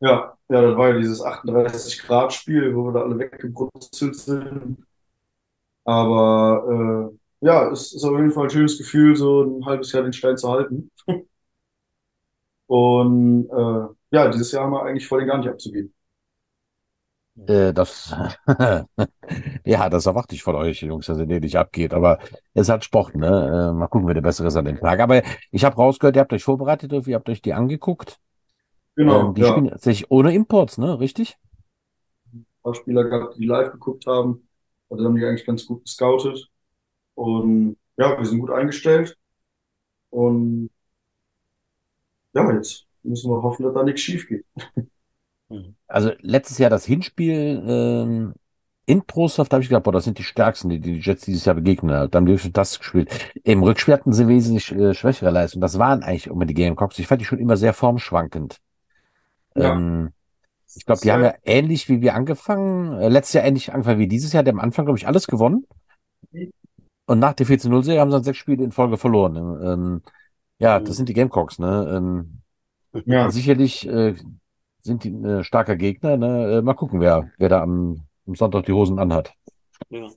Ja, 0.00 0.36
ja, 0.48 0.62
das 0.62 0.76
war 0.76 0.88
ja 0.90 0.98
dieses 0.98 1.22
38-Grad-Spiel, 1.22 2.74
wo 2.74 2.86
wir 2.86 2.92
da 2.92 3.02
alle 3.02 3.18
weggebrutzelt 3.18 4.16
sind. 4.16 4.78
Aber 5.84 7.10
äh, 7.42 7.46
ja, 7.46 7.70
es 7.70 7.92
ist 7.92 8.04
auf 8.04 8.16
jeden 8.16 8.30
Fall 8.30 8.44
ein 8.44 8.50
schönes 8.50 8.78
Gefühl, 8.78 9.16
so 9.16 9.42
ein 9.42 9.64
halbes 9.66 9.92
Jahr 9.92 10.02
den 10.02 10.12
Stein 10.12 10.36
zu 10.38 10.50
halten. 10.50 10.90
Und 12.66 13.48
äh, 13.50 13.94
ja, 14.16 14.28
dieses 14.30 14.52
Jahr 14.52 14.64
haben 14.64 14.72
wir 14.72 14.84
eigentlich 14.84 15.06
vor, 15.08 15.18
den 15.18 15.28
gar 15.28 15.38
nicht 15.38 15.48
abzugeben. 15.48 15.92
Äh, 17.46 17.72
das, 17.72 18.14
ja, 19.64 19.88
das 19.88 20.06
erwarte 20.06 20.34
ich 20.34 20.42
von 20.42 20.54
euch, 20.54 20.82
Jungs, 20.82 21.06
dass 21.06 21.18
ihr 21.18 21.26
den 21.26 21.40
nicht 21.40 21.56
abgeht. 21.56 21.94
Aber 21.94 22.18
es 22.54 22.68
hat 22.68 22.84
Sport, 22.84 23.14
ne? 23.14 23.26
Äh, 23.26 23.72
mal 23.72 23.88
gucken, 23.88 24.06
wer 24.06 24.14
der 24.14 24.20
Bessere 24.20 24.48
ist 24.48 24.56
an 24.56 24.64
dem 24.64 24.78
Tag. 24.78 25.00
Aber 25.00 25.22
ich 25.50 25.64
habe 25.64 25.76
rausgehört, 25.76 26.16
ihr 26.16 26.20
habt 26.20 26.32
euch 26.32 26.44
vorbereitet, 26.44 26.92
ihr 27.06 27.14
habt 27.14 27.28
euch 27.28 27.42
die 27.42 27.54
angeguckt. 27.54 28.18
Genau. 28.96 29.28
Ähm, 29.28 29.34
die 29.34 29.42
ja. 29.42 29.48
spielen 29.48 29.68
tatsächlich 29.68 30.10
ohne 30.10 30.34
Imports, 30.34 30.78
ne? 30.78 30.98
Richtig? 31.00 31.38
Ein 32.32 32.46
paar 32.62 32.74
Spieler 32.74 33.04
gehabt, 33.04 33.36
die 33.38 33.46
live 33.46 33.72
geguckt 33.72 34.06
haben. 34.06 34.48
Also 34.88 35.04
haben 35.04 35.16
die 35.16 35.24
eigentlich 35.24 35.46
ganz 35.46 35.66
gut 35.66 35.84
gescoutet. 35.84 36.48
Und 37.14 37.76
ja, 37.96 38.18
wir 38.18 38.24
sind 38.24 38.40
gut 38.40 38.50
eingestellt. 38.50 39.16
Und 40.10 40.70
ja, 42.32 42.52
jetzt 42.52 42.86
müssen 43.02 43.30
wir 43.30 43.42
hoffen, 43.42 43.64
dass 43.64 43.74
da 43.74 43.82
nichts 43.82 44.02
schief 44.02 44.28
geht. 44.28 44.44
Also 45.86 46.12
letztes 46.20 46.58
Jahr 46.58 46.70
das 46.70 46.84
Hinspiel 46.84 47.62
ähm, 47.66 48.34
in 48.86 49.06
Trostorf, 49.06 49.48
da 49.48 49.56
habe 49.56 49.62
ich 49.62 49.68
gedacht, 49.68 49.84
boah, 49.84 49.92
das 49.92 50.04
sind 50.04 50.18
die 50.18 50.24
stärksten, 50.24 50.68
die 50.68 50.80
die 50.80 50.98
Jets 50.98 51.24
dieses 51.24 51.44
Jahr 51.44 51.54
begegnen. 51.54 52.08
Dann 52.10 52.28
haben 52.28 52.36
die 52.36 52.52
das 52.52 52.78
gespielt. 52.78 53.10
Im 53.44 53.62
Rückspiel 53.62 53.94
hatten 53.94 54.12
sie 54.12 54.28
wesentlich 54.28 54.72
äh, 54.72 54.94
schwächere 54.94 55.30
Leistung. 55.30 55.60
Das 55.60 55.78
waren 55.78 56.02
eigentlich 56.02 56.26
immer 56.26 56.46
die 56.46 56.54
Gamecocks. 56.54 56.98
Ich 56.98 57.06
fand 57.06 57.20
die 57.20 57.24
schon 57.24 57.38
immer 57.38 57.56
sehr 57.56 57.72
formschwankend. 57.72 58.58
Ja. 59.54 59.72
Ähm, 59.74 60.10
ich 60.74 60.86
glaube, 60.86 61.00
die 61.02 61.10
haben 61.10 61.24
ja 61.24 61.34
ähnlich 61.44 61.88
wie 61.88 62.00
wir 62.00 62.14
angefangen, 62.14 62.92
äh, 63.00 63.08
letztes 63.08 63.34
Jahr 63.34 63.44
ähnlich 63.44 63.72
angefangen 63.72 63.98
wie 63.98 64.08
dieses 64.08 64.32
Jahr. 64.32 64.42
Die 64.42 64.50
haben 64.50 64.58
am 64.58 64.64
Anfang, 64.64 64.84
glaube 64.84 64.98
ich, 64.98 65.06
alles 65.06 65.26
gewonnen. 65.26 65.66
Und 67.06 67.18
nach 67.18 67.34
der 67.34 67.46
14-0-Serie 67.46 68.00
haben 68.00 68.10
sie 68.10 68.16
dann 68.16 68.24
sechs 68.24 68.38
Spiele 68.38 68.62
in 68.62 68.72
Folge 68.72 68.96
verloren. 68.96 69.36
Ähm, 69.36 70.02
ja, 70.58 70.78
das 70.78 70.96
sind 70.96 71.08
die 71.08 71.14
Gamecocks, 71.14 71.58
ne? 71.58 71.92
Ähm, 71.96 72.42
ja. 73.04 73.30
Sicherlich 73.30 73.88
äh, 73.88 74.14
sind 74.80 75.04
die 75.04 75.10
ein 75.10 75.24
äh, 75.24 75.44
starker 75.44 75.76
Gegner. 75.76 76.16
Ne? 76.16 76.58
Äh, 76.58 76.62
mal 76.62 76.74
gucken, 76.74 77.00
wer, 77.00 77.30
wer 77.38 77.48
da 77.48 77.62
am, 77.62 78.06
am 78.26 78.34
Sonntag 78.34 78.66
die 78.66 78.72
Hosen 78.72 78.98
anhat. 78.98 79.32
Ja. 79.88 80.08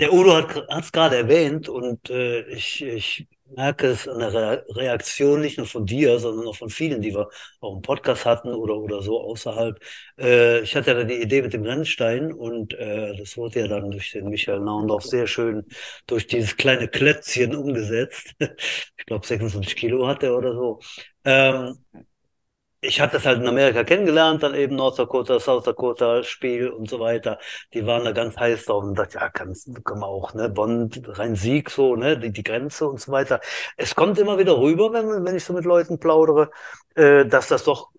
Der 0.00 0.12
Udo 0.12 0.34
hat 0.34 0.84
es 0.84 0.90
gerade 0.90 1.16
erwähnt 1.16 1.68
und 1.68 2.10
äh, 2.10 2.40
ich, 2.48 2.82
ich 2.82 3.28
merke 3.54 3.86
es 3.88 4.08
an 4.08 4.18
der 4.18 4.64
Reaktion 4.70 5.40
nicht 5.40 5.56
nur 5.58 5.66
von 5.66 5.86
dir, 5.86 6.18
sondern 6.18 6.48
auch 6.48 6.56
von 6.56 6.68
vielen, 6.68 7.00
die 7.00 7.14
wir 7.14 7.28
auch 7.60 7.76
im 7.76 7.82
Podcast 7.82 8.24
hatten 8.24 8.48
oder, 8.48 8.76
oder 8.76 9.02
so 9.02 9.20
außerhalb. 9.20 9.78
Äh, 10.18 10.60
ich 10.60 10.74
hatte 10.74 10.92
ja 10.92 11.04
die 11.04 11.22
Idee 11.22 11.42
mit 11.42 11.52
dem 11.52 11.62
Rennstein 11.62 12.32
und 12.32 12.74
äh, 12.74 13.16
das 13.16 13.36
wurde 13.36 13.60
ja 13.60 13.68
dann 13.68 13.90
durch 13.92 14.10
den 14.10 14.28
Michael 14.28 14.60
Naundorf 14.60 15.04
sehr 15.04 15.26
schön 15.28 15.64
durch 16.06 16.26
dieses 16.26 16.56
kleine 16.56 16.88
Klötzchen 16.88 17.54
umgesetzt. 17.54 18.34
ich 18.40 19.06
glaube 19.06 19.26
26 19.26 19.76
Kilo 19.76 20.06
hat 20.08 20.24
er 20.24 20.36
oder 20.36 20.54
so. 20.54 20.80
Ähm, 21.24 21.78
ich 22.80 23.00
hatte 23.00 23.14
das 23.14 23.26
halt 23.26 23.40
in 23.40 23.48
Amerika 23.48 23.84
kennengelernt, 23.84 24.42
dann 24.42 24.54
eben 24.54 24.76
North 24.76 24.98
Dakota, 24.98 25.40
South 25.40 25.64
Dakota 25.64 26.22
Spiel 26.22 26.68
und 26.68 26.88
so 26.90 27.00
weiter. 27.00 27.38
Die 27.74 27.86
waren 27.86 28.04
da 28.04 28.12
ganz 28.12 28.36
heiß 28.36 28.64
drauf 28.66 28.84
und 28.84 28.94
dachte, 28.96 29.18
ja, 29.18 29.28
kann, 29.30 29.54
kann 29.84 29.98
man 29.98 30.08
auch, 30.08 30.34
ne, 30.34 30.48
Bonn, 30.50 30.90
Rhein-Sieg, 31.06 31.70
so, 31.70 31.96
ne, 31.96 32.18
die, 32.18 32.30
die 32.32 32.42
Grenze 32.42 32.86
und 32.88 33.00
so 33.00 33.12
weiter. 33.12 33.40
Es 33.76 33.94
kommt 33.94 34.18
immer 34.18 34.38
wieder 34.38 34.58
rüber, 34.58 34.92
wenn, 34.92 35.24
wenn 35.24 35.36
ich 35.36 35.44
so 35.44 35.52
mit 35.52 35.64
Leuten 35.64 35.98
plaudere, 35.98 36.50
äh, 36.94 37.24
dass 37.26 37.48
das 37.48 37.64
doch 37.64 37.90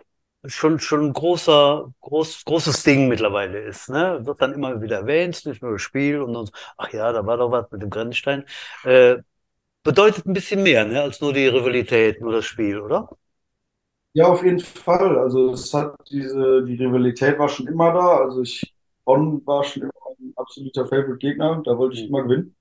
schon, 0.45 0.79
schon 0.79 1.07
ein 1.07 1.13
großer, 1.13 1.91
groß, 2.01 2.45
großes 2.45 2.83
Ding 2.83 3.07
mittlerweile 3.07 3.59
ist, 3.59 3.89
ne, 3.89 4.25
wird 4.25 4.41
dann 4.41 4.53
immer 4.53 4.81
wieder 4.81 4.97
erwähnt, 4.97 5.45
nicht 5.45 5.61
nur 5.61 5.73
das 5.73 5.81
Spiel 5.81 6.21
und 6.21 6.33
dann, 6.33 6.49
ach 6.77 6.91
ja, 6.93 7.11
da 7.11 7.25
war 7.25 7.37
doch 7.37 7.51
was 7.51 7.69
mit 7.71 7.81
dem 7.81 7.89
Grenzstein, 7.89 8.45
äh, 8.83 9.17
bedeutet 9.83 10.25
ein 10.27 10.33
bisschen 10.33 10.63
mehr, 10.63 10.85
ne, 10.85 11.01
als 11.01 11.21
nur 11.21 11.33
die 11.33 11.47
Rivalität, 11.47 12.21
nur 12.21 12.33
das 12.33 12.45
Spiel, 12.45 12.79
oder? 12.81 13.09
Ja, 14.17 14.29
auf 14.29 14.43
jeden 14.43 14.59
Fall. 14.59 15.15
Also 15.19 15.51
es 15.51 15.71
hat 15.75 15.95
diese, 16.09 16.63
die 16.63 16.73
Rivalität 16.73 17.37
war 17.37 17.47
schon 17.49 17.67
immer 17.67 17.93
da. 17.93 18.17
Also 18.17 18.41
ich, 18.41 18.73
Bonn 19.05 19.45
war 19.45 19.63
schon 19.63 19.83
immer 19.83 19.91
ein 20.19 20.33
absoluter 20.35 20.87
Favorite-Gegner. 20.87 21.61
Da 21.63 21.77
wollte 21.77 21.97
ich 21.97 22.01
mhm. 22.01 22.07
immer 22.07 22.23
gewinnen. 22.23 22.55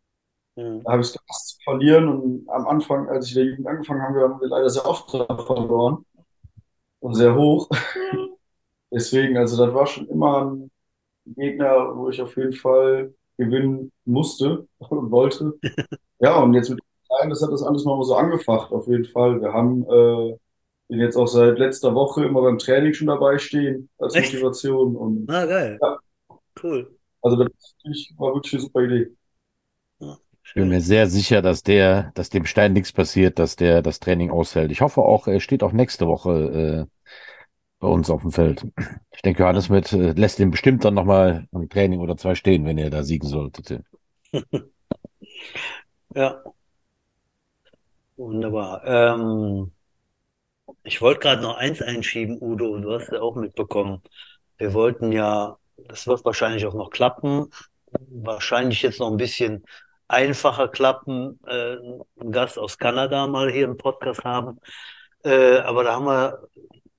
Mhm. 0.56 0.82
Da 0.84 0.92
habe 0.92 1.00
ich 1.00 1.08
es 1.08 1.14
gehasst 1.14 1.48
zu 1.48 1.62
verlieren. 1.64 2.08
Und 2.10 2.46
am 2.50 2.66
Anfang, 2.68 3.08
als 3.08 3.30
ich 3.30 3.36
in 3.36 3.42
der 3.42 3.50
Jugend 3.52 3.68
angefangen 3.68 4.02
habe, 4.02 4.20
haben 4.20 4.38
wir 4.38 4.48
leider 4.48 4.68
sehr 4.68 4.86
oft 4.86 5.10
verloren. 5.10 6.04
Und 7.00 7.14
sehr 7.14 7.34
hoch. 7.34 7.70
Deswegen, 8.92 9.38
also 9.38 9.64
das 9.64 9.74
war 9.74 9.86
schon 9.86 10.08
immer 10.08 10.44
ein 10.44 10.70
Gegner, 11.24 11.96
wo 11.96 12.10
ich 12.10 12.20
auf 12.20 12.36
jeden 12.36 12.52
Fall 12.52 13.14
gewinnen 13.38 13.92
musste 14.04 14.68
und 14.78 15.10
wollte. 15.10 15.54
Ja, 16.18 16.38
und 16.42 16.54
jetzt 16.54 16.70
mit 16.70 16.80
dem 16.80 17.30
das 17.30 17.42
hat 17.42 17.52
das 17.52 17.62
alles 17.62 17.84
nochmal 17.84 18.06
so 18.06 18.14
angefacht, 18.16 18.72
auf 18.72 18.86
jeden 18.86 19.04
Fall. 19.04 19.40
Wir 19.42 19.52
haben 19.52 19.84
äh, 19.84 20.38
bin 20.88 21.00
jetzt 21.00 21.16
auch 21.16 21.26
seit 21.26 21.58
letzter 21.58 21.94
Woche 21.94 22.24
immer 22.24 22.42
beim 22.42 22.58
Training 22.58 22.92
schon 22.94 23.08
dabei 23.08 23.38
stehen 23.38 23.88
als 23.98 24.14
Echt? 24.14 24.32
Motivation. 24.32 24.96
Und, 24.96 25.30
ah, 25.30 25.46
geil. 25.46 25.78
Ja. 25.80 25.98
Cool. 26.62 26.96
Also 27.22 27.36
das 27.36 27.52
war 28.16 28.34
wirklich 28.34 28.54
eine 28.54 28.62
super 28.62 28.82
Idee. 28.82 29.10
Ich 30.44 30.54
bin 30.54 30.68
mir 30.68 30.80
sehr 30.80 31.08
sicher, 31.08 31.42
dass 31.42 31.64
der, 31.64 32.12
dass 32.14 32.30
dem 32.30 32.46
Stein 32.46 32.72
nichts 32.72 32.92
passiert, 32.92 33.40
dass 33.40 33.56
der 33.56 33.82
das 33.82 33.98
Training 33.98 34.30
aushält. 34.30 34.70
Ich 34.70 34.80
hoffe 34.80 35.02
auch, 35.02 35.26
er 35.26 35.40
steht 35.40 35.64
auch 35.64 35.72
nächste 35.72 36.06
Woche 36.06 36.86
äh, 36.86 37.08
bei 37.80 37.88
uns 37.88 38.10
auf 38.10 38.22
dem 38.22 38.30
Feld. 38.30 38.64
Ich 39.12 39.22
denke, 39.22 39.42
Johannes 39.42 39.68
mit, 39.68 39.92
äh, 39.92 40.12
lässt 40.12 40.38
ihn 40.38 40.52
bestimmt 40.52 40.84
dann 40.84 40.94
nochmal 40.94 41.48
im 41.52 41.68
Training 41.68 41.98
oder 41.98 42.16
zwei 42.16 42.36
stehen, 42.36 42.64
wenn 42.64 42.78
ihr 42.78 42.90
da 42.90 43.02
siegen 43.02 43.28
solltet. 43.28 43.82
ja. 46.14 46.42
Wunderbar. 48.16 48.82
Ähm, 48.86 49.72
ich 50.86 51.02
wollte 51.02 51.20
gerade 51.20 51.42
noch 51.42 51.56
eins 51.56 51.82
einschieben, 51.82 52.38
Udo, 52.40 52.78
du 52.78 52.92
hast 52.92 53.10
ja 53.12 53.20
auch 53.20 53.34
mitbekommen. 53.34 54.02
Wir 54.56 54.72
wollten 54.72 55.12
ja, 55.12 55.58
das 55.76 56.06
wird 56.06 56.24
wahrscheinlich 56.24 56.64
auch 56.66 56.74
noch 56.74 56.90
klappen, 56.90 57.50
wahrscheinlich 58.08 58.82
jetzt 58.82 59.00
noch 59.00 59.10
ein 59.10 59.16
bisschen 59.16 59.64
einfacher 60.08 60.68
klappen, 60.68 61.40
äh, 61.46 61.76
einen 62.20 62.32
Gast 62.32 62.58
aus 62.58 62.78
Kanada 62.78 63.26
mal 63.26 63.50
hier 63.50 63.64
im 63.64 63.76
Podcast 63.76 64.24
haben. 64.24 64.60
Äh, 65.24 65.58
aber 65.58 65.84
da 65.84 65.94
haben 65.94 66.06
wir 66.06 66.48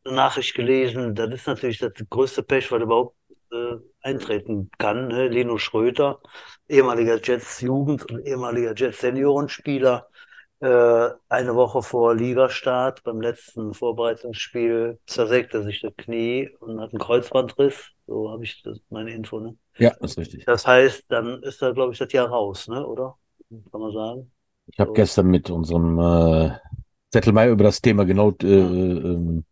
eine 0.03 0.15
Nachricht 0.15 0.53
gelesen, 0.55 1.15
das 1.15 1.33
ist 1.33 1.47
natürlich 1.47 1.79
das 1.79 1.93
größte 2.09 2.43
Pech, 2.43 2.69
was 2.71 2.81
überhaupt 2.81 3.15
äh, 3.51 3.77
eintreten 4.01 4.69
kann. 4.77 5.07
Ne? 5.07 5.29
Lino 5.29 5.57
Schröter, 5.57 6.19
ehemaliger 6.67 7.19
Jets 7.21 7.61
Jugend 7.61 8.11
und 8.11 8.25
ehemaliger 8.27 8.73
Jets 8.75 8.99
Seniorenspieler, 8.99 10.09
äh, 10.59 11.09
eine 11.29 11.55
Woche 11.55 11.83
vor 11.83 12.15
Ligastart 12.15 13.03
beim 13.03 13.21
letzten 13.21 13.73
Vorbereitungsspiel 13.73 14.99
zersägt 15.05 15.53
er 15.53 15.63
sich 15.63 15.81
das 15.81 15.93
Knie 15.97 16.49
und 16.59 16.79
hat 16.79 16.91
einen 16.91 16.99
Kreuzbandriss. 16.99 17.91
So 18.07 18.31
habe 18.31 18.43
ich 18.43 18.63
das, 18.63 18.79
meine 18.89 19.11
Info. 19.11 19.39
Ne? 19.39 19.55
Ja, 19.77 19.93
das 19.99 20.11
ist 20.11 20.17
richtig. 20.17 20.45
Das 20.45 20.65
heißt, 20.65 21.05
dann 21.09 21.43
ist 21.43 21.61
er, 21.61 21.73
glaube 21.73 21.93
ich, 21.93 21.99
das 21.99 22.11
Jahr 22.11 22.29
raus, 22.29 22.67
ne? 22.67 22.85
oder? 22.85 23.17
Kann 23.71 23.81
man 23.81 23.93
sagen. 23.93 24.31
Ich 24.67 24.79
habe 24.79 24.89
so. 24.89 24.93
gestern 24.93 25.27
mit 25.27 25.49
unserem 25.49 25.99
äh, 25.99 26.51
Zettelmeier 27.11 27.51
über 27.51 27.63
das 27.63 27.81
Thema 27.81 28.05
genau, 28.05 28.33
äh, 28.41 28.47
äh, 28.47 29.43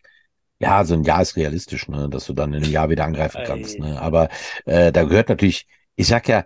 ja, 0.60 0.84
so 0.84 0.96
ein 0.96 1.04
Jahr 1.04 1.22
ist 1.22 1.36
realistisch, 1.36 1.88
ne? 1.88 2.10
dass 2.10 2.26
du 2.26 2.34
dann 2.34 2.54
in 2.54 2.64
einem 2.64 2.72
Jahr 2.72 2.90
wieder 2.90 3.06
angreifen 3.06 3.42
kannst. 3.46 3.80
Ne? 3.80 4.02
Aber 4.02 4.30
äh, 4.66 4.92
da 4.92 5.04
gehört 5.04 5.30
natürlich, 5.30 5.68
ich 5.96 6.08
sag 6.08 6.28
ja, 6.28 6.46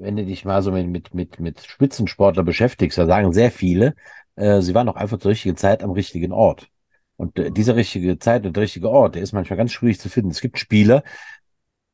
wenn 0.00 0.16
du 0.16 0.24
dich 0.24 0.44
mal 0.44 0.62
so 0.62 0.72
mit, 0.72 0.86
mit, 0.88 1.14
mit, 1.14 1.40
mit 1.40 1.60
Spitzensportler 1.60 2.42
beschäftigst, 2.42 2.98
da 2.98 3.06
sagen 3.06 3.32
sehr 3.32 3.50
viele, 3.50 3.94
äh, 4.36 4.60
sie 4.62 4.74
waren 4.74 4.88
auch 4.88 4.96
einfach 4.96 5.18
zur 5.18 5.30
richtigen 5.30 5.56
Zeit 5.56 5.82
am 5.82 5.90
richtigen 5.90 6.32
Ort. 6.32 6.68
Und 7.16 7.38
äh, 7.38 7.50
diese 7.50 7.76
richtige 7.76 8.18
Zeit 8.18 8.46
und 8.46 8.56
der 8.56 8.62
richtige 8.64 8.90
Ort, 8.90 9.16
der 9.16 9.22
ist 9.22 9.32
manchmal 9.32 9.56
ganz 9.56 9.72
schwierig 9.72 10.00
zu 10.00 10.08
finden. 10.08 10.30
Es 10.30 10.40
gibt 10.40 10.58
Spieler, 10.58 11.02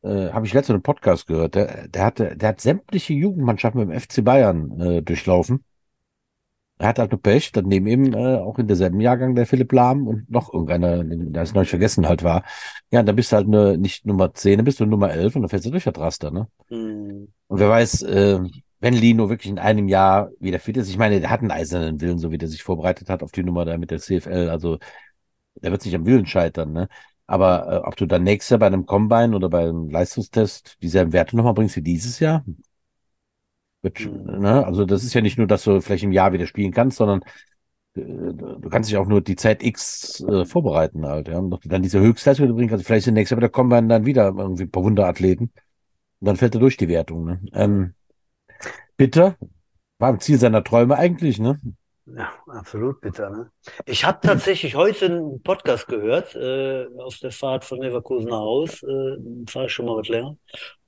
äh, 0.03 0.31
habe 0.31 0.47
ich 0.47 0.53
letztens 0.53 0.75
einen 0.75 0.83
Podcast 0.83 1.27
gehört, 1.27 1.55
der, 1.55 1.89
der, 1.89 2.05
hatte, 2.05 2.37
der 2.37 2.51
hat 2.51 2.61
sämtliche 2.61 3.15
Jugendmannschaften 3.15 3.87
beim 3.87 3.99
FC 3.99 4.23
Bayern 4.25 4.81
äh, 4.81 5.03
durchlaufen. 5.03 5.65
Er 6.85 6.89
hat 6.89 6.99
halt 6.99 7.12
nur 7.12 7.22
Pech, 7.22 7.51
dann 7.51 7.64
neben 7.64 7.87
ihm 7.87 8.12
äh, 8.12 8.37
auch 8.37 8.59
in 8.59 8.66
derselben 8.66 9.01
Jahrgang 9.01 9.35
der 9.35 9.47
Philipp 9.47 9.72
Lahm 9.72 10.07
und 10.07 10.30
noch 10.30 10.53
irgendeiner, 10.53 11.03
der 11.03 11.43
es 11.43 11.55
noch 11.55 11.62
nicht 11.62 11.70
vergessen 11.70 12.07
halt 12.07 12.22
war. 12.22 12.45
Ja, 12.91 13.03
dann 13.03 13.16
bist 13.16 13.32
du 13.32 13.37
halt 13.37 13.49
nur 13.49 13.78
nicht 13.78 14.05
Nummer 14.05 14.35
10, 14.35 14.59
dann 14.59 14.66
bist 14.66 14.80
du 14.80 14.85
Nummer 14.85 15.11
11 15.11 15.35
und 15.35 15.41
dann 15.41 15.49
fällst 15.49 15.64
du 15.64 15.70
durch 15.70 15.85
das 15.85 15.97
Raster, 15.97 16.30
ne? 16.30 16.47
Mhm. 16.68 17.28
Und 17.47 17.59
wer 17.59 17.70
weiß, 17.70 18.03
äh, 18.03 18.39
wenn 18.80 18.93
Lino 18.93 19.30
wirklich 19.30 19.51
in 19.51 19.59
einem 19.59 19.89
Jahr 19.89 20.30
wieder 20.41 20.59
fit 20.61 20.76
ist, 20.76 20.91
ich 20.91 20.99
meine, 20.99 21.20
der 21.20 21.30
hat 21.30 21.41
einen 21.41 21.53
eisernen 21.53 22.03
Willen, 22.03 22.18
so 22.18 22.30
wie 22.30 22.37
der 22.37 22.51
sich 22.51 22.62
vorbereitet 22.62 23.09
hat 23.09 23.22
auf 23.22 23.32
die 23.32 23.45
Nummer 23.45 23.64
da 23.64 23.78
mit 23.78 23.91
der 23.91 23.99
CFL, 23.99 24.51
also 24.51 24.76
der 25.55 25.70
wird 25.70 25.80
sich 25.80 25.95
am 25.95 26.05
Willen 26.05 26.26
scheitern, 26.26 26.74
ne? 26.74 26.89
Aber 27.26 27.72
äh, 27.72 27.76
ob 27.78 27.97
du 27.97 28.05
dann 28.05 28.24
nächstes 28.24 28.51
Jahr 28.51 28.61
bei 28.61 28.66
einem 28.66 28.85
Combine 28.85 29.35
oder 29.35 29.49
beim 29.49 29.89
Leistungstest 29.89 30.76
dieselben 30.82 31.14
Werte 31.14 31.35
nochmal 31.35 31.55
bringst 31.55 31.76
wie 31.76 31.82
dieses 31.82 32.20
Jahr, 32.20 32.45
wird, 33.85 34.01
mhm. 34.01 34.41
ne? 34.41 34.66
Also 34.66 34.85
das 34.85 35.05
ist 35.05 35.14
ja 35.14 35.20
nicht 35.20 35.39
nur, 35.39 35.47
dass 35.47 35.64
du 35.64 35.80
vielleicht 35.80 36.05
im 36.05 36.12
Jahr 36.12 36.32
wieder 36.32 36.47
spielen 36.47 36.72
kannst, 36.72 36.97
sondern 36.97 37.22
äh, 37.95 38.01
du 38.03 38.68
kannst 38.70 38.91
dich 38.91 38.97
auch 38.97 39.07
nur 39.07 39.20
die 39.20 39.37
Zeit 39.37 39.62
X 39.62 40.24
äh, 40.28 40.45
vorbereiten 40.45 41.07
halt, 41.07 41.28
ja. 41.28 41.39
Und 41.39 41.61
dann 41.64 41.82
diese 41.82 42.01
Höchstleistung 42.01 42.55
bringen 42.55 42.68
kannst. 42.68 42.87
Vielleicht 42.87 43.05
sind 43.05 43.14
nächstes 43.14 43.30
Jahr 43.30 43.41
bei 43.41 43.47
der 43.47 43.51
Combine 43.51 43.89
dann 43.89 44.07
wieder 44.07 44.35
irgendwie 44.37 44.64
ein 44.64 44.70
paar 44.70 44.85
Wunderathleten. 44.85 45.53
Und 46.20 46.26
dann 46.26 46.37
fällt 46.37 46.55
er 46.55 46.61
durch 46.61 46.76
die 46.76 46.89
Wertung, 46.89 47.24
ne? 47.24 47.41
Ähm, 47.53 47.95
bitter. 48.97 49.37
War 49.99 50.11
im 50.11 50.20
Ziel 50.20 50.39
seiner 50.39 50.64
Träume 50.64 50.97
eigentlich, 50.97 51.39
ne? 51.39 51.61
Ja, 52.07 52.32
absolut 52.49 53.01
bitter. 53.01 53.30
Ne? 53.30 53.51
Ich 53.87 54.05
habe 54.05 54.18
tatsächlich 54.20 54.74
heute 54.74 55.07
einen 55.07 55.43
Podcast 55.43 55.87
gehört 55.87 56.35
äh, 56.35 56.87
auf 56.99 57.16
der 57.18 57.30
Fahrt 57.30 57.64
von 57.64 57.80
Leverkusen 57.80 58.28
nach 58.28 58.41
Haus. 58.41 58.82
Äh, 58.82 59.16
fahre 59.49 59.66
ich 59.66 59.72
schon 59.72 59.87
mal 59.87 59.97
was 59.97 60.09
länger. 60.09 60.37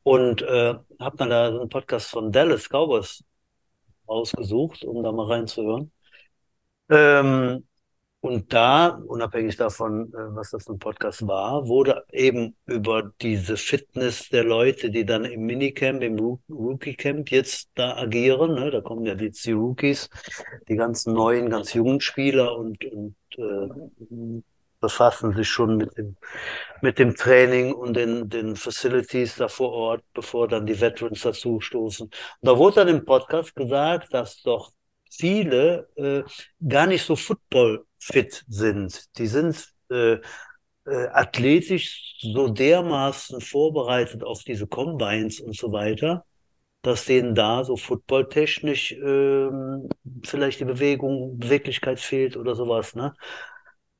Und 0.06 0.40
äh, 0.42 0.74
habe 1.00 1.16
dann 1.16 1.30
da 1.30 1.48
einen 1.48 1.68
Podcast 1.68 2.10
von 2.10 2.30
Dallas 2.30 2.68
Cowboys 2.68 3.24
ausgesucht, 4.06 4.84
um 4.84 5.02
da 5.02 5.10
mal 5.10 5.26
reinzuhören. 5.26 5.90
Ähm, 6.88 7.66
und 8.20 8.52
da, 8.52 9.02
unabhängig 9.08 9.56
davon, 9.56 10.12
äh, 10.14 10.36
was 10.36 10.50
das 10.52 10.62
für 10.62 10.74
ein 10.74 10.78
Podcast 10.78 11.26
war, 11.26 11.66
wurde 11.66 12.04
eben 12.12 12.54
über 12.66 13.10
diese 13.20 13.56
Fitness 13.56 14.28
der 14.28 14.44
Leute, 14.44 14.90
die 14.90 15.04
dann 15.04 15.24
im 15.24 15.40
Minicamp, 15.40 16.00
im 16.04 16.38
Rookie-Camp 16.48 17.28
jetzt 17.32 17.70
da 17.74 17.96
agieren, 17.96 18.54
ne, 18.54 18.70
da 18.70 18.82
kommen 18.82 19.06
ja 19.06 19.14
jetzt 19.16 19.44
die 19.44 19.52
Rookies, 19.52 20.08
die 20.68 20.76
ganzen 20.76 21.14
neuen, 21.14 21.50
ganz 21.50 21.74
jungen 21.74 22.00
Spieler 22.00 22.56
und, 22.56 22.84
und 22.84 23.16
äh, 23.38 24.40
befassen 24.80 25.34
sich 25.34 25.48
schon 25.48 25.76
mit 25.76 25.96
dem, 25.96 26.16
mit 26.82 26.98
dem 26.98 27.14
Training 27.14 27.72
und 27.72 27.94
den, 27.94 28.28
den 28.28 28.56
Facilities 28.56 29.36
da 29.36 29.48
vor 29.48 29.72
Ort, 29.72 30.04
bevor 30.14 30.48
dann 30.48 30.66
die 30.66 30.80
Veterans 30.80 31.22
dazu 31.22 31.60
stoßen. 31.60 32.06
Und 32.06 32.14
da 32.40 32.56
wurde 32.56 32.76
dann 32.76 32.88
im 32.88 33.04
Podcast 33.04 33.54
gesagt, 33.54 34.12
dass 34.12 34.42
doch 34.42 34.72
viele 35.10 35.88
äh, 35.96 36.22
gar 36.66 36.86
nicht 36.86 37.04
so 37.04 37.16
football-fit 37.16 38.44
sind. 38.48 39.16
Die 39.18 39.26
sind 39.26 39.72
äh, 39.90 40.18
äh, 40.86 41.08
athletisch 41.12 42.16
so 42.20 42.48
dermaßen 42.48 43.40
vorbereitet 43.40 44.22
auf 44.22 44.44
diese 44.44 44.66
Combines 44.66 45.40
und 45.40 45.56
so 45.56 45.72
weiter, 45.72 46.24
dass 46.82 47.04
denen 47.06 47.34
da 47.34 47.64
so 47.64 47.76
footballtechnisch 47.76 48.92
ähm, 48.92 49.88
vielleicht 50.24 50.60
die 50.60 50.64
Bewegung, 50.64 51.38
Beweglichkeit 51.38 51.98
fehlt 52.00 52.36
oder 52.36 52.54
sowas. 52.54 52.94
Ne? 52.94 53.14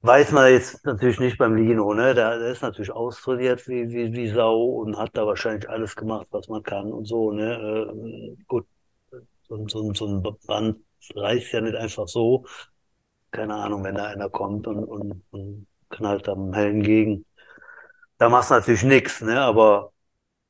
Weiß 0.02 0.30
man 0.30 0.52
jetzt 0.52 0.84
natürlich 0.86 1.18
nicht 1.18 1.36
beim 1.38 1.56
Lino, 1.56 1.92
ne? 1.92 2.14
Der, 2.14 2.38
der 2.38 2.48
ist 2.52 2.62
natürlich 2.62 2.92
austrainiert 2.92 3.66
wie, 3.66 3.88
wie, 3.90 4.12
wie 4.12 4.28
Sau 4.28 4.62
und 4.64 4.96
hat 4.96 5.16
da 5.16 5.26
wahrscheinlich 5.26 5.68
alles 5.68 5.96
gemacht, 5.96 6.28
was 6.30 6.46
man 6.48 6.62
kann 6.62 6.92
und 6.92 7.06
so, 7.06 7.32
ne? 7.32 7.54
Äh, 7.90 8.36
gut, 8.46 8.66
so, 9.48 9.66
so, 9.68 9.94
so 9.94 10.06
ein 10.06 10.22
Band 10.46 10.78
reißt 11.14 11.52
ja 11.52 11.60
nicht 11.62 11.76
einfach 11.76 12.08
so. 12.08 12.46
Keine 13.32 13.54
Ahnung, 13.56 13.84
wenn 13.84 13.96
da 13.96 14.06
einer 14.06 14.30
kommt 14.30 14.66
und, 14.68 14.84
und, 14.84 15.22
und 15.32 15.66
knallt 15.90 16.28
am 16.28 16.54
hellen 16.54 16.82
gegen. 16.82 17.26
Da 18.18 18.28
machst 18.30 18.50
du 18.50 18.54
natürlich 18.56 18.84
nichts, 18.84 19.22
ne? 19.22 19.40
Aber 19.42 19.92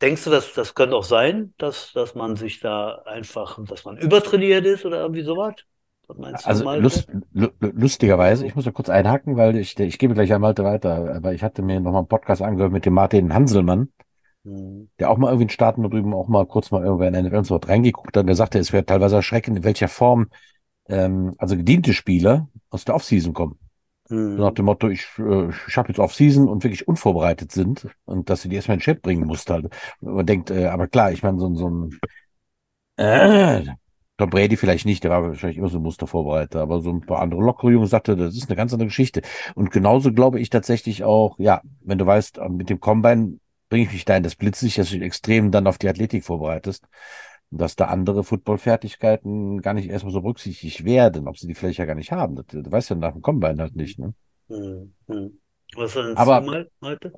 denkst 0.03 0.25
du, 0.25 0.31
dass 0.31 0.55
das 0.55 0.75
könnte 0.75 0.97
auch 0.97 1.05
sein, 1.05 1.55
dass, 1.59 1.93
dass 1.95 2.15
man 2.17 2.37
sich 2.37 2.61
da 2.61 2.97
einfach, 3.07 3.59
dass 3.67 3.85
man 3.85 3.99
übertrainiert 3.99 4.67
ist 4.67 4.85
oder 4.87 5.01
irgendwie 5.03 5.23
sowas? 5.25 5.55
Also 6.45 6.71
lust, 6.75 7.09
lustigerweise, 7.61 8.47
ich 8.47 8.55
muss 8.55 8.65
ja 8.65 8.73
kurz 8.73 8.89
einhaken, 8.89 9.37
weil 9.37 9.57
ich, 9.57 9.79
ich 9.79 9.99
gebe 9.99 10.15
gleich 10.15 10.37
Malte 10.39 10.65
weiter, 10.65 11.17
aber 11.17 11.35
ich 11.35 11.43
hatte 11.43 11.63
mir 11.63 11.81
nochmal 11.81 12.01
einen 12.01 12.09
Podcast 12.09 12.43
angehört 12.43 12.73
mit 12.73 12.87
dem 12.87 12.95
Martin 12.95 13.35
Hanselmann, 13.35 13.89
mhm. 14.45 14.89
der 14.99 15.11
auch 15.11 15.19
mal 15.19 15.29
irgendwie 15.29 15.45
in 15.45 15.49
Staaten 15.51 15.83
da 15.83 15.89
drüben 15.89 16.15
auch 16.15 16.29
mal 16.29 16.47
kurz 16.47 16.71
mal 16.71 16.85
irgendwann 16.85 17.15
in 17.15 17.27
ein 17.27 17.51
Wort 17.51 17.69
reingeguckt 17.69 18.17
hat 18.17 18.23
und 18.23 18.27
der 18.29 18.37
sagte, 18.37 18.59
es 18.59 18.73
wäre 18.73 18.85
teilweise 18.85 19.17
erschreckend, 19.17 19.57
in 19.57 19.65
welcher 19.65 19.89
Form 19.89 20.29
ähm, 20.89 21.35
also 21.39 21.57
gediente 21.57 21.93
Spieler 21.93 22.49
aus 22.71 22.85
der 22.85 22.95
Offseason 22.95 23.33
kommen. 23.33 23.59
Mhm. 24.09 24.37
Nach 24.37 24.53
dem 24.53 24.67
Motto, 24.67 24.89
ich, 24.89 25.07
äh, 25.19 25.49
ich 25.67 25.77
habe 25.77 25.89
jetzt 25.89 25.99
Offseason 25.99 26.49
und 26.49 26.63
wirklich 26.63 26.87
unvorbereitet 26.87 27.51
sind 27.51 27.89
und 28.05 28.31
dass 28.31 28.43
sie 28.43 28.49
die 28.49 28.57
erstmal 28.57 28.77
in 28.77 28.81
Chat 28.81 29.03
bringen 29.03 29.27
musst 29.27 29.51
halt. 29.51 29.67
Und 30.01 30.15
man 30.15 30.27
denkt, 30.27 30.51
äh, 30.51 30.67
aber 30.67 30.87
klar, 30.87 31.11
ich 31.11 31.23
meine, 31.23 31.41
so, 31.41 31.53
so 31.55 31.69
ein 31.69 31.99
äh, 32.97 33.65
Tom 34.19 34.31
Brady 34.31 34.57
vielleicht 34.57 34.87
nicht, 34.87 35.05
der 35.05 35.11
war 35.11 35.23
wahrscheinlich 35.23 35.59
immer 35.59 35.69
so 35.69 35.79
ein 35.79 35.83
Mustervorbereiter, 35.83 36.61
aber 36.63 36.81
so 36.81 36.91
ein 36.91 37.03
paar 37.03 37.21
andere 37.21 37.43
lockere 37.43 37.73
Jungs 37.73 37.91
sagte, 37.91 38.17
das 38.17 38.35
ist 38.35 38.49
eine 38.49 38.57
ganz 38.57 38.73
andere 38.73 38.89
Geschichte. 38.89 39.23
Und 39.55 39.71
genauso 39.71 40.13
glaube 40.13 40.41
ich 40.41 40.49
tatsächlich 40.49 41.05
auch, 41.05 41.39
ja, 41.39 41.61
wenn 41.83 41.99
du 41.99 42.07
weißt, 42.07 42.41
mit 42.49 42.71
dem 42.71 42.81
Combine 42.81 43.39
bringe 43.69 43.85
ich 43.85 43.93
mich 43.93 44.05
da 44.05 44.17
in 44.17 44.23
das 44.23 44.37
Blitzlicht, 44.37 44.79
dass 44.79 44.89
du 44.89 44.95
dich 44.95 45.03
extrem 45.03 45.51
dann 45.51 45.67
auf 45.67 45.77
die 45.79 45.89
Athletik 45.89 46.25
vorbereitest. 46.25 46.87
Und 47.51 47.61
dass 47.61 47.77
da 47.77 47.87
andere 47.87 48.25
Footballfertigkeiten 48.25 49.61
gar 49.61 49.75
nicht 49.75 49.89
erstmal 49.89 50.13
so 50.13 50.23
berücksichtigt 50.23 50.85
werden, 50.85 51.29
ob 51.29 51.39
sie 51.39 51.47
die 51.47 51.55
vielleicht 51.55 51.79
ja 51.79 51.85
gar 51.85 51.95
nicht 51.95 52.11
haben. 52.11 52.37
Das, 52.37 52.47
du 52.47 52.71
weißt 52.71 52.91
ja 52.91 52.97
nach 52.97 53.13
dem 53.13 53.23
Combine 53.23 53.63
halt 53.63 53.77
nicht, 53.77 53.99
ne? 53.99 54.15
Hm, 54.49 54.95
hm. 55.09 55.39
Was 55.77 55.95
denn 55.95 56.17
aber, 56.17 56.41
mal 56.41 56.71
heute? 56.83 57.13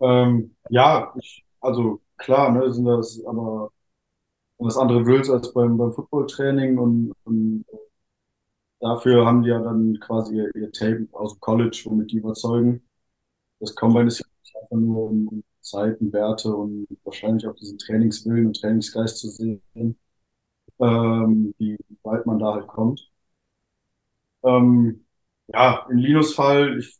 Ähm, 0.00 0.54
ja, 0.68 1.12
ich, 1.18 1.44
also 1.60 2.00
klar, 2.16 2.50
ne, 2.52 2.72
sind 2.72 2.84
das 2.84 3.20
aber 3.24 3.70
was 4.64 4.76
andere 4.76 5.04
willst 5.06 5.30
als 5.30 5.52
beim, 5.52 5.76
beim 5.76 5.92
Footballtraining 5.92 6.78
und, 6.78 7.12
und 7.24 7.64
dafür 8.80 9.26
haben 9.26 9.42
die 9.42 9.50
ja 9.50 9.60
dann 9.60 9.98
quasi 10.00 10.36
ihr, 10.36 10.54
ihr 10.54 10.72
Tape 10.72 11.08
aus 11.12 11.34
dem 11.34 11.40
College, 11.40 11.82
womit 11.86 12.12
die 12.12 12.18
überzeugen. 12.18 12.82
Das 13.60 13.74
Combine 13.74 14.08
ist 14.08 14.20
ja 14.20 14.26
einfach 14.62 14.76
nur 14.76 15.10
um, 15.10 15.28
um 15.28 15.44
Zeiten, 15.60 16.12
Werte 16.12 16.54
und 16.54 16.88
wahrscheinlich 17.04 17.46
auch 17.46 17.54
diesen 17.56 17.78
Trainingswillen 17.78 18.46
und 18.46 18.60
Trainingsgeist 18.60 19.18
zu 19.18 19.28
sehen, 19.28 19.62
ähm, 20.80 21.54
wie 21.58 21.78
weit 22.02 22.26
man 22.26 22.38
da 22.38 22.54
halt 22.54 22.66
kommt. 22.66 23.10
Ähm, 24.44 25.04
ja, 25.48 25.86
in 25.90 25.98
Linus 25.98 26.34
Fall, 26.34 26.78
ich 26.78 26.98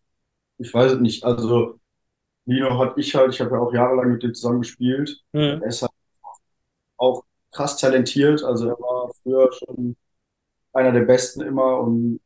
ich 0.62 0.72
weiß 0.72 0.92
es 0.92 1.00
nicht. 1.00 1.24
Also, 1.24 1.80
Lino 2.46 2.78
hat 2.78 2.98
ich 2.98 3.14
halt, 3.14 3.34
ich 3.34 3.40
habe 3.40 3.52
ja 3.52 3.58
auch 3.60 3.72
jahrelang 3.74 4.12
mit 4.12 4.22
dem 4.22 4.34
zusammen 4.34 4.60
gespielt. 4.62 5.22
Mhm. 5.32 5.60
Er 5.62 5.66
ist 5.66 5.82
halt 5.82 5.92
auch 6.96 7.24
krass 7.52 7.76
talentiert. 7.78 8.42
Also, 8.44 8.68
er 8.68 8.78
war 8.80 9.12
früher 9.22 9.50
schon 9.52 9.96
einer 10.72 10.92
der 10.92 11.02
Besten 11.02 11.42
immer 11.42 11.80
und 11.80 12.20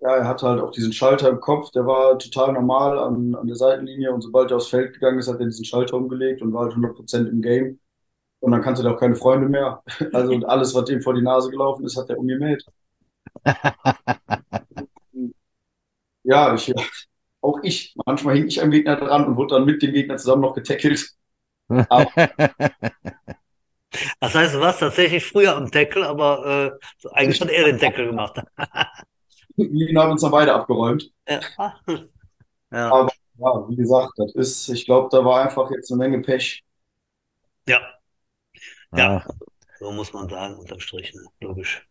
ja, 0.00 0.16
er 0.16 0.28
hatte 0.28 0.48
halt 0.48 0.60
auch 0.60 0.70
diesen 0.72 0.92
Schalter 0.92 1.28
im 1.30 1.40
Kopf, 1.40 1.70
der 1.72 1.86
war 1.86 2.18
total 2.18 2.52
normal 2.52 2.98
an, 2.98 3.34
an 3.34 3.46
der 3.46 3.56
Seitenlinie 3.56 4.12
und 4.12 4.22
sobald 4.22 4.50
er 4.50 4.58
aufs 4.58 4.68
Feld 4.68 4.94
gegangen 4.94 5.18
ist, 5.18 5.28
hat 5.28 5.40
er 5.40 5.46
diesen 5.46 5.64
Schalter 5.64 5.96
umgelegt 5.96 6.42
und 6.42 6.52
war 6.52 6.64
halt 6.64 6.76
100% 6.76 7.28
im 7.28 7.42
Game. 7.42 7.80
Und 8.40 8.52
dann 8.52 8.62
kannte 8.62 8.82
er 8.84 8.94
auch 8.94 9.00
keine 9.00 9.16
Freunde 9.16 9.48
mehr. 9.48 9.82
Also 10.12 10.32
und 10.34 10.44
alles, 10.44 10.74
was 10.74 10.88
ihm 10.90 11.02
vor 11.02 11.14
die 11.14 11.22
Nase 11.22 11.50
gelaufen 11.50 11.84
ist, 11.86 11.96
hat 11.96 12.10
er 12.10 12.18
umgemäht. 12.18 12.64
ja, 16.24 16.54
ich, 16.54 16.72
auch 17.40 17.60
ich, 17.62 17.94
manchmal 18.06 18.36
hing 18.36 18.46
ich 18.48 18.62
am 18.62 18.70
Gegner 18.70 18.96
dran 18.96 19.26
und 19.26 19.36
wurde 19.36 19.56
dann 19.56 19.64
mit 19.64 19.82
dem 19.82 19.92
Gegner 19.92 20.16
zusammen 20.16 20.42
noch 20.42 20.54
getackelt. 20.54 21.10
Aber, 21.88 22.10
das 24.20 24.34
heißt, 24.34 24.54
du 24.54 24.60
warst 24.60 24.80
tatsächlich 24.80 25.24
früher 25.24 25.56
am 25.56 25.70
Tackle, 25.70 26.06
aber 26.06 26.78
äh, 27.04 27.08
eigentlich 27.12 27.40
hat 27.40 27.50
er 27.50 27.64
den 27.64 27.78
Tackle 27.78 28.06
gemacht. 28.06 28.40
Wir 29.56 30.00
haben 30.00 30.12
uns 30.12 30.20
dann 30.20 30.30
beide 30.30 30.54
abgeräumt. 30.54 31.10
Ja. 31.28 31.40
ja. 32.70 32.92
Aber 32.92 33.10
ja, 33.38 33.68
wie 33.68 33.76
gesagt, 33.76 34.12
das 34.16 34.34
ist, 34.34 34.68
ich 34.68 34.86
glaube, 34.86 35.08
da 35.10 35.24
war 35.24 35.42
einfach 35.42 35.70
jetzt 35.70 35.90
eine 35.90 35.98
Menge 35.98 36.20
Pech. 36.20 36.64
Ja. 37.68 37.80
Ja, 38.94 39.24
ah. 39.26 39.34
so 39.78 39.90
muss 39.92 40.12
man 40.12 40.28
sagen, 40.28 40.56
unterm 40.56 40.80
Strich, 40.80 41.14
ne? 41.14 41.22
logisch. 41.40 41.86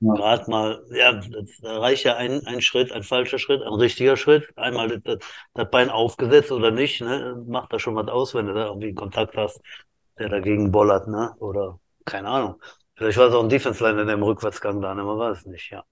Ja. 0.00 0.14
Gerade 0.14 0.50
mal, 0.50 0.84
ja, 0.90 1.12
das, 1.12 1.58
da 1.62 1.78
reicht 1.78 2.04
ja 2.04 2.16
ein, 2.16 2.46
ein 2.46 2.60
Schritt, 2.60 2.92
ein 2.92 3.02
falscher 3.02 3.38
Schritt, 3.38 3.62
ein 3.62 3.72
richtiger 3.72 4.16
Schritt. 4.16 4.46
Einmal 4.56 5.00
das, 5.00 5.18
das 5.54 5.70
Bein 5.70 5.88
aufgesetzt 5.88 6.52
oder 6.52 6.70
nicht, 6.70 7.00
ne? 7.00 7.42
macht 7.46 7.72
da 7.72 7.78
schon 7.78 7.94
was 7.94 8.08
aus, 8.08 8.34
wenn 8.34 8.46
du 8.46 8.52
da 8.52 8.66
irgendwie 8.66 8.92
Kontakt 8.92 9.36
hast, 9.36 9.60
der 10.18 10.28
dagegen 10.28 10.70
bollert, 10.72 11.08
ne? 11.08 11.34
Oder 11.38 11.78
keine 12.04 12.28
Ahnung. 12.28 12.60
Vielleicht 12.94 13.18
war 13.18 13.28
es 13.28 13.34
auch 13.34 13.42
ein 13.42 13.48
Defense-Line 13.48 14.02
in 14.02 14.08
dem 14.08 14.22
Rückwärtsgang 14.22 14.80
da, 14.80 14.94
ne? 14.94 15.04
man 15.04 15.18
weiß 15.18 15.38
es 15.38 15.46
nicht, 15.46 15.70
ja. 15.70 15.84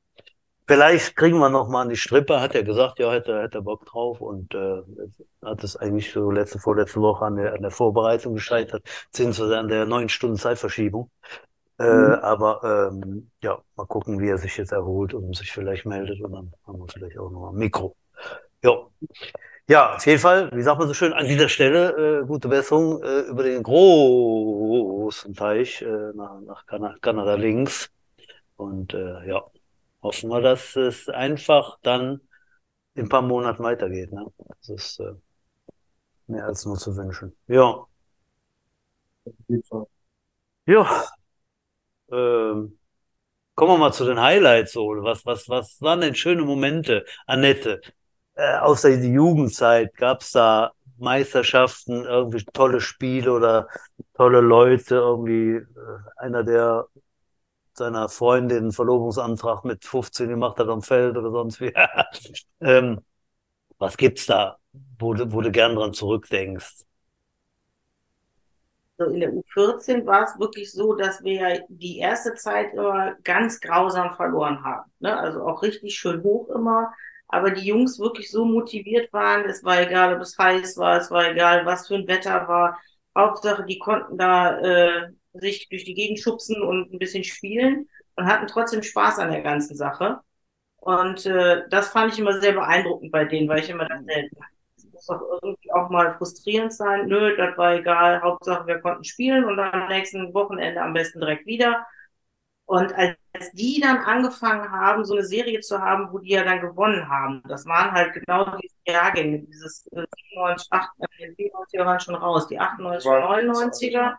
Vielleicht 0.67 1.17
kriegen 1.17 1.39
wir 1.39 1.51
noch 1.51 1.69
mal 1.69 1.83
an 1.83 1.91
die 1.91 1.97
Strippe, 1.97 2.41
hat 2.41 2.55
er 2.55 2.63
gesagt, 2.63 2.99
ja, 2.99 3.13
hätte, 3.13 3.43
hätte 3.43 3.61
Bock 3.61 3.85
drauf 3.85 4.23
und 4.23 4.55
äh, 4.55 4.81
hat 5.45 5.63
es 5.63 5.77
eigentlich 5.77 6.11
so 6.11 6.31
letzte, 6.31 6.59
vorletzte 6.59 7.03
Woche 7.03 7.27
an 7.27 7.37
der, 7.37 7.53
an 7.53 7.61
der 7.61 7.71
Vorbereitung 7.71 8.33
gescheitert, 8.33 8.83
beziehungsweise 9.11 9.59
an 9.59 9.69
der 9.69 9.85
neun 9.85 10.09
Stunden 10.09 10.39
Zeitverschiebung. 10.39 11.11
Äh, 11.79 11.85
mhm. 11.85 12.15
aber 12.15 12.91
ähm, 12.93 13.31
ja, 13.43 13.61
mal 13.77 13.87
gucken, 13.87 14.21
wie 14.21 14.29
er 14.29 14.39
sich 14.39 14.57
jetzt 14.57 14.73
erholt 14.73 15.13
und 15.13 15.37
sich 15.37 15.51
vielleicht 15.53 15.85
meldet 15.85 16.23
und 16.23 16.33
dann 16.33 16.53
haben 16.67 16.79
wir 16.79 16.87
vielleicht 16.89 17.19
auch 17.19 17.31
noch 17.31 17.51
ein 17.51 17.57
Mikro. 17.57 17.97
Ja. 18.63 18.87
Ja, 19.67 19.95
auf 19.97 20.05
jeden 20.05 20.19
Fall, 20.21 20.51
wie 20.53 20.63
sagt 20.63 20.79
man 20.79 20.89
so 20.89 20.95
schön, 20.95 21.15
an 21.15 21.27
dieser 21.27 21.49
Stelle 21.49 22.21
äh, 22.23 22.27
gute 22.27 22.49
Besserung 22.49 23.03
äh, 23.03 23.21
über 23.21 23.43
den 23.45 23.63
großen 23.63 25.35
Teich 25.35 25.81
äh, 25.81 25.87
nach, 26.15 26.39
nach 26.43 26.67
Kanada, 26.67 26.97
Kanada 27.01 27.35
links. 27.37 27.91
Und 28.57 28.95
äh, 28.95 29.27
ja, 29.29 29.43
hoffen 30.03 30.31
wir, 30.31 30.41
dass 30.43 30.77
es 30.77 31.09
einfach 31.09 31.79
dann 31.83 32.21
in 32.95 33.07
ein 33.07 33.09
paar 33.11 33.23
Monaten 33.23 33.63
weitergeht. 33.63 34.13
Ne? 34.13 34.27
Das 34.61 34.69
ist 34.69 35.01
äh, 35.01 35.15
mehr 36.27 36.45
als 36.45 36.65
nur 36.67 36.77
zu 36.77 36.95
wünschen. 36.97 37.35
Ja. 37.47 37.87
Ja. 40.67 41.05
Ähm, 42.11 42.79
kommen 43.55 43.73
wir 43.73 43.79
mal 43.79 43.93
zu 43.93 44.05
den 44.07 44.21
Highlights. 44.21 44.73
So. 44.73 44.89
Was, 45.03 45.27
was, 45.27 45.49
was 45.49 45.81
waren 45.83 46.01
denn 46.03 46.15
schöne 46.15 46.43
Momente, 46.43 47.05
Annette? 47.27 47.81
Äh, 48.35 48.57
außer 48.59 48.97
die 48.97 49.13
Jugendzeit, 49.13 49.97
gab 49.97 50.23
es 50.23 50.33
da 50.33 50.73
Meisterschaften, 50.99 52.05
irgendwie 52.05 52.45
tolle 52.53 52.81
Spiele 52.81 53.33
oder 53.33 53.69
tolle 54.15 54.41
Leute, 54.41 54.97
irgendwie 54.97 55.57
äh, 55.57 55.65
einer, 56.17 56.43
der 56.43 56.87
seiner 57.75 58.09
Freundin 58.09 58.59
einen 58.59 58.73
Verlobungsantrag 58.73 59.65
mit 59.65 59.85
15 59.85 60.29
gemacht 60.29 60.59
hat 60.59 60.69
am 60.69 60.83
Feld 60.83 61.17
oder 61.17 61.31
sonst 61.31 61.61
wie. 61.61 61.73
ähm, 62.61 63.01
was 63.79 63.97
gibt's 63.97 64.27
da, 64.27 64.59
wo 64.99 65.15
du, 65.15 65.33
wo 65.33 65.41
du 65.41 65.51
gern 65.51 65.75
dran 65.75 65.93
zurückdenkst? 65.93 66.85
So 68.97 69.07
in 69.07 69.21
der 69.21 69.33
U14 69.33 70.07
war 70.07 70.23
es 70.23 70.39
wirklich 70.39 70.71
so, 70.71 70.95
dass 70.95 71.23
wir 71.25 71.65
die 71.69 71.99
erste 71.99 72.35
Zeit 72.35 72.73
immer 72.75 73.17
ganz 73.25 73.61
grausam 73.61 74.15
verloren 74.15 74.63
haben. 74.63 74.89
Ne? 75.01 75.17
Also 75.17 75.43
auch 75.43 75.63
richtig 75.63 75.97
schön 75.97 76.23
hoch 76.23 76.49
immer. 76.51 76.93
Aber 77.35 77.51
die 77.51 77.67
Jungs 77.67 77.99
wirklich 77.99 78.31
so 78.31 78.45
motiviert 78.45 79.13
waren, 79.13 79.45
es 79.49 79.65
war 79.65 79.81
egal, 79.83 80.15
ob 80.17 80.23
es 80.23 80.39
heiß 80.39 80.77
war, 80.79 80.99
es 81.01 81.11
war 81.11 81.31
egal, 81.31 81.67
was 81.67 81.89
für 81.89 81.97
ein 81.97 82.07
Wetter 82.09 82.47
war. 82.49 82.79
Hauptsache, 83.17 83.65
die 83.65 83.79
konnten 83.79 84.17
da 84.19 84.59
äh, 84.61 85.11
sich 85.35 85.69
durch 85.69 85.85
die 85.85 85.95
Gegend 85.95 86.21
schubsen 86.21 86.63
und 86.63 86.93
ein 86.93 86.99
bisschen 86.99 87.25
spielen 87.25 87.89
und 88.17 88.27
hatten 88.27 88.47
trotzdem 88.47 88.83
Spaß 88.83 89.19
an 89.19 89.31
der 89.33 89.43
ganzen 89.43 89.77
Sache. 89.77 90.21
Und 90.77 91.27
äh, 91.27 91.63
das 91.71 91.89
fand 91.89 92.13
ich 92.13 92.19
immer 92.19 92.41
sehr 92.41 92.53
beeindruckend 92.53 93.11
bei 93.13 93.25
denen, 93.25 93.49
weil 93.49 93.61
ich 93.61 93.71
immer 93.71 93.87
dachte, 93.87 94.05
es 94.77 94.85
muss 94.93 95.07
doch 95.07 95.23
irgendwie 95.43 95.73
auch 95.73 95.91
mal 95.91 96.13
frustrierend 96.17 96.73
sein. 96.73 97.07
Nö, 97.07 97.37
das 97.37 97.57
war 97.57 97.75
egal. 97.75 98.21
Hauptsache, 98.23 98.67
wir 98.67 98.81
konnten 98.81 99.05
spielen 99.05 99.45
und 99.45 99.59
am 99.59 99.89
nächsten 99.89 100.33
Wochenende 100.35 100.83
am 100.83 100.93
besten 100.93 101.21
direkt 101.21 101.47
wieder. 101.47 101.87
Und 102.67 102.95
als 102.95 103.17
die 103.53 103.81
dann 103.81 103.99
angefangen 103.99 104.71
haben, 104.71 105.05
so 105.05 105.15
eine 105.15 105.25
Serie 105.25 105.61
zu 105.61 105.81
haben, 105.81 106.11
wo 106.13 106.19
die 106.19 106.31
ja 106.31 106.45
dann 106.45 106.61
gewonnen 106.61 107.09
haben, 107.09 107.43
das 107.47 107.67
waren 107.67 107.93
halt 107.93 108.15
genau 108.15 108.57
diese 108.57 108.75
Jahrgänge, 108.87 109.41
dieses 109.41 109.87
97, 109.93 110.69
98, 110.71 111.53
97er 111.53 111.85
waren 111.85 112.01
schon 112.01 112.15
raus, 112.15 112.49
die 112.49 112.59
98, 112.59 113.11
99er. 113.11 114.15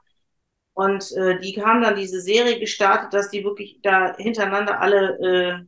Und 0.74 1.12
äh, 1.14 1.40
die 1.40 1.64
haben 1.64 1.82
dann 1.82 1.96
diese 1.96 2.22
Serie 2.22 2.60
gestartet, 2.60 3.14
dass 3.14 3.30
die 3.30 3.44
wirklich 3.44 3.80
da 3.82 4.16
hintereinander 4.18 4.80
alle 4.80 5.18
äh, 5.20 5.66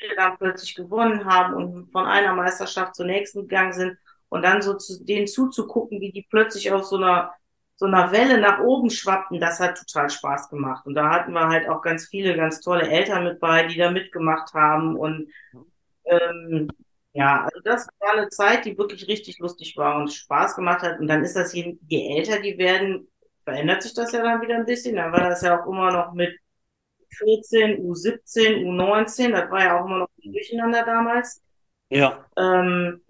Spiele 0.00 0.16
dann 0.16 0.38
plötzlich 0.38 0.74
gewonnen 0.74 1.24
haben 1.26 1.54
und 1.54 1.92
von 1.92 2.06
einer 2.06 2.34
Meisterschaft 2.34 2.94
zur 2.94 3.06
nächsten 3.06 3.42
gegangen 3.42 3.72
sind 3.72 3.98
und 4.28 4.42
dann 4.42 4.62
so 4.62 4.74
zu 4.74 5.04
denen 5.04 5.26
zuzugucken, 5.26 6.00
wie 6.00 6.12
die 6.12 6.26
plötzlich 6.30 6.72
auf 6.72 6.84
so 6.84 6.96
einer 6.96 7.32
so 7.80 7.86
einer 7.86 8.12
Welle 8.12 8.38
nach 8.38 8.60
oben 8.60 8.90
schwappten, 8.90 9.40
das 9.40 9.58
hat 9.58 9.78
total 9.78 10.10
Spaß 10.10 10.50
gemacht. 10.50 10.84
Und 10.84 10.94
da 10.96 11.08
hatten 11.08 11.32
wir 11.32 11.48
halt 11.48 11.66
auch 11.66 11.80
ganz 11.80 12.08
viele 12.08 12.36
ganz 12.36 12.60
tolle 12.60 12.86
Eltern 12.86 13.24
mit 13.24 13.40
bei, 13.40 13.66
die 13.66 13.78
da 13.78 13.90
mitgemacht 13.90 14.52
haben. 14.52 14.98
Und 14.98 15.30
ähm, 16.04 16.68
ja, 17.14 17.44
also 17.44 17.58
das 17.64 17.88
war 17.98 18.12
eine 18.12 18.28
Zeit, 18.28 18.66
die 18.66 18.76
wirklich 18.76 19.08
richtig 19.08 19.38
lustig 19.38 19.78
war 19.78 19.96
und 19.96 20.12
Spaß 20.12 20.56
gemacht 20.56 20.82
hat. 20.82 21.00
Und 21.00 21.06
dann 21.06 21.24
ist 21.24 21.36
das, 21.36 21.54
je, 21.54 21.78
je 21.88 22.18
älter 22.18 22.40
die 22.42 22.58
werden, 22.58 23.08
verändert 23.44 23.82
sich 23.82 23.94
das 23.94 24.12
ja 24.12 24.22
dann 24.22 24.42
wieder 24.42 24.56
ein 24.56 24.66
bisschen. 24.66 24.96
Dann 24.96 25.12
war 25.12 25.30
das 25.30 25.40
ja 25.40 25.58
auch 25.58 25.66
immer 25.66 25.90
noch 25.90 26.12
mit 26.12 26.38
14, 27.16 27.78
U17, 27.78 28.62
U19, 28.62 29.30
das 29.32 29.50
war 29.50 29.64
ja 29.64 29.80
auch 29.80 29.86
immer 29.86 30.00
noch 30.00 30.10
ein 30.22 30.32
Durcheinander 30.32 30.84
damals. 30.84 31.42
Ja. 31.88 32.26
Ähm, 32.36 33.00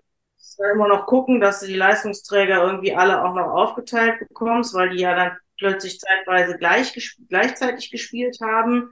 immer 0.73 0.89
noch 0.89 1.07
gucken, 1.07 1.41
dass 1.41 1.61
du 1.61 1.67
die 1.67 1.77
Leistungsträger 1.77 2.63
irgendwie 2.63 2.95
alle 2.95 3.25
auch 3.25 3.35
noch 3.35 3.49
aufgeteilt 3.49 4.19
bekommst, 4.21 4.75
weil 4.75 4.91
die 4.91 5.01
ja 5.03 5.15
dann 5.15 5.37
plötzlich 5.59 6.01
zeitweise 6.01 6.57
gleich, 6.59 6.95
gleichzeitig 7.29 7.91
gespielt 7.91 8.39
haben. 8.43 8.91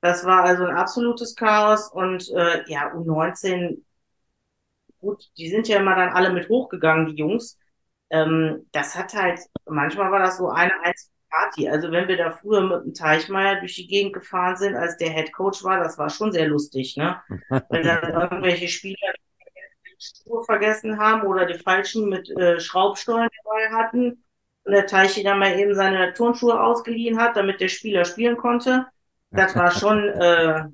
Das 0.00 0.24
war 0.24 0.44
also 0.44 0.64
ein 0.64 0.76
absolutes 0.76 1.34
Chaos 1.36 1.90
und 1.90 2.30
äh, 2.30 2.64
ja, 2.68 2.92
U19, 2.94 3.84
gut, 5.00 5.24
die 5.36 5.48
sind 5.48 5.68
ja 5.68 5.78
immer 5.78 5.94
dann 5.96 6.10
alle 6.10 6.30
mit 6.32 6.48
hochgegangen, 6.48 7.06
die 7.06 7.16
Jungs 7.16 7.58
ähm, 8.10 8.66
das 8.72 8.96
hat 8.96 9.14
halt, 9.14 9.40
manchmal 9.66 10.10
war 10.10 10.20
das 10.20 10.38
so 10.38 10.48
eine 10.48 10.72
einzige 10.82 11.12
Party. 11.30 11.68
Also 11.68 11.90
wenn 11.90 12.08
wir 12.08 12.16
da 12.16 12.30
früher 12.30 12.60
mit 12.62 12.84
dem 12.84 12.94
Teichmeier 12.94 13.60
durch 13.60 13.74
die 13.74 13.88
Gegend 13.88 14.12
gefahren 14.14 14.56
sind, 14.56 14.76
als 14.76 14.96
der 14.96 15.10
Head 15.10 15.32
Coach 15.32 15.64
war, 15.64 15.82
das 15.82 15.98
war 15.98 16.10
schon 16.10 16.32
sehr 16.32 16.46
lustig, 16.46 16.96
ne? 16.96 17.20
Wenn 17.68 17.82
dann 17.82 18.12
irgendwelche 18.12 18.68
Spieler 18.68 18.96
Schuhe 19.98 20.44
vergessen 20.44 20.98
haben 20.98 21.26
oder 21.26 21.46
die 21.46 21.58
falschen 21.58 22.08
mit 22.08 22.30
äh, 22.30 22.60
Schraubstollen 22.60 23.28
dabei 23.44 23.70
hatten 23.70 24.24
und 24.64 24.72
der 24.72 24.86
Teichi 24.86 25.22
dann 25.22 25.38
mal 25.38 25.58
eben 25.58 25.74
seine 25.74 26.12
Turnschuhe 26.14 26.60
ausgeliehen 26.60 27.18
hat, 27.18 27.36
damit 27.36 27.60
der 27.60 27.68
Spieler 27.68 28.04
spielen 28.04 28.36
konnte. 28.36 28.86
Das 29.30 29.54
war 29.56 29.70
schon 29.70 30.08
äh, 30.20 30.64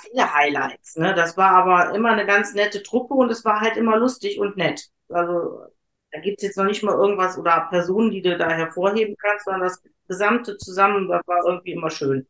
viele 0.00 0.34
Highlights. 0.34 0.96
Ne? 0.96 1.14
Das 1.14 1.36
war 1.36 1.50
aber 1.50 1.94
immer 1.94 2.10
eine 2.10 2.26
ganz 2.26 2.54
nette 2.54 2.82
Truppe 2.82 3.14
und 3.14 3.30
es 3.30 3.44
war 3.44 3.60
halt 3.60 3.76
immer 3.76 3.96
lustig 3.96 4.38
und 4.38 4.56
nett. 4.56 4.88
Also 5.08 5.66
da 6.12 6.20
gibt 6.20 6.38
es 6.38 6.44
jetzt 6.44 6.56
noch 6.56 6.64
nicht 6.64 6.82
mal 6.82 6.94
irgendwas 6.94 7.38
oder 7.38 7.68
Personen, 7.70 8.10
die 8.10 8.22
du 8.22 8.36
da 8.36 8.48
hervorheben 8.50 9.16
kannst, 9.16 9.44
sondern 9.44 9.62
das 9.62 9.82
gesamte 10.08 10.56
zusammen 10.56 11.08
war 11.08 11.44
irgendwie 11.46 11.72
immer 11.72 11.90
schön. 11.90 12.26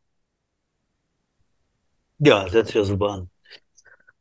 Ja, 2.18 2.44
das 2.44 2.66
sich 2.66 2.74
ja 2.74 2.84
super 2.84 3.10
an. 3.10 3.29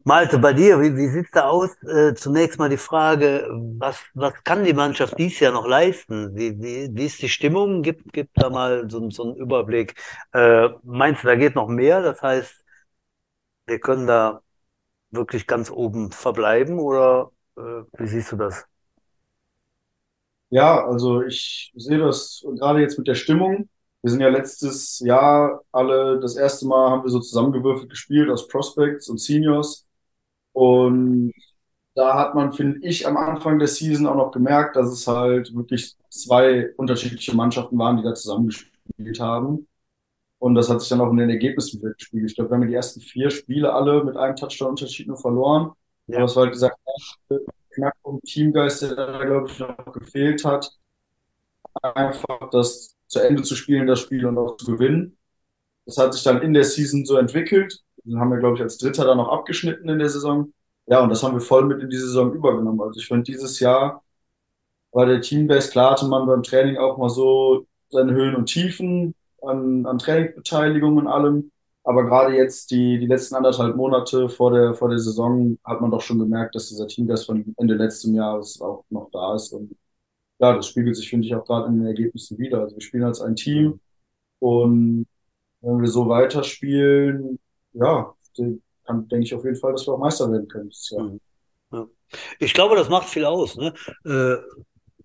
Malte, 0.06 0.40
bei 0.40 0.54
dir, 0.54 0.80
wie, 0.82 0.96
wie 0.96 1.08
sieht's 1.08 1.32
da 1.32 1.50
aus? 1.50 1.72
Äh, 1.84 2.14
zunächst 2.16 2.58
mal 2.58 2.70
die 2.70 2.78
Frage, 2.78 3.48
was, 3.78 4.00
was 4.14 4.34
kann 4.44 4.64
die 4.64 4.74
Mannschaft 4.74 5.18
dies 5.20 5.40
Jahr 5.40 5.52
noch 5.54 5.68
leisten? 5.68 6.36
Wie, 6.36 6.60
wie, 6.62 6.90
wie 6.94 7.06
ist 7.06 7.22
die 7.22 7.30
Stimmung? 7.30 7.84
Gib, 7.84 8.12
gib 8.14 8.34
da 8.34 8.50
mal 8.50 8.90
so, 8.90 9.10
so 9.12 9.24
einen 9.24 9.36
Überblick. 9.36 9.96
Äh, 10.34 10.70
meinst 10.84 11.24
du, 11.24 11.28
da 11.28 11.36
geht 11.36 11.56
noch 11.56 11.68
mehr? 11.68 12.02
Das 12.02 12.22
heißt, 12.22 12.64
wir 13.68 13.80
können 13.80 14.08
da 14.08 14.42
wirklich 15.12 15.48
ganz 15.48 15.72
oben 15.72 16.12
verbleiben 16.12 16.80
oder 16.80 17.32
wie 17.98 18.08
siehst 18.08 18.32
du 18.32 18.38
das? 18.38 18.66
Ja, 20.50 20.84
also 20.86 21.22
ich 21.24 21.72
sehe 21.76 22.00
das 22.00 22.44
gerade 22.58 22.82
jetzt 22.82 22.98
mit 22.98 23.08
der 23.08 23.16
Stimmung. 23.16 23.70
Wir 24.02 24.12
sind 24.12 24.22
ja 24.22 24.30
letztes 24.30 25.00
Jahr 25.00 25.62
alle, 25.72 26.20
das 26.20 26.36
erste 26.38 26.66
Mal 26.68 26.90
haben 26.90 27.04
wir 27.04 27.10
so 27.12 27.20
zusammengewürfelt 27.20 27.90
gespielt 27.90 28.30
aus 28.32 28.48
Prospects 28.48 29.10
und 29.10 29.20
Seniors. 29.20 29.86
Und 30.54 31.34
da 31.96 32.18
hat 32.18 32.36
man, 32.36 32.54
finde 32.54 32.80
ich, 32.88 33.08
am 33.08 33.18
Anfang 33.18 33.60
der 33.60 33.68
Season 33.68 34.08
auch 34.08 34.16
noch 34.16 34.32
gemerkt, 34.32 34.76
dass 34.76 34.88
es 34.90 35.08
halt 35.08 35.54
wirklich 35.56 35.96
zwei 36.10 36.74
unterschiedliche 36.78 37.36
Mannschaften 37.36 37.78
waren, 37.78 37.98
die 37.98 38.04
da 38.04 38.14
zusammengespielt 38.14 39.20
haben. 39.20 39.68
Und 40.40 40.56
das 40.56 40.70
hat 40.70 40.80
sich 40.80 40.90
dann 40.90 41.02
auch 41.02 41.12
in 41.12 41.18
den 41.18 41.30
Ergebnissen 41.30 41.82
gespielt. 41.82 42.30
Ich 42.30 42.36
glaube, 42.36 42.52
wir 42.52 42.56
haben 42.56 42.68
die 42.68 42.74
ersten 42.74 43.02
vier 43.02 43.30
Spiele 43.30 43.74
alle 43.74 44.04
mit 44.06 44.16
einem 44.16 44.38
Touchdown-Unterschied 44.38 45.08
nur 45.08 45.18
verloren. 45.18 45.74
Ja. 46.08 46.18
Aber 46.18 46.26
es 46.26 46.36
war 46.36 46.46
halt 46.46 46.56
dieser 46.56 46.72
Knackpunkt 47.72 48.26
Teamgeist, 48.26 48.82
der 48.82 48.96
da, 48.96 49.24
glaube 49.24 49.50
ich, 49.50 49.60
noch 49.60 49.92
gefehlt 49.92 50.46
hat. 50.46 50.72
Einfach 51.82 52.50
das 52.52 52.96
zu 53.08 53.20
Ende 53.20 53.44
zu 53.44 53.56
spielen, 53.56 53.88
das 53.88 54.00
Spiel 54.00 54.26
und 54.26 54.38
auch 54.38 54.56
zu 54.58 54.72
gewinnen. 54.72 55.18
Das 55.86 55.98
hat 55.98 56.14
sich 56.14 56.24
dann 56.24 56.42
in 56.42 56.54
der 56.54 56.64
Season 56.64 57.06
so 57.06 57.18
entwickelt. 57.18 57.84
Haben 58.16 58.32
wir, 58.32 58.40
glaube 58.40 58.56
ich, 58.56 58.62
als 58.62 58.78
Dritter 58.78 59.06
dann 59.06 59.18
noch 59.18 59.30
abgeschnitten 59.30 59.90
in 59.90 60.00
der 60.00 60.10
Saison. 60.10 60.54
Ja, 60.88 61.02
und 61.02 61.10
das 61.10 61.24
haben 61.24 61.34
wir 61.34 61.42
voll 61.42 61.66
mit 61.66 61.82
in 61.82 61.90
die 61.90 61.98
Saison 61.98 62.34
übergenommen. 62.34 62.82
Also 62.82 63.00
ich 63.00 63.08
finde, 63.08 63.24
dieses 63.24 63.60
Jahr 63.60 64.04
war 64.92 65.06
der 65.06 65.22
Teambase, 65.22 65.72
klar 65.72 65.92
hatte 65.92 66.08
man 66.08 66.26
beim 66.28 66.44
Training 66.44 66.78
auch 66.78 66.98
mal 66.98 67.10
so 67.10 67.68
seine 67.90 68.14
Höhen 68.14 68.36
und 68.36 68.48
Tiefen 68.48 69.16
an, 69.42 69.86
an 69.86 70.00
Trainingsbeteiligung 70.00 70.98
und 70.98 71.08
allem. 71.08 71.52
Aber 71.84 72.06
gerade 72.06 72.36
jetzt 72.36 72.72
die, 72.72 73.00
die 73.00 73.08
letzten 73.08 73.36
anderthalb 73.36 73.76
Monate 73.76 74.30
vor 74.30 74.52
der, 74.52 74.74
vor 74.76 74.90
der 74.90 75.00
Saison 75.00 75.58
hat 75.64 75.82
man 75.82 75.92
doch 75.92 76.02
schon 76.02 76.20
gemerkt, 76.20 76.56
dass 76.56 76.70
dieser 76.70 76.88
Teamgeist 76.88 77.26
von 77.26 77.54
Ende 77.58 77.76
letzten 77.76 78.14
Jahres 78.16 78.60
auch 78.62 78.86
noch 78.90 79.10
da 79.12 79.36
ist. 79.36 79.54
Und 79.54 79.76
ja, 80.40 80.54
das 80.56 80.68
spiegelt 80.68 80.96
sich, 80.96 81.10
finde 81.10 81.28
ich, 81.28 81.36
auch 81.36 81.46
gerade 81.46 81.68
in 81.68 81.78
den 81.80 81.88
Ergebnissen 81.88 82.38
wieder. 82.38 82.62
Also 82.62 82.76
wir 82.76 82.82
spielen 82.82 83.04
als 83.04 83.22
ein 83.22 83.36
Team 83.36 83.80
und 84.40 85.08
wenn 85.62 85.82
wir 85.82 85.88
so 85.90 86.08
weiterspielen, 86.10 87.40
ja, 87.74 88.14
kann, 88.86 89.08
denke 89.08 89.26
ich 89.26 89.34
auf 89.34 89.44
jeden 89.44 89.56
Fall, 89.56 89.74
dass 89.74 89.88
wir 89.88 89.94
auch 89.94 90.00
Meister 90.00 90.32
werden 90.32 90.48
können. 90.48 90.72
Mhm. 90.92 91.20
Ja. 91.72 91.88
Ich 92.40 92.54
glaube, 92.54 92.76
das 92.76 92.90
macht 92.90 93.08
viel 93.08 93.26
aus, 93.26 93.56
ne? 93.56 93.74
Äh, 94.06 94.38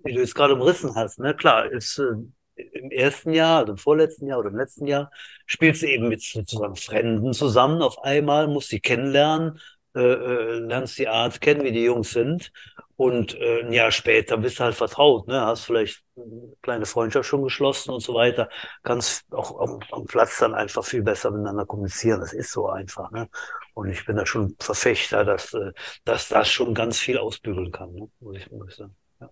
wie 0.04 0.14
du 0.14 0.20
jetzt 0.20 0.34
gerade 0.34 0.54
umrissen 0.54 0.94
hast, 0.94 1.18
ne? 1.18 1.34
Klar, 1.34 1.70
ist 1.70 1.98
äh, 1.98 2.14
im 2.56 2.90
ersten 2.90 3.32
Jahr, 3.32 3.60
also 3.60 3.72
im 3.72 3.78
vorletzten 3.78 4.26
Jahr 4.26 4.38
oder 4.38 4.50
im 4.50 4.56
letzten 4.56 4.86
Jahr, 4.86 5.10
spielst 5.46 5.82
du 5.82 5.86
eben 5.86 6.08
mit 6.08 6.22
sozusagen 6.22 6.76
Fremden 6.76 7.32
zusammen 7.32 7.82
auf 7.82 8.02
einmal, 8.02 8.48
musst 8.48 8.68
sie 8.68 8.80
kennenlernen, 8.80 9.60
äh, 9.94 10.58
lernst 10.58 10.98
die 10.98 11.08
Art 11.08 11.40
kennen, 11.40 11.64
wie 11.64 11.72
die 11.72 11.84
Jungs 11.84 12.10
sind. 12.12 12.52
Und 12.96 13.34
äh, 13.40 13.62
ein 13.62 13.72
Jahr 13.72 13.90
später 13.90 14.36
bist 14.36 14.60
du 14.60 14.64
halt 14.64 14.76
vertraut, 14.76 15.26
ne? 15.26 15.40
hast 15.40 15.64
vielleicht 15.64 16.04
eine 16.16 16.54
kleine 16.62 16.86
Freundschaft 16.86 17.28
schon 17.28 17.42
geschlossen 17.42 17.90
und 17.90 18.00
so 18.00 18.14
weiter. 18.14 18.48
Kannst 18.84 19.24
auch 19.32 19.58
am, 19.60 19.80
am 19.90 20.04
Platz 20.04 20.38
dann 20.38 20.54
einfach 20.54 20.84
viel 20.84 21.02
besser 21.02 21.32
miteinander 21.32 21.66
kommunizieren. 21.66 22.20
Das 22.20 22.32
ist 22.32 22.52
so 22.52 22.68
einfach. 22.68 23.10
Ne? 23.10 23.28
Und 23.74 23.88
ich 23.88 24.06
bin 24.06 24.16
da 24.16 24.24
schon 24.26 24.54
Verfechter, 24.60 25.24
dass, 25.24 25.54
äh, 25.54 25.72
dass 26.04 26.28
das 26.28 26.48
schon 26.50 26.72
ganz 26.72 26.98
viel 26.98 27.18
ausbügeln 27.18 27.72
kann, 27.72 27.92
ne? 27.92 28.08
muss, 28.20 28.36
ich, 28.36 28.50
muss 28.52 28.68
ich 28.68 28.76
sagen. 28.76 28.96
Ja. 29.20 29.30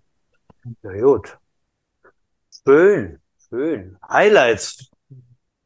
ja, 0.82 1.00
gut. 1.00 1.38
Schön, 2.64 3.20
schön. 3.48 3.96
Highlights. 4.08 4.90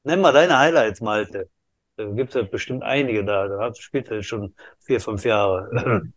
Nenn 0.04 0.20
mal 0.20 0.32
deine 0.32 0.58
Highlights, 0.58 1.00
Malte. 1.00 1.48
Da 1.96 2.04
gibt 2.10 2.30
es 2.30 2.34
ja 2.34 2.42
bestimmt 2.42 2.82
einige 2.82 3.24
da. 3.24 3.48
Da 3.48 3.74
spielt 3.74 4.10
er 4.10 4.22
schon 4.22 4.54
vier, 4.80 5.00
fünf 5.00 5.24
Jahre. 5.24 6.12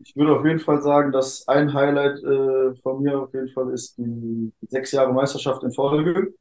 Ich 0.00 0.14
würde 0.14 0.38
auf 0.38 0.44
jeden 0.44 0.60
Fall 0.60 0.80
sagen, 0.80 1.10
dass 1.10 1.46
ein 1.48 1.72
Highlight 1.74 2.22
äh, 2.22 2.74
von 2.82 3.02
mir 3.02 3.18
auf 3.20 3.34
jeden 3.34 3.48
Fall 3.48 3.72
ist 3.72 3.98
die 3.98 4.52
sechs 4.68 4.92
Jahre 4.92 5.12
Meisterschaft 5.12 5.62
in 5.64 5.72
Folge. 5.72 6.34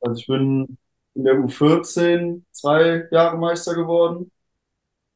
Also 0.00 0.20
ich 0.20 0.26
bin 0.26 0.78
in 1.14 1.24
der 1.24 1.34
U14 1.34 2.42
zwei 2.50 3.06
Jahre 3.10 3.36
Meister 3.36 3.74
geworden, 3.74 4.30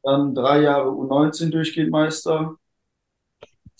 dann 0.02 0.34
drei 0.34 0.60
Jahre 0.62 0.90
U19 0.90 1.50
durchgehend 1.50 1.90
Meister. 1.90 2.56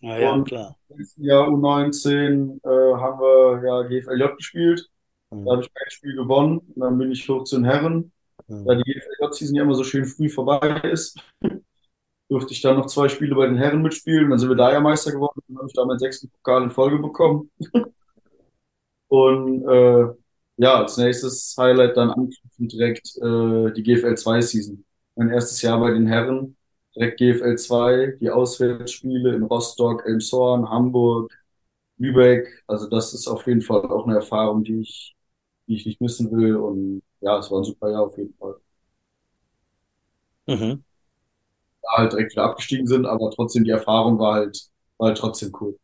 Ja, 0.01 0.19
ja, 0.19 0.33
und 0.33 0.45
klar. 0.45 0.77
Im 0.89 1.07
Jahr 1.17 1.49
U19 1.49 2.61
äh, 2.65 2.97
haben 2.97 3.21
wir 3.21 3.63
ja 3.67 3.83
GFLJ 3.89 4.37
gespielt. 4.37 4.89
Mhm. 5.35 5.45
Da 5.45 5.53
habe 5.53 5.63
ich 5.63 5.71
ein 5.75 5.91
Spiel 5.91 6.15
gewonnen 6.17 6.59
und 6.59 6.81
dann 6.81 6.99
bin 6.99 7.11
ich 7.13 7.29
hoch 7.29 7.45
zu 7.45 7.57
den 7.57 7.65
Herren. 7.65 8.13
Mhm. 8.49 8.65
Da 8.67 8.75
die 8.75 8.83
GFLJ-Season 8.83 9.57
ja 9.57 9.63
immer 9.63 9.75
so 9.75 9.85
schön 9.85 10.05
früh 10.05 10.29
vorbei 10.29 10.81
ist, 10.91 11.19
durfte 12.29 12.53
ich 12.53 12.63
dann 12.63 12.77
noch 12.77 12.87
zwei 12.87 13.09
Spiele 13.09 13.35
bei 13.35 13.47
den 13.47 13.57
Herren 13.57 13.83
mitspielen. 13.83 14.31
Dann 14.31 14.39
sind 14.39 14.49
wir 14.49 14.57
da 14.57 14.73
ja 14.73 14.81
Meister 14.81 15.13
geworden. 15.13 15.41
Dann 15.49 15.59
habe 15.59 15.67
ich 15.69 15.75
da 15.75 15.85
meinen 15.85 15.99
sechsten 15.99 16.31
Pokal 16.31 16.65
in 16.65 16.71
Folge 16.71 16.99
bekommen. 16.99 17.51
und 19.09 19.69
äh, 19.69 20.07
ja, 20.57 20.77
als 20.81 20.97
nächstes 20.97 21.55
Highlight 21.59 21.97
dann 21.97 22.11
anknüpfend 22.11 22.73
direkt 22.73 23.17
äh, 23.19 23.73
die 23.73 23.83
GFL 23.83 24.17
2 24.17 24.41
Season. 24.41 24.85
Mein 25.17 25.31
erstes 25.31 25.63
Jahr 25.63 25.81
bei 25.81 25.91
den 25.93 26.07
Herren, 26.07 26.57
direkt 26.95 27.19
GFL 27.19 27.57
2, 27.57 28.19
die 28.21 28.31
Auswärtsspiele 28.31 29.35
in 29.35 29.43
Rostock, 29.45 30.05
Elmshorn, 30.07 30.69
Hamburg, 30.69 31.33
Lübeck. 31.99 32.63
Also 32.67 32.89
das 32.89 33.15
ist 33.15 33.29
auf 33.29 33.47
jeden 33.47 33.63
Fall 33.63 33.87
auch 33.87 34.07
eine 34.07 34.17
Erfahrung, 34.17 34.65
die 34.65 34.81
ich, 34.81 35.17
die 35.67 35.77
ich 35.77 35.87
nicht 35.87 36.01
missen 36.01 36.31
will. 36.33 36.57
Und 36.57 37.03
ja, 37.21 37.39
es 37.39 37.51
war 37.51 37.61
ein 37.61 37.65
super 37.65 37.91
Jahr 37.91 38.07
auf 38.07 38.17
jeden 38.19 38.35
Fall. 38.35 38.57
Mhm. 40.47 40.85
Da 41.83 41.89
halt 41.99 42.13
direkt 42.13 42.33
wieder 42.33 42.45
abgestiegen 42.45 42.87
sind, 42.87 43.07
aber 43.07 43.31
trotzdem 43.31 43.65
die 43.65 43.71
Erfahrung 43.71 44.19
war 44.19 44.35
halt, 44.35 44.59
war 44.99 45.09
halt 45.09 45.19
trotzdem 45.19 45.53
cool. 45.61 45.79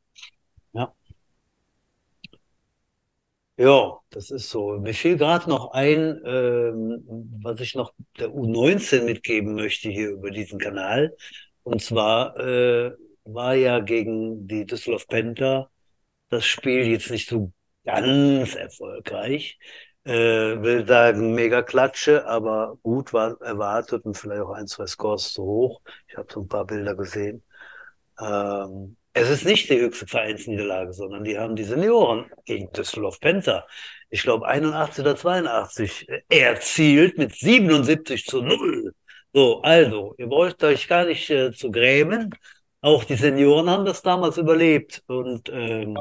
Ja, 3.61 3.99
das 4.09 4.31
ist 4.31 4.49
so. 4.49 4.78
Mir 4.78 4.95
fiel 4.95 5.18
gerade 5.18 5.49
noch 5.51 5.72
ein, 5.72 6.18
ähm, 6.24 7.05
was 7.43 7.61
ich 7.61 7.74
noch 7.74 7.93
der 8.18 8.31
U19 8.31 9.05
mitgeben 9.05 9.55
möchte 9.55 9.91
hier 9.91 10.11
über 10.12 10.31
diesen 10.31 10.59
Kanal. 10.59 11.14
Und 11.62 11.83
zwar 11.83 12.39
äh, 12.39 12.93
war 13.24 13.55
ja 13.55 13.81
gegen 13.81 14.47
die 14.49 14.64
Düsseldorf 14.64 15.07
Panther 15.09 15.70
das 16.31 16.47
Spiel 16.47 16.87
jetzt 16.89 17.11
nicht 17.11 17.28
so 17.28 17.53
ganz 17.85 18.55
erfolgreich. 18.55 19.59
Äh, 20.05 20.62
will 20.62 20.87
sagen, 20.87 21.35
mega 21.35 21.62
Klatsche, 21.62 22.26
aber 22.26 22.78
gut 22.83 23.12
war 23.12 23.41
erwartet 23.43 24.05
und 24.07 24.16
vielleicht 24.16 24.43
auch 24.43 24.51
ein, 24.51 24.66
zwei 24.66 24.87
Scores 24.87 25.33
zu 25.33 25.43
hoch. 25.45 25.83
Ich 26.09 26.16
habe 26.16 26.33
so 26.33 26.41
ein 26.41 26.49
paar 26.49 26.66
Bilder 26.66 26.95
gesehen. 26.95 27.43
Ähm, 28.20 28.97
es 29.12 29.28
ist 29.28 29.45
nicht 29.45 29.68
die 29.70 29.81
höchste 29.81 30.07
Vereinsniederlage, 30.07 30.93
sondern 30.93 31.24
die 31.24 31.39
haben 31.39 31.57
die 31.57 31.64
Senioren 31.64 32.31
gegen 32.45 32.70
Düsseldorf 32.72 33.20
Panther, 33.20 33.66
ich 34.09 34.22
glaube 34.22 34.47
81 34.47 35.05
oder 35.05 35.16
82, 35.16 36.09
erzielt 36.28 37.18
mit 37.18 37.35
77 37.35 38.24
zu 38.26 38.43
0. 38.43 38.95
So, 39.33 39.61
also, 39.62 40.14
ihr 40.18 40.26
braucht 40.26 40.62
euch 40.64 40.89
gar 40.89 41.05
nicht 41.07 41.31
äh, 41.31 41.53
zu 41.53 41.70
grämen. 41.70 42.35
Auch 42.81 43.05
die 43.05 43.14
Senioren 43.14 43.70
haben 43.70 43.85
das 43.85 44.03
damals 44.03 44.39
überlebt. 44.39 45.03
Und, 45.07 45.49
ähm, 45.51 45.97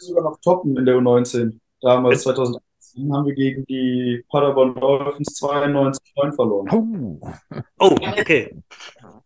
sogar 0.00 0.24
noch 0.24 0.38
toppen 0.40 0.76
in 0.76 0.84
der 0.84 0.96
U19. 0.96 1.58
Damals, 1.80 2.22
2018, 2.22 3.12
haben 3.12 3.26
wir 3.26 3.34
gegen 3.34 3.64
die 3.66 4.24
Paderborn 4.30 4.74
Dolphins 4.74 5.34
92 5.34 6.12
9 6.16 6.32
verloren. 6.32 7.20
Oh, 7.20 7.30
oh 7.78 7.96
okay. 8.18 8.62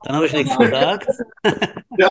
Dann 0.03 0.17
habe 0.17 0.27
ich 0.27 0.33
nichts 0.33 0.57
gesagt. 0.57 1.09
ja. 1.99 2.09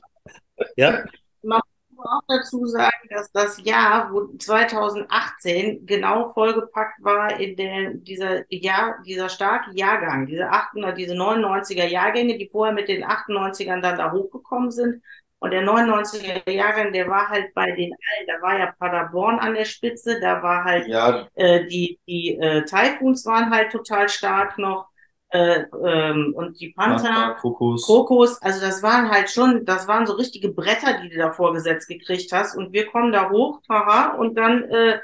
Ja. 0.75 1.03
Man 1.41 1.61
muss 1.95 2.05
auch 2.05 2.21
dazu 2.27 2.65
sagen, 2.65 3.07
dass 3.09 3.31
das 3.31 3.63
Jahr, 3.63 4.11
wo 4.11 4.27
2018 4.37 5.85
genau 5.85 6.29
vollgepackt 6.29 7.03
war 7.03 7.39
in 7.39 7.55
der, 7.55 7.93
dieser 7.93 8.51
Jahr, 8.51 8.95
dieser 9.05 9.29
starke 9.29 9.71
Jahrgang, 9.73 10.25
diese 10.25 10.49
800, 10.49 10.97
diese 10.97 11.13
99er 11.13 11.85
Jahrgänge, 11.85 12.37
die 12.37 12.49
vorher 12.49 12.73
mit 12.73 12.87
den 12.87 13.03
98ern 13.05 13.81
dann 13.81 13.97
da 13.97 14.11
hochgekommen 14.11 14.71
sind. 14.71 15.01
Und 15.43 15.51
der 15.51 15.63
99er 15.63 16.49
Jahrgang, 16.49 16.93
der 16.93 17.09
war 17.09 17.27
halt 17.27 17.53
bei 17.53 17.69
den 17.71 17.91
allen, 17.91 18.27
da 18.27 18.41
war 18.41 18.57
ja 18.57 18.73
Paderborn 18.79 19.39
an 19.39 19.55
der 19.55 19.65
Spitze, 19.65 20.21
da 20.21 20.41
war 20.41 20.63
halt 20.63 20.87
ja. 20.87 21.27
äh, 21.35 21.67
die, 21.67 21.99
die 22.07 22.37
äh, 22.37 22.63
Typhoons 22.63 23.25
waren 23.25 23.49
halt 23.51 23.69
total 23.69 24.07
stark 24.07 24.57
noch 24.57 24.87
äh, 25.31 25.65
ähm, 25.83 26.33
und 26.33 26.61
die 26.61 26.69
Panther, 26.69 27.35
Kokos. 27.41 27.85
Kokos, 27.85 28.41
also 28.41 28.61
das 28.61 28.81
waren 28.83 29.11
halt 29.11 29.29
schon, 29.29 29.65
das 29.65 29.85
waren 29.85 30.07
so 30.07 30.13
richtige 30.13 30.47
Bretter, 30.47 31.01
die 31.01 31.09
du 31.09 31.17
da 31.17 31.31
vorgesetzt 31.31 31.89
gekriegt 31.89 32.31
hast. 32.31 32.55
Und 32.55 32.71
wir 32.71 32.85
kommen 32.85 33.11
da 33.11 33.29
hoch, 33.29 33.59
haha, 33.67 34.15
und 34.15 34.35
dann 34.35 34.63
äh, 34.69 34.99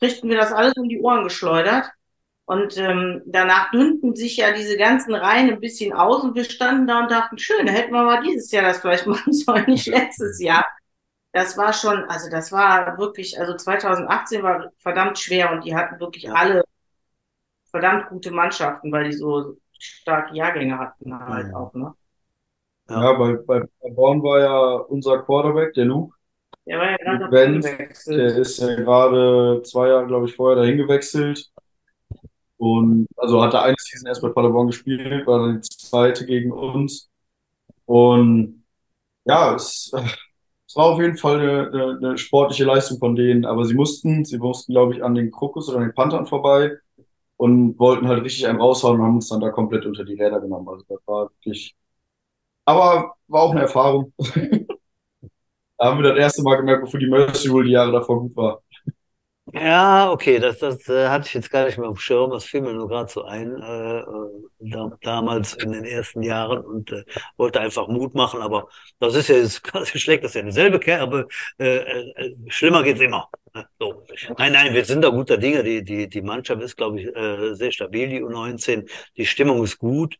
kriegten 0.00 0.28
wir 0.28 0.38
das 0.38 0.50
alles 0.50 0.74
um 0.74 0.88
die 0.88 1.00
Ohren 1.00 1.22
geschleudert. 1.22 1.88
Und 2.44 2.76
ähm, 2.76 3.22
danach 3.26 3.70
dünnten 3.70 4.16
sich 4.16 4.36
ja 4.36 4.52
diese 4.52 4.76
ganzen 4.76 5.14
Reihen 5.14 5.50
ein 5.50 5.60
bisschen 5.60 5.92
aus 5.92 6.22
und 6.24 6.34
wir 6.34 6.44
standen 6.44 6.86
da 6.86 7.00
und 7.00 7.10
dachten, 7.10 7.38
schön, 7.38 7.66
da 7.66 7.72
hätten 7.72 7.92
wir 7.92 8.02
mal 8.02 8.22
dieses 8.22 8.50
Jahr 8.50 8.64
das 8.64 8.78
vielleicht 8.78 9.06
machen 9.08 9.32
sollen, 9.32 9.66
nicht 9.66 9.86
letztes 9.86 10.40
Jahr. 10.40 10.64
Das 11.32 11.56
war 11.56 11.72
schon, 11.72 12.04
also 12.10 12.28
das 12.30 12.52
war 12.52 12.98
wirklich, 12.98 13.38
also 13.40 13.56
2018 13.56 14.42
war 14.42 14.70
verdammt 14.76 15.18
schwer 15.18 15.50
und 15.52 15.64
die 15.64 15.74
hatten 15.74 15.98
wirklich 15.98 16.30
alle 16.30 16.62
verdammt 17.70 18.10
gute 18.10 18.30
Mannschaften, 18.30 18.92
weil 18.92 19.04
die 19.04 19.16
so 19.16 19.56
starke 19.78 20.34
Jahrgänge 20.34 20.78
hatten 20.78 21.18
halt 21.18 21.48
ja. 21.48 21.56
auch, 21.56 21.72
ne? 21.72 21.94
Ja, 22.88 23.12
bei, 23.14 23.34
bei 23.34 23.60
Paderborn 23.80 24.22
war 24.22 24.40
ja 24.40 24.74
unser 24.88 25.22
Quarterback, 25.22 25.72
der 25.74 25.86
Luke. 25.86 26.14
Der 26.66 26.78
war 26.78 26.90
ja 26.90 26.96
gerade 26.96 27.30
Wenz, 27.32 28.04
Der 28.04 28.36
ist 28.36 28.58
ja 28.58 28.74
gerade 28.74 29.62
zwei 29.64 29.88
Jahre, 29.88 30.06
glaube 30.06 30.26
ich, 30.26 30.36
vorher 30.36 30.62
dahin 30.62 30.76
gewechselt. 30.76 31.50
Und 32.62 33.08
also 33.16 33.42
hat 33.42 33.54
er 33.54 33.64
eine 33.64 33.74
Season 33.76 34.06
erst 34.06 34.22
bei 34.22 34.28
Paderborn 34.28 34.68
gespielt, 34.68 35.26
war 35.26 35.40
dann 35.40 35.60
die 35.60 35.68
zweite 35.68 36.24
gegen 36.24 36.52
uns. 36.52 37.10
Und 37.86 38.64
ja, 39.24 39.56
es, 39.56 39.90
es 40.68 40.76
war 40.76 40.86
auf 40.86 41.00
jeden 41.00 41.16
Fall 41.16 41.40
eine, 41.40 41.68
eine, 41.72 41.98
eine, 41.98 42.18
sportliche 42.18 42.64
Leistung 42.64 42.98
von 43.00 43.16
denen. 43.16 43.46
Aber 43.46 43.64
sie 43.64 43.74
mussten, 43.74 44.24
sie 44.24 44.38
mussten, 44.38 44.74
glaube 44.74 44.94
ich, 44.94 45.02
an 45.02 45.16
den 45.16 45.32
Krokus 45.32 45.68
oder 45.68 45.80
den 45.80 45.92
Panthern 45.92 46.28
vorbei 46.28 46.78
und 47.36 47.76
wollten 47.80 48.06
halt 48.06 48.22
richtig 48.22 48.46
einen 48.46 48.60
raushauen 48.60 49.00
und 49.00 49.06
haben 49.06 49.16
uns 49.16 49.28
dann 49.28 49.40
da 49.40 49.50
komplett 49.50 49.84
unter 49.84 50.04
die 50.04 50.14
Räder 50.14 50.40
genommen. 50.40 50.68
Also 50.68 50.84
das 50.88 51.00
war 51.06 51.30
wirklich. 51.30 51.74
Aber 52.64 53.14
war 53.28 53.42
auch 53.42 53.52
eine 53.52 53.62
Erfahrung. 53.62 54.12
da 55.78 55.84
haben 55.86 56.00
wir 56.00 56.10
das 56.10 56.18
erste 56.18 56.42
Mal 56.44 56.56
gemerkt, 56.58 56.84
wofür 56.84 57.00
die 57.00 57.08
Mercy 57.08 57.48
Rule 57.48 57.66
die 57.66 57.72
Jahre 57.72 57.92
davor 57.92 58.20
gut 58.20 58.36
war. 58.36 58.62
Ja, 59.54 60.10
okay, 60.10 60.38
das, 60.38 60.58
das 60.60 60.88
äh, 60.88 61.08
hatte 61.08 61.26
ich 61.26 61.34
jetzt 61.34 61.50
gar 61.50 61.66
nicht 61.66 61.76
mehr 61.76 61.88
auf 61.90 61.98
dem 61.98 62.00
Schirm, 62.00 62.30
das 62.30 62.44
fiel 62.46 62.62
mir 62.62 62.72
nur 62.72 62.88
gerade 62.88 63.10
so 63.12 63.24
ein, 63.24 63.60
äh, 63.60 63.98
äh, 63.98 64.04
da, 64.60 64.90
damals 65.02 65.52
in 65.54 65.72
den 65.72 65.84
ersten 65.84 66.22
Jahren 66.22 66.64
und 66.64 66.90
äh, 66.90 67.04
wollte 67.36 67.60
einfach 67.60 67.86
Mut 67.86 68.14
machen, 68.14 68.40
aber 68.40 68.68
das 68.98 69.14
ist 69.14 69.28
ja, 69.28 69.36
das 69.42 69.60
schlägt 70.00 70.24
das 70.24 70.32
ja 70.32 70.40
dieselbe 70.42 70.80
Kerbe, 70.80 71.28
äh, 71.58 71.76
äh, 71.76 72.34
schlimmer 72.48 72.82
geht's 72.82 73.02
immer. 73.02 73.28
Ne? 73.54 73.66
So. 73.78 74.04
Nein, 74.38 74.52
nein, 74.54 74.72
wir 74.72 74.86
sind 74.86 75.02
da 75.04 75.10
guter 75.10 75.36
Dinge, 75.36 75.62
die, 75.62 75.84
die, 75.84 76.08
die 76.08 76.22
Mannschaft 76.22 76.62
ist, 76.62 76.76
glaube 76.78 77.02
ich, 77.02 77.14
äh, 77.14 77.54
sehr 77.54 77.72
stabil, 77.72 78.08
die 78.08 78.22
U19, 78.22 78.88
die 79.18 79.26
Stimmung 79.26 79.62
ist 79.62 79.76
gut 79.76 80.16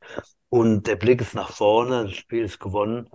und 0.51 0.87
der 0.87 0.97
Blick 0.97 1.23
ist 1.23 1.35
nach 1.35 1.51
vorne, 1.51 2.05
das 2.05 2.17
Spiel 2.17 2.45
ist 2.45 2.59
gewonnen 2.61 3.09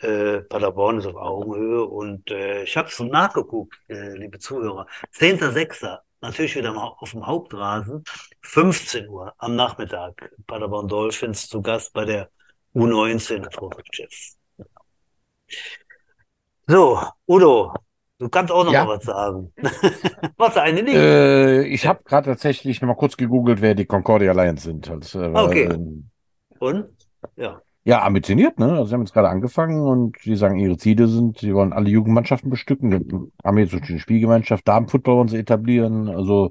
äh, 0.00 0.40
Paderborn 0.40 0.98
ist 0.98 1.06
auf 1.06 1.16
Augenhöhe 1.16 1.84
und 1.84 2.30
äh, 2.30 2.62
ich 2.62 2.76
habe 2.76 2.88
es 2.88 2.98
nachgeguckt, 3.00 3.78
äh, 3.88 4.16
liebe 4.16 4.38
Zuhörer. 4.38 4.86
10.06. 5.14 5.98
Natürlich 6.22 6.56
wieder 6.56 6.74
auf 6.76 7.10
dem 7.10 7.26
Hauptrasen. 7.26 8.04
15 8.42 9.08
Uhr 9.08 9.32
am 9.38 9.56
Nachmittag. 9.56 10.30
Paderborn 10.46 10.88
Dolphins 10.88 11.48
zu 11.48 11.62
Gast 11.62 11.92
bei 11.92 12.04
der 12.04 12.30
U19 12.74 13.52
Vorchefs. 13.54 14.36
So, 16.66 17.00
Udo, 17.26 17.74
du 18.18 18.28
kannst 18.28 18.52
auch 18.52 18.64
noch 18.64 18.72
ja. 18.72 18.84
mal 18.84 18.96
was 18.96 19.04
sagen. 19.04 19.52
was 20.36 20.56
eine 20.56 20.82
nicht? 20.82 20.94
Äh, 20.94 21.62
ich 21.64 21.86
habe 21.86 22.04
gerade 22.04 22.30
tatsächlich 22.30 22.80
noch 22.80 22.88
mal 22.88 22.94
kurz 22.94 23.16
gegoogelt, 23.16 23.60
wer 23.60 23.74
die 23.74 23.86
Concordia 23.86 24.32
Lions 24.32 24.62
sind. 24.62 24.88
Also, 24.88 25.22
äh, 25.22 25.32
okay. 25.34 25.78
Und? 26.58 26.86
Ja. 27.36 27.60
Ja, 27.84 28.02
ambitioniert, 28.02 28.58
ne? 28.58 28.72
Also 28.72 28.84
sie 28.86 28.94
haben 28.94 29.02
jetzt 29.02 29.14
gerade 29.14 29.28
angefangen 29.30 29.82
und 29.82 30.16
sie 30.22 30.36
sagen, 30.36 30.58
ihre 30.58 30.76
Ziele 30.76 31.06
sind, 31.08 31.38
sie 31.38 31.54
wollen 31.54 31.72
alle 31.72 31.88
Jugendmannschaften 31.88 32.50
bestücken, 32.50 32.90
wir 32.90 33.00
haben 33.42 33.58
jetzt 33.58 33.74
eine 33.74 33.98
Spielgemeinschaft, 33.98 34.68
Damenfootball 34.68 35.16
wollen 35.16 35.28
sie 35.28 35.38
etablieren, 35.38 36.08
also 36.08 36.50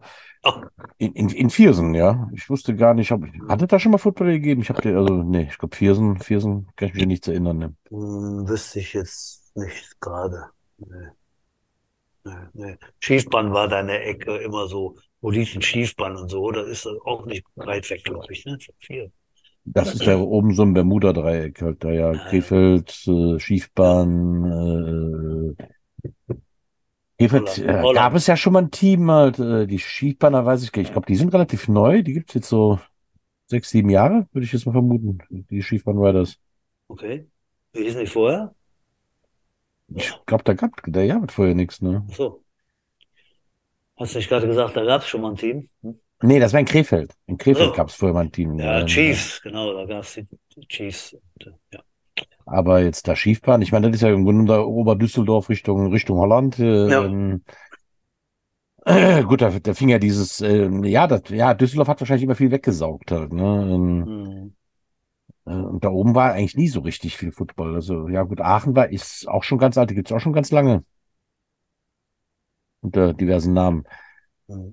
in, 0.98 1.14
in, 1.14 1.30
in 1.30 1.50
Viersen, 1.50 1.94
ja. 1.94 2.30
Ich 2.34 2.50
wusste 2.50 2.76
gar 2.76 2.94
nicht, 2.94 3.12
ob, 3.12 3.26
hatte 3.48 3.68
da 3.68 3.78
schon 3.78 3.92
mal 3.92 3.98
Football 3.98 4.32
gegeben? 4.32 4.62
Ich 4.62 4.70
habe 4.70 4.82
dir, 4.82 4.98
also, 4.98 5.22
nee, 5.24 5.48
ich 5.50 5.58
glaube 5.58 5.76
Viersen, 5.76 6.20
Viersen, 6.20 6.68
kann 6.76 6.90
ich 6.90 6.94
mich 6.94 7.06
nichts 7.06 7.28
erinnern, 7.28 7.58
ne? 7.58 7.76
Hm, 7.90 8.48
wüsste 8.48 8.80
ich 8.80 8.94
jetzt 8.94 9.52
nicht 9.56 10.00
gerade. 10.00 10.46
Nee. 10.78 11.10
Nee, 12.24 12.34
nee. 12.54 12.78
Schiefbahn 13.00 13.54
war 13.54 13.68
da 13.68 13.82
in 13.82 13.88
der 13.88 14.06
Ecke 14.08 14.38
immer 14.38 14.68
so, 14.68 14.98
wo 15.22 15.30
liegt 15.30 15.56
ein 15.56 15.62
Schiefbahn 15.62 16.16
und 16.16 16.30
so, 16.30 16.52
das 16.52 16.68
ist 16.70 16.88
auch 17.06 17.26
nicht 17.26 17.46
weit 17.56 17.90
weg, 17.90 18.04
glaube 18.04 18.32
ich, 18.32 18.46
ne? 18.46 18.58
Vier. 18.80 19.12
Das 19.66 19.94
ist 19.94 20.04
ja 20.04 20.18
oben 20.18 20.54
so 20.54 20.64
ein 20.64 20.74
Bermuda-Dreieck 20.74 21.62
halt, 21.62 21.84
da 21.84 21.92
ja 21.92 22.12
Krefeld, 22.12 23.08
äh, 23.08 23.40
Schiefbahn, 23.40 25.56
äh, 25.58 25.64
Krefeld, 27.20 27.58
äh, 27.60 27.94
gab 27.94 28.16
es 28.16 28.28
ja 28.28 28.36
schon 28.36 28.54
mal 28.54 28.64
ein 28.64 28.72
Team, 28.72 29.12
halt, 29.12 29.40
äh, 29.40 29.68
die 29.68 29.80
Schiefbahner 29.80 30.46
weiß 30.46 30.64
ich 30.64 30.72
gar 30.72 30.82
nicht, 30.82 30.90
ich 30.90 30.94
glaube, 30.94 31.08
die 31.08 31.16
sind 31.16 31.34
relativ 31.34 31.68
neu, 31.68 32.02
die 32.02 32.14
gibt 32.14 32.30
es 32.30 32.36
jetzt 32.36 32.50
so 32.50 32.80
sechs, 33.46 33.70
sieben 33.70 33.90
Jahre, 33.90 34.28
würde 34.32 34.46
ich 34.46 34.54
jetzt 34.54 34.66
mal 34.66 34.72
vermuten, 34.72 35.20
die 35.30 35.62
Schiefbahn 35.62 35.98
Riders. 35.98 36.38
Okay. 36.88 37.28
Wie 37.74 37.84
hießen 37.84 38.00
die 38.00 38.08
vorher? 38.08 38.56
Ich 39.96 40.14
glaube, 40.26 40.44
da 40.44 40.54
gab 40.54 40.72
da 40.86 41.08
gab 41.08 41.30
es 41.30 41.36
vorher 41.36 41.56
nichts, 41.56 41.82
ne? 41.82 42.06
Ach 42.10 42.16
so. 42.16 42.44
Hast 43.98 44.14
du 44.14 44.20
nicht 44.20 44.30
gerade 44.30 44.48
gesagt, 44.48 44.78
da 44.78 44.86
gab 44.86 45.02
es 45.02 45.08
schon 45.08 45.22
mal 45.22 45.32
ein 45.32 45.36
Team? 45.36 45.68
Hm? 45.82 46.00
Nee, 46.22 46.40
das 46.40 46.54
war 46.54 46.60
in 46.60 46.66
Krefeld. 46.66 47.14
In 47.28 47.38
Krefeld 47.38 47.72
oh. 47.72 47.76
gab 47.76 47.88
es 47.88 47.96
vorher 47.96 48.14
mal 48.14 48.26
ein 48.26 48.32
Team. 48.32 48.60
Ja, 48.60 48.86
Chiefs, 48.86 49.42
genau, 49.42 49.74
da 49.74 49.86
gab 49.86 50.04
es 50.04 50.16
die 50.16 50.68
Chiefs. 50.68 51.14
Äh, 51.40 51.52
ja. 51.74 51.80
Aber 52.46 52.82
jetzt 52.82 53.08
da 53.08 53.16
Schiefbahn, 53.16 53.62
ich 53.62 53.72
meine, 53.72 53.88
das 53.88 53.98
ist 53.98 54.02
ja 54.02 54.14
im 54.14 54.26
Grunde 54.26 54.52
da 54.52 54.62
Oberdüsseldorf 54.62 55.50
Richtung, 55.50 55.92
Richtung 55.92 56.18
Holland. 56.18 56.60
Äh, 56.60 56.90
ja. 56.90 57.06
Ähm, 57.06 57.44
äh, 58.86 59.24
gut, 59.24 59.42
da, 59.42 59.52
da 59.60 59.74
fing 59.74 59.90
ja 59.90 60.00
dieses, 60.00 60.42
äh, 60.42 60.70
ja, 60.88 61.08
das, 61.08 61.24
ja, 61.30 61.54
Düsseldorf 61.54 61.88
hat 61.88 62.02
wahrscheinlich 62.02 62.24
immer 62.24 62.36
viel 62.36 62.52
weggesaugt 62.52 63.12
halt, 63.12 63.32
ne? 63.32 63.70
Ähm, 63.72 64.00
mhm. 64.00 64.54
Äh, 65.46 65.52
und 65.52 65.84
da 65.84 65.90
oben 65.90 66.16
war 66.16 66.34
eigentlich 66.34 66.56
nie 66.56 66.68
so 66.70 66.82
richtig 66.82 67.18
viel 67.18 67.32
Football. 67.32 67.76
Also, 67.76 68.08
ja, 68.10 68.24
gut, 68.24 68.42
Aachen 68.42 68.76
war, 68.76 68.90
ist 68.90 69.28
auch 69.28 69.44
schon 69.44 69.58
ganz 69.58 69.78
alt, 69.78 69.90
die 69.92 69.96
gibt's 69.96 70.12
auch 70.12 70.20
schon 70.20 70.34
ganz 70.34 70.52
lange. 70.52 70.84
Unter 72.82 73.14
diversen 73.14 73.54
Namen. 73.54 73.84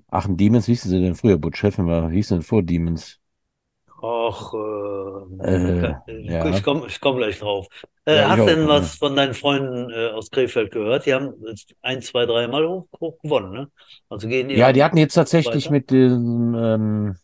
Aachen 0.09 0.37
Demons, 0.37 0.67
wie 0.67 0.71
hießen 0.73 0.89
sie 0.91 1.01
denn 1.01 1.15
früher? 1.15 1.37
Butch 1.37 1.63
Heffenmer, 1.63 2.09
wie 2.11 2.15
hießen 2.17 2.37
denn 2.37 2.43
vor 2.43 2.63
Demons? 2.63 3.19
Ach, 4.01 4.53
äh, 4.53 5.55
äh, 5.55 5.95
ja. 6.07 6.49
ich 6.49 6.63
komme 6.63 6.85
ich 6.87 6.99
komm 7.01 7.17
gleich 7.17 7.39
drauf. 7.39 7.67
Äh, 8.05 8.17
ja, 8.17 8.29
hast 8.29 8.39
du 8.41 8.45
denn 8.45 8.67
was 8.67 8.95
von 8.95 9.15
deinen 9.15 9.33
Freunden 9.33 9.89
äh, 9.91 10.09
aus 10.11 10.29
Krefeld 10.29 10.71
gehört? 10.71 11.05
Die 11.05 11.13
haben 11.13 11.33
ein, 11.81 12.01
zwei, 12.01 12.25
drei 12.25 12.47
Mal 12.47 12.67
hoch, 12.67 12.87
hoch 12.99 13.19
gewonnen, 13.21 13.51
ne? 13.51 13.71
Also 14.07 14.27
gehen 14.27 14.49
die 14.49 14.55
Ja, 14.55 14.71
die 14.71 14.83
hatten 14.83 14.97
jetzt 14.97 15.13
tatsächlich 15.15 15.65
weiter? 15.65 15.71
mit 15.71 15.91
dem 15.91 16.55
ähm, 16.55 17.15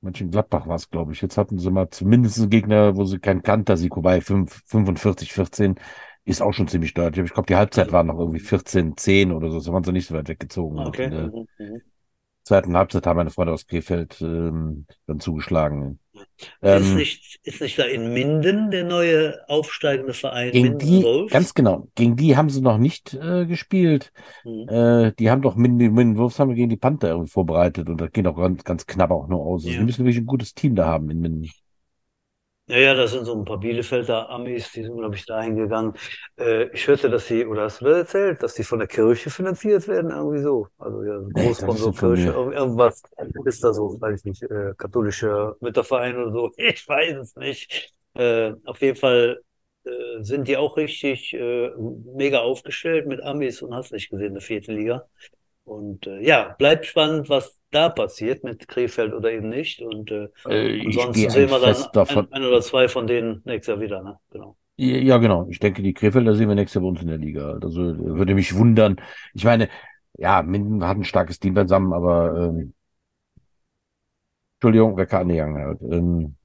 Mönchengladbach 0.00 0.66
war 0.66 0.76
es, 0.76 0.90
glaube 0.90 1.12
ich. 1.12 1.20
Jetzt 1.20 1.38
hatten 1.38 1.58
sie 1.58 1.70
mal 1.70 1.90
zumindest 1.90 2.38
einen 2.38 2.50
Gegner, 2.50 2.96
wo 2.96 3.04
sie 3.04 3.18
keinen 3.18 3.42
Kanter-Sieg, 3.42 3.96
wobei 3.96 4.20
5, 4.20 4.62
45, 4.66 5.32
14 5.32 5.76
ist 6.24 6.40
auch 6.40 6.52
schon 6.52 6.68
ziemlich 6.68 6.94
deutlich. 6.94 7.26
Ich 7.26 7.32
glaube, 7.32 7.46
die 7.46 7.56
Halbzeit 7.56 7.92
war 7.92 8.04
noch 8.04 8.18
irgendwie 8.18 8.40
14, 8.40 8.96
10 8.96 9.32
oder 9.32 9.50
so. 9.50 9.58
So 9.58 9.72
waren 9.72 9.84
sie 9.84 9.92
nicht 9.92 10.06
so 10.06 10.14
weit 10.14 10.28
weggezogen. 10.28 10.78
Okay. 10.78 11.06
Und 11.06 11.10
der 11.10 11.26
mhm, 11.26 11.46
mhm. 11.58 11.82
zweiten 12.44 12.76
Halbzeit 12.76 13.06
haben 13.06 13.16
meine 13.16 13.30
Freunde 13.30 13.52
aus 13.52 13.66
Krefeld 13.66 14.20
ähm, 14.20 14.86
dann 15.06 15.18
zugeschlagen. 15.20 15.98
Ähm, 16.60 16.82
ist, 16.82 16.94
nicht, 16.94 17.40
ist 17.42 17.60
nicht 17.60 17.78
da 17.78 17.84
in 17.84 18.12
Minden 18.12 18.70
der 18.70 18.84
neue 18.84 19.40
aufsteigende 19.48 20.12
Verein? 20.12 20.52
Gegen 20.52 20.78
die, 20.78 21.26
ganz 21.30 21.54
genau. 21.54 21.88
Gegen 21.94 22.16
die 22.16 22.36
haben 22.36 22.50
sie 22.50 22.60
noch 22.60 22.78
nicht 22.78 23.14
äh, 23.14 23.46
gespielt. 23.46 24.12
Mhm. 24.44 24.68
Äh, 24.68 25.12
die 25.18 25.30
haben 25.30 25.42
doch 25.42 25.56
Minden, 25.56 25.92
Minden 25.92 26.18
Wolves 26.18 26.38
haben 26.38 26.50
wir 26.50 26.56
gegen 26.56 26.68
die 26.68 26.76
Panther 26.76 27.08
irgendwie 27.08 27.30
vorbereitet 27.30 27.88
und 27.88 28.00
das 28.00 28.12
geht 28.12 28.26
auch 28.26 28.36
ganz, 28.36 28.62
ganz 28.62 28.86
knapp 28.86 29.10
auch 29.10 29.26
nur 29.26 29.40
aus. 29.40 29.62
Also 29.62 29.70
ja. 29.70 29.80
Sie 29.80 29.84
müssen 29.84 30.04
wirklich 30.04 30.22
ein 30.22 30.26
gutes 30.26 30.54
Team 30.54 30.76
da 30.76 30.86
haben 30.86 31.10
in 31.10 31.20
Minden. 31.20 31.50
Ja, 32.68 32.78
ja, 32.78 32.94
das 32.94 33.10
sind 33.10 33.24
so 33.24 33.34
ein 33.34 33.44
paar 33.44 33.58
Bielefelder 33.58 34.30
Amis, 34.30 34.70
die 34.72 34.82
sind, 34.84 34.96
glaube 34.96 35.16
ich, 35.16 35.26
da 35.26 35.42
hingegangen. 35.42 35.94
Äh, 36.38 36.64
ich 36.72 36.86
hörte, 36.86 37.10
dass 37.10 37.26
sie, 37.26 37.44
oder 37.44 37.62
hast 37.64 37.80
du 37.80 37.86
das 37.86 37.98
erzählt, 37.98 38.42
dass 38.42 38.54
die 38.54 38.62
von 38.62 38.78
der 38.78 38.86
Kirche 38.88 39.30
finanziert 39.30 39.88
werden, 39.88 40.10
irgendwie 40.12 40.38
so. 40.40 40.68
Also 40.78 41.02
ja, 41.02 41.18
Großsponsor 41.34 41.92
Kirche, 41.94 42.30
irgendwas 42.30 43.02
ist 43.44 43.64
da 43.64 43.74
so, 43.74 44.00
weiß 44.00 44.20
ich 44.20 44.24
nicht, 44.24 44.42
äh, 44.44 44.74
katholischer 44.78 45.56
Mütterverein 45.60 46.16
oder 46.16 46.32
so. 46.32 46.50
Ich 46.56 46.86
weiß 46.88 47.16
es 47.16 47.36
nicht. 47.36 47.92
Äh, 48.14 48.52
auf 48.64 48.80
jeden 48.80 48.96
Fall 48.96 49.42
äh, 49.84 49.90
sind 50.22 50.46
die 50.46 50.56
auch 50.56 50.76
richtig 50.76 51.34
äh, 51.34 51.70
mega 52.14 52.40
aufgestellt 52.40 53.06
mit 53.08 53.20
Amis 53.22 53.60
und 53.62 53.74
hast 53.74 53.92
nicht 53.92 54.08
gesehen, 54.08 54.28
in 54.28 54.34
der 54.34 54.42
vierten 54.42 54.76
Liga. 54.76 55.08
Und 55.64 56.06
äh, 56.06 56.20
ja, 56.20 56.54
bleibt 56.58 56.86
spannend, 56.86 57.28
was 57.28 57.60
da 57.72 57.88
passiert 57.88 58.44
mit 58.44 58.68
Krefeld 58.68 59.12
oder 59.12 59.32
eben 59.32 59.48
nicht. 59.48 59.80
Und 59.80 60.10
äh, 60.10 60.28
äh 60.48 60.86
ansonsten 60.86 61.30
sehen 61.30 61.50
wir 61.50 61.58
dann 61.58 61.76
davon, 61.92 62.28
ein, 62.30 62.42
ein, 62.42 62.44
oder 62.44 62.60
zwei 62.60 62.88
von 62.88 63.06
denen 63.06 63.42
nächstes 63.44 63.74
Jahr 63.74 63.80
wieder. 63.80 64.02
Ne? 64.02 64.18
Genau. 64.30 64.56
Ja, 64.76 65.18
genau. 65.18 65.46
Ich 65.50 65.58
denke, 65.58 65.82
die 65.82 65.94
Krefelder 65.94 66.34
sehen 66.34 66.48
wir 66.48 66.54
nächstes 66.54 66.74
Jahr 66.74 66.82
bei 66.82 66.88
uns 66.88 67.02
in 67.02 67.08
der 67.08 67.18
Liga. 67.18 67.58
Also 67.62 67.80
würde 67.98 68.34
mich 68.34 68.54
wundern. 68.54 69.00
Ich 69.34 69.44
meine, 69.44 69.68
ja, 70.18 70.42
Minden 70.42 70.86
hat 70.86 70.96
ein 70.96 71.04
starkes 71.04 71.40
Team 71.40 71.54
beisammen, 71.54 71.92
aber 71.92 72.48
ähm, 72.48 72.74
Entschuldigung, 74.56 74.96
wer 74.96 75.06
kann 75.06 75.22
angegangen? 75.22 75.78
Ähm, 75.90 76.36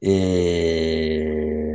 äh, 0.00 1.73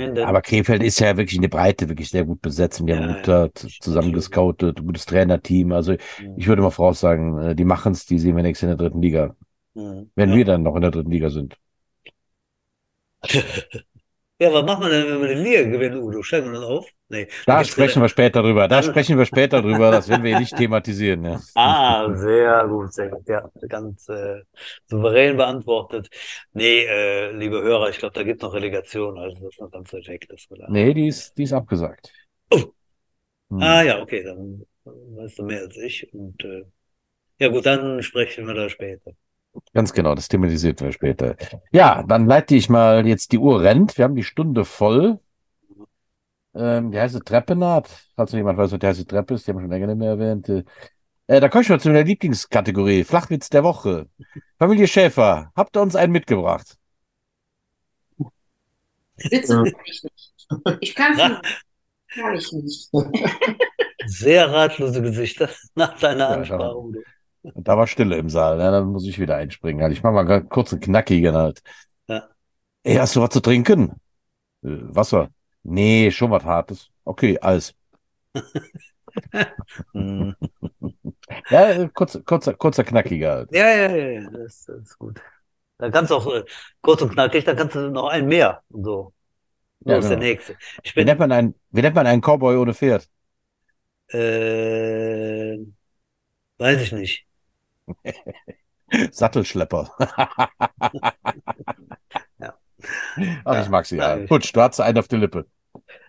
Ende. 0.00 0.26
Aber 0.26 0.42
Krefeld 0.42 0.82
ist 0.82 1.00
ja 1.00 1.16
wirklich 1.16 1.38
eine 1.38 1.48
Breite, 1.48 1.88
wirklich 1.88 2.10
sehr 2.10 2.24
gut 2.24 2.40
besetzt 2.40 2.80
und 2.80 2.86
die 2.86 2.92
ja, 2.92 3.00
haben 3.00 3.14
gut 3.14 3.26
ja, 3.26 3.48
zusammen 3.80 4.12
gescoutet, 4.12 4.84
gutes 4.84 5.06
Trainerteam. 5.06 5.72
Also 5.72 5.92
mhm. 5.92 6.34
ich 6.36 6.46
würde 6.46 6.62
mal 6.62 6.70
voraussagen, 6.70 7.38
äh, 7.38 7.54
die 7.54 7.64
machen 7.64 7.92
es, 7.92 8.06
die 8.06 8.18
sehen 8.18 8.36
wir 8.36 8.42
nächstes 8.42 8.64
in 8.64 8.76
der 8.76 8.78
dritten 8.78 9.02
Liga. 9.02 9.36
Mhm. 9.74 10.10
Wenn 10.14 10.30
ja. 10.30 10.36
wir 10.36 10.44
dann 10.44 10.62
noch 10.62 10.76
in 10.76 10.82
der 10.82 10.90
dritten 10.90 11.10
Liga 11.10 11.30
sind. 11.30 11.56
Ja, 14.40 14.50
was 14.54 14.64
macht 14.64 14.80
man 14.80 14.90
denn, 14.90 15.06
wenn 15.06 15.20
wir 15.20 15.28
den 15.28 15.44
Liga 15.44 15.62
gewinnen, 15.64 16.02
Udo? 16.02 16.22
Steigen 16.22 16.46
wir 16.46 16.60
dann 16.60 16.64
auf? 16.64 16.88
Nee. 17.10 17.28
Da 17.44 17.62
sprechen 17.62 18.00
wir 18.00 18.08
später 18.08 18.42
drüber. 18.42 18.68
Da 18.68 18.82
sprechen 18.82 19.18
wir 19.18 19.26
später 19.26 19.60
drüber. 19.60 19.90
Das 19.90 20.08
werden 20.08 20.24
wir 20.24 20.38
nicht 20.38 20.56
thematisieren. 20.56 21.24
Ja. 21.24 21.40
Ah, 21.54 22.08
sehr 22.14 22.66
gut, 22.66 22.90
sehr 22.94 23.08
gut. 23.10 23.28
Ja, 23.28 23.50
ganz 23.68 24.08
äh, 24.08 24.40
souverän 24.86 25.36
beantwortet. 25.36 26.08
Nee, 26.54 26.84
äh, 26.86 27.32
liebe 27.32 27.60
Hörer, 27.60 27.90
ich 27.90 27.98
glaube, 27.98 28.14
da 28.14 28.22
gibt 28.22 28.42
es 28.42 28.46
noch 28.46 28.54
Relegation. 28.54 29.18
Also 29.18 29.36
das 29.42 29.50
ist 29.50 29.60
noch 29.60 29.70
ganz 29.70 29.92
weit 29.92 30.08
weg. 30.08 30.26
Das 30.30 30.46
nee, 30.68 30.94
die 30.94 31.08
ist, 31.08 31.36
die 31.36 31.42
ist 31.42 31.52
abgesagt. 31.52 32.10
Oh. 32.50 32.62
Hm. 33.50 33.60
Ah 33.60 33.82
ja, 33.82 34.00
okay, 34.00 34.22
dann 34.22 34.64
weißt 34.84 35.38
du 35.38 35.42
mehr 35.42 35.60
als 35.60 35.76
ich. 35.76 36.10
Und 36.14 36.42
äh, 36.44 36.64
ja 37.38 37.48
gut, 37.48 37.66
dann 37.66 38.02
sprechen 38.02 38.46
wir 38.46 38.54
da 38.54 38.70
später. 38.70 39.12
Ganz 39.74 39.92
genau, 39.92 40.14
das 40.14 40.28
thematisieren 40.28 40.78
wir 40.80 40.92
später. 40.92 41.36
Ja, 41.72 42.02
dann 42.02 42.26
leite 42.26 42.54
ich 42.54 42.68
mal 42.68 43.06
jetzt 43.06 43.32
die 43.32 43.38
Uhr 43.38 43.60
rennt. 43.62 43.98
Wir 43.98 44.04
haben 44.04 44.14
die 44.14 44.24
Stunde 44.24 44.64
voll. 44.64 45.18
Ähm, 46.54 46.90
die 46.90 46.98
heiße 46.98 47.20
Treppe 47.20 47.56
naht. 47.56 47.88
Falls 48.16 48.32
noch 48.32 48.38
jemand 48.38 48.58
weiß, 48.58 48.72
was 48.72 48.78
die 48.78 48.86
heiße 48.86 49.06
Treppe 49.06 49.34
ist, 49.34 49.46
die 49.46 49.50
haben 49.50 49.58
wir 49.58 49.62
schon 49.62 49.70
länger 49.70 49.86
nicht 49.88 49.98
mehr 49.98 50.10
erwähnt. 50.10 50.48
Äh, 50.48 51.40
da 51.40 51.48
komme 51.48 51.62
ich 51.62 51.68
mal 51.68 51.80
zu 51.80 51.88
meiner 51.88 52.04
Lieblingskategorie. 52.04 53.04
Flachwitz 53.04 53.48
der 53.50 53.62
Woche. 53.62 54.08
Familie 54.58 54.88
Schäfer, 54.88 55.52
habt 55.54 55.76
ihr 55.76 55.82
uns 55.82 55.94
einen 55.94 56.12
mitgebracht? 56.12 56.76
Witze 59.16 59.54
kann 59.54 59.66
ich 59.84 60.02
nicht. 60.02 60.34
Ich 60.80 60.94
kann 60.94 61.12
es 61.12 61.18
Kann 62.14 62.34
ich 62.34 62.52
nicht. 62.52 62.90
Sehr 64.06 64.50
ratlose 64.50 65.02
Gesichter 65.02 65.48
nach 65.74 65.98
deiner 66.00 66.30
ja, 66.30 66.36
Ansprache. 66.36 66.92
Und 67.42 67.66
da 67.68 67.76
war 67.76 67.86
Stille 67.86 68.16
im 68.16 68.28
Saal. 68.28 68.58
Ja, 68.58 68.70
dann 68.70 68.88
muss 68.88 69.06
ich 69.06 69.18
wieder 69.18 69.36
einspringen. 69.36 69.82
Halt. 69.82 69.92
Ich 69.92 70.02
mache 70.02 70.12
mal 70.12 70.42
kurz 70.44 70.72
einen 70.72 70.80
knackigen 70.80 71.34
halt. 71.34 71.62
Ja. 72.06 72.28
Ey, 72.82 72.96
hast 72.96 73.16
du 73.16 73.20
was 73.20 73.30
zu 73.30 73.40
trinken? 73.40 74.00
Äh, 74.62 74.68
Wasser? 74.82 75.30
Nee, 75.62 76.10
schon 76.10 76.30
was 76.30 76.44
Hartes. 76.44 76.90
Okay, 77.04 77.38
alles. 77.40 77.74
Hm. 79.92 80.36
ja, 81.50 81.70
äh, 81.70 81.88
kurz, 81.92 82.18
kurzer, 82.24 82.54
kurzer, 82.54 82.84
knackiger. 82.84 83.30
Halt. 83.32 83.52
Ja, 83.52 83.68
ja, 83.68 83.90
ja, 83.90 84.08
ja. 84.20 84.30
Das, 84.30 84.66
das, 84.66 84.82
ist 84.82 84.98
gut. 84.98 85.20
Dann 85.78 85.90
kannst 85.90 86.10
du 86.10 86.16
auch 86.16 86.32
äh, 86.32 86.44
kurz 86.80 87.02
und 87.02 87.12
knackig, 87.12 87.44
dann 87.44 87.56
kannst 87.56 87.74
du 87.74 87.90
noch 87.90 88.08
einen 88.08 88.28
mehr. 88.28 88.62
Und 88.68 88.84
so. 88.84 89.12
Ja, 89.80 89.96
genau. 89.96 90.08
der 90.08 90.18
nächste. 90.18 90.56
Ich 90.82 90.94
bin, 90.94 91.02
wie, 91.02 91.06
nennt 91.06 91.20
man 91.20 91.32
einen, 91.32 91.54
wie 91.70 91.82
nennt 91.82 91.96
man 91.96 92.06
einen 92.06 92.20
Cowboy 92.20 92.56
ohne 92.56 92.74
Pferd? 92.74 93.08
Äh, 94.08 95.58
weiß 96.58 96.82
ich 96.82 96.92
nicht. 96.92 97.26
Sattelschlepper. 99.10 99.90
ja. 102.38 102.54
Ach, 103.44 103.62
ich 103.62 103.68
mag 103.68 103.86
sie 103.86 103.98
ja. 103.98 104.16
Putsch, 104.16 104.52
du 104.54 104.60
hattest 104.60 104.80
einen 104.80 104.98
auf 104.98 105.08
der 105.08 105.18
Lippe. 105.18 105.46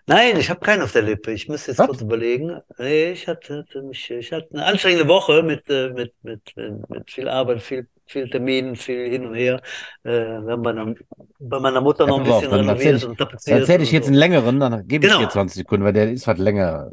Nein, 0.06 0.36
ich 0.36 0.50
habe 0.50 0.58
keinen 0.60 0.82
auf 0.82 0.92
der 0.92 1.02
Lippe. 1.02 1.32
Ich 1.32 1.48
muss 1.48 1.66
jetzt 1.66 1.78
Was? 1.78 1.86
kurz 1.86 2.00
überlegen. 2.00 2.60
Nee, 2.78 3.12
ich 3.12 3.28
hatte, 3.28 3.64
mich, 3.84 4.10
ich 4.10 4.32
hatte 4.32 4.48
eine 4.52 4.64
anstrengende 4.64 5.06
Woche 5.06 5.42
mit, 5.42 5.68
äh, 5.70 5.90
mit, 5.90 6.12
mit, 6.22 6.40
mit, 6.88 7.10
viel 7.10 7.28
Arbeit, 7.28 7.62
viel, 7.62 7.86
viel 8.06 8.28
Terminen, 8.28 8.74
viel 8.74 9.08
hin 9.08 9.26
und 9.26 9.34
her. 9.34 9.62
Wir 10.02 10.44
haben 10.48 10.62
bei, 10.62 10.70
einer, 10.70 10.94
bei 11.38 11.60
meiner 11.60 11.80
Mutter 11.80 12.06
noch 12.06 12.18
ein 12.18 12.24
bisschen 12.24 12.48
auf, 12.48 12.52
renoviert 12.52 12.96
ich, 12.96 13.06
und 13.06 13.16
tapeziert. 13.16 13.60
Erzähle 13.60 13.84
ich 13.84 13.92
jetzt 13.92 14.06
so. 14.06 14.08
einen 14.08 14.18
längeren, 14.18 14.58
dann 14.58 14.88
gebe 14.88 15.06
ich 15.06 15.12
genau. 15.12 15.24
dir 15.24 15.30
20 15.30 15.58
Sekunden, 15.58 15.84
weil 15.84 15.92
der 15.92 16.10
ist 16.10 16.26
was 16.26 16.38
länger. 16.38 16.90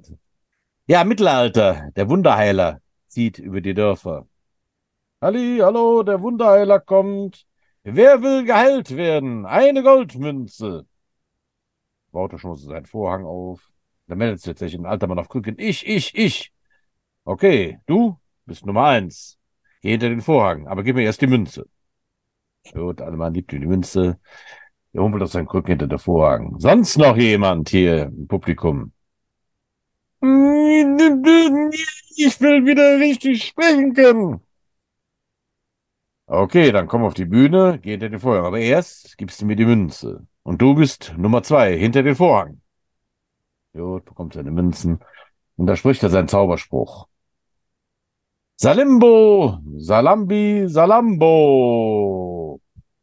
Ja, 0.85 1.03
Mittelalter. 1.03 1.89
Der 1.95 2.09
Wunderheiler 2.09 2.79
zieht 3.07 3.39
über 3.39 3.61
die 3.61 3.73
Dörfer. 3.73 4.27
Halli, 5.21 5.59
hallo, 5.61 6.01
der 6.03 6.21
Wunderheiler 6.21 6.79
kommt. 6.79 7.45
Wer 7.83 8.21
will 8.21 8.45
geheilt 8.45 8.95
werden? 8.95 9.45
Eine 9.45 9.83
Goldmünze. 9.83 10.85
Baut 12.11 12.39
schon 12.39 12.55
seinen 12.55 12.85
Vorhang 12.85 13.25
auf. 13.25 13.69
Da 14.07 14.15
meldet 14.15 14.39
sich 14.39 14.75
ein 14.75 14.85
alter 14.85 15.07
Mann 15.07 15.19
auf 15.19 15.27
Krücken. 15.27 15.55
Ich, 15.59 15.85
ich, 15.85 16.15
ich. 16.15 16.53
Okay, 17.25 17.79
du 17.85 18.17
bist 18.45 18.65
Nummer 18.65 18.85
eins. 18.85 19.37
Geh 19.81 19.91
hinter 19.91 20.07
den 20.07 20.21
Vorhang, 20.21 20.67
aber 20.67 20.83
gib 20.83 20.95
mir 20.95 21.03
erst 21.03 21.21
die 21.21 21.27
Münze. 21.27 21.67
Gut, 22.71 23.01
alle 23.01 23.17
Mann 23.17 23.33
liebt 23.33 23.51
die 23.51 23.59
Münze. 23.59 24.19
Er 24.93 25.03
humpelt 25.03 25.23
auf 25.23 25.31
seinen 25.31 25.47
Krücken 25.47 25.71
hinter 25.71 25.87
den 25.87 25.99
Vorhang. 25.99 26.55
Sonst 26.59 26.97
noch 26.97 27.17
jemand 27.17 27.67
hier 27.67 28.03
im 28.03 28.27
Publikum? 28.27 28.93
Ich 30.21 30.27
will 32.41 32.65
wieder 32.65 32.99
richtig 32.99 33.43
sprechen 33.43 33.93
können. 33.93 34.41
Okay, 36.31 36.71
dann 36.71 36.87
komm 36.87 37.03
auf 37.03 37.15
die 37.15 37.25
Bühne, 37.25 37.79
geh 37.81 37.89
hinter 37.91 38.07
den 38.07 38.19
Vorhang. 38.19 38.45
Aber 38.45 38.59
erst 38.59 39.17
gibst 39.17 39.41
du 39.41 39.47
mir 39.47 39.55
die 39.55 39.65
Münze. 39.65 40.27
Und 40.43 40.61
du 40.61 40.75
bist 40.75 41.15
Nummer 41.17 41.41
zwei, 41.41 41.75
hinter 41.75 42.03
den 42.03 42.15
Vorhang. 42.15 42.61
Gut, 43.73 44.05
bekommt 44.05 44.35
seine 44.35 44.51
Münzen. 44.51 44.99
Und 45.55 45.65
da 45.65 45.75
spricht 45.75 46.03
er 46.03 46.11
seinen 46.11 46.27
Zauberspruch. 46.27 47.07
Salimbo, 48.57 49.57
Salambi, 49.77 50.65
Salambo. 50.67 52.61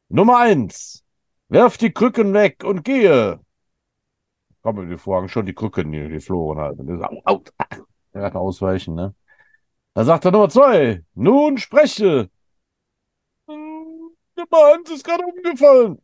Nummer 0.09 0.39
eins. 0.39 1.03
Werf 1.49 1.79
die 1.79 1.91
Krücken 1.93 2.33
weg 2.33 2.63
und 2.63 2.85
gehe. 2.85 3.41
Komm 4.63 4.83
in 4.83 4.91
den 4.91 4.99
Vorhang, 4.99 5.27
schon 5.27 5.47
die 5.47 5.55
Krücken, 5.55 5.91
die, 5.91 6.09
die 6.09 6.21
flohen 6.21 6.59
halt. 6.59 6.79
Und 6.79 7.03
au, 7.03 7.23
au. 7.25 7.43
Er 8.13 8.23
hat 8.23 8.37
ausweichen, 8.37 8.95
ne? 8.95 9.17
Da 9.95 10.05
sagt 10.05 10.25
er 10.27 10.31
Nummer 10.31 10.49
zwei. 10.49 11.03
Nun 11.15 11.59
spreche. 11.59 12.31
Der 14.37 14.45
Hans 14.53 14.91
ist 14.91 15.05
gerade 15.05 15.25
umgefallen. 15.25 15.99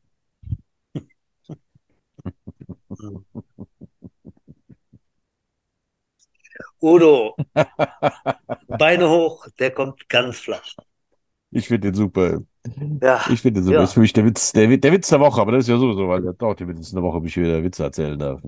Udo, 6.80 7.36
Beine 8.68 9.08
hoch, 9.08 9.46
der 9.58 9.70
kommt 9.70 10.08
ganz 10.08 10.38
flach. 10.38 10.74
Ich 11.50 11.68
finde 11.68 11.92
den 11.92 11.94
super. 11.94 12.40
Ja, 13.00 13.24
ich 13.30 13.40
finde 13.40 13.60
den 13.60 13.64
super. 13.64 13.78
Ja. 13.78 13.84
ist 13.84 13.92
für 13.92 14.00
mich 14.00 14.12
der 14.12 14.24
Witz, 14.24 14.52
der, 14.52 14.76
der, 14.76 14.92
Witz 14.92 15.08
der 15.08 15.20
Woche, 15.20 15.40
aber 15.40 15.52
das 15.52 15.64
ist 15.64 15.68
ja 15.68 15.78
sowieso, 15.78 16.08
weil 16.08 16.22
der 16.22 16.32
dauert 16.32 16.60
mindestens 16.60 16.96
eine 16.96 17.02
Woche, 17.04 17.20
bis 17.20 17.32
ich 17.32 17.42
wieder 17.42 17.62
Witze 17.62 17.84
erzählen 17.84 18.18
darf. 18.18 18.40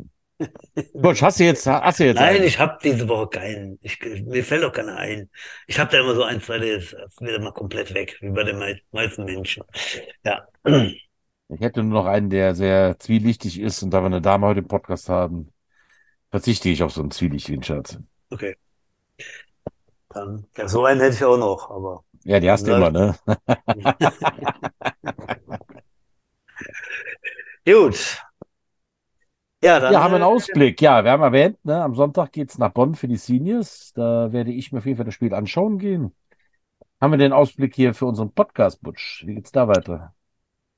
Gut, 1.00 1.22
hast 1.22 1.38
du 1.38 1.44
jetzt, 1.44 1.66
hast 1.66 2.00
du 2.00 2.06
jetzt 2.06 2.16
Nein, 2.16 2.36
einen? 2.36 2.44
ich 2.44 2.58
habe 2.58 2.78
diese 2.82 3.08
Woche 3.08 3.28
keinen. 3.28 3.78
Ich, 3.82 4.00
mir 4.00 4.44
fällt 4.44 4.64
auch 4.64 4.72
keiner 4.72 4.96
ein. 4.96 5.30
Ich 5.66 5.78
habe 5.78 5.92
da 5.92 6.00
immer 6.00 6.14
so 6.14 6.24
ein, 6.24 6.40
zwei, 6.40 6.58
der 6.58 6.78
ist 6.78 6.96
wieder 7.20 7.40
mal 7.40 7.52
komplett 7.52 7.94
weg, 7.94 8.16
wie 8.20 8.30
bei 8.30 8.42
den 8.42 8.60
meisten 8.90 9.24
Menschen. 9.24 9.62
Ja. 10.24 10.46
Ich 11.48 11.60
hätte 11.60 11.82
nur 11.82 12.02
noch 12.02 12.06
einen, 12.06 12.30
der 12.30 12.54
sehr 12.54 12.98
zwielichtig 12.98 13.60
ist 13.60 13.82
und 13.82 13.90
da 13.90 14.00
wir 14.00 14.06
eine 14.06 14.20
Dame 14.20 14.46
heute 14.46 14.60
im 14.60 14.68
Podcast 14.68 15.08
haben, 15.08 15.52
verzichte 16.30 16.68
ich 16.68 16.82
auf 16.82 16.92
so 16.92 17.00
einen 17.00 17.12
zwielichtigen 17.12 17.62
Schatz. 17.62 17.98
Okay. 18.30 18.56
Dann, 20.08 20.46
ja, 20.56 20.68
so 20.68 20.84
einen 20.84 21.00
hätte 21.00 21.16
ich 21.16 21.24
auch 21.24 21.36
noch, 21.36 21.70
aber. 21.70 22.04
Ja, 22.24 22.40
die 22.40 22.50
hast 22.50 22.66
du 22.66 22.72
immer, 22.72 22.90
ne? 22.90 23.16
Gut, 27.66 28.23
ja, 29.64 29.80
dann, 29.80 29.92
wir 29.92 30.02
haben 30.02 30.14
einen 30.14 30.22
äh, 30.22 30.26
Ausblick. 30.26 30.80
Ja, 30.82 31.02
wir 31.04 31.10
haben 31.10 31.22
erwähnt, 31.22 31.56
ne, 31.64 31.82
am 31.82 31.94
Sonntag 31.94 32.32
geht 32.32 32.50
es 32.50 32.58
nach 32.58 32.70
Bonn 32.70 32.94
für 32.94 33.08
die 33.08 33.16
Seniors. 33.16 33.92
Da 33.94 34.32
werde 34.32 34.52
ich 34.52 34.72
mir 34.72 34.78
auf 34.78 34.86
jeden 34.86 34.98
Fall 34.98 35.06
das 35.06 35.14
Spiel 35.14 35.32
anschauen 35.32 35.78
gehen. 35.78 36.14
Haben 37.00 37.12
wir 37.12 37.18
den 37.18 37.32
Ausblick 37.32 37.74
hier 37.74 37.94
für 37.94 38.06
unseren 38.06 38.32
Podcast, 38.32 38.82
Butsch? 38.82 39.24
Wie 39.26 39.34
geht's 39.34 39.52
da 39.52 39.66
weiter? 39.66 40.14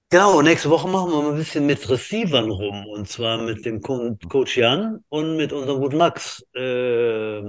Genau, 0.09 0.41
nächste 0.41 0.70
Woche 0.70 0.87
machen 0.87 1.11
wir 1.11 1.20
mal 1.20 1.32
ein 1.32 1.37
bisschen 1.37 1.66
mit 1.66 1.91
Receivern 1.91 2.49
rum. 2.49 2.87
Und 2.87 3.09
zwar 3.09 3.39
mit 3.39 3.66
dem 3.66 3.80
Co 3.80 4.16
Coach 4.28 4.57
Jan 4.57 5.05
und 5.09 5.37
mit 5.37 5.53
unserem 5.53 5.80
guten 5.80 5.97
Max, 5.97 6.47
äh, 6.55 7.43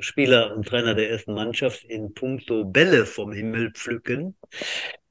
Spieler 0.00 0.54
und 0.54 0.68
Trainer 0.68 0.94
der 0.94 1.10
ersten 1.10 1.32
Mannschaft 1.32 1.82
in 1.84 2.12
puncto 2.12 2.66
Bälle 2.66 3.06
vom 3.06 3.32
Himmel 3.32 3.72
pflücken, 3.72 4.36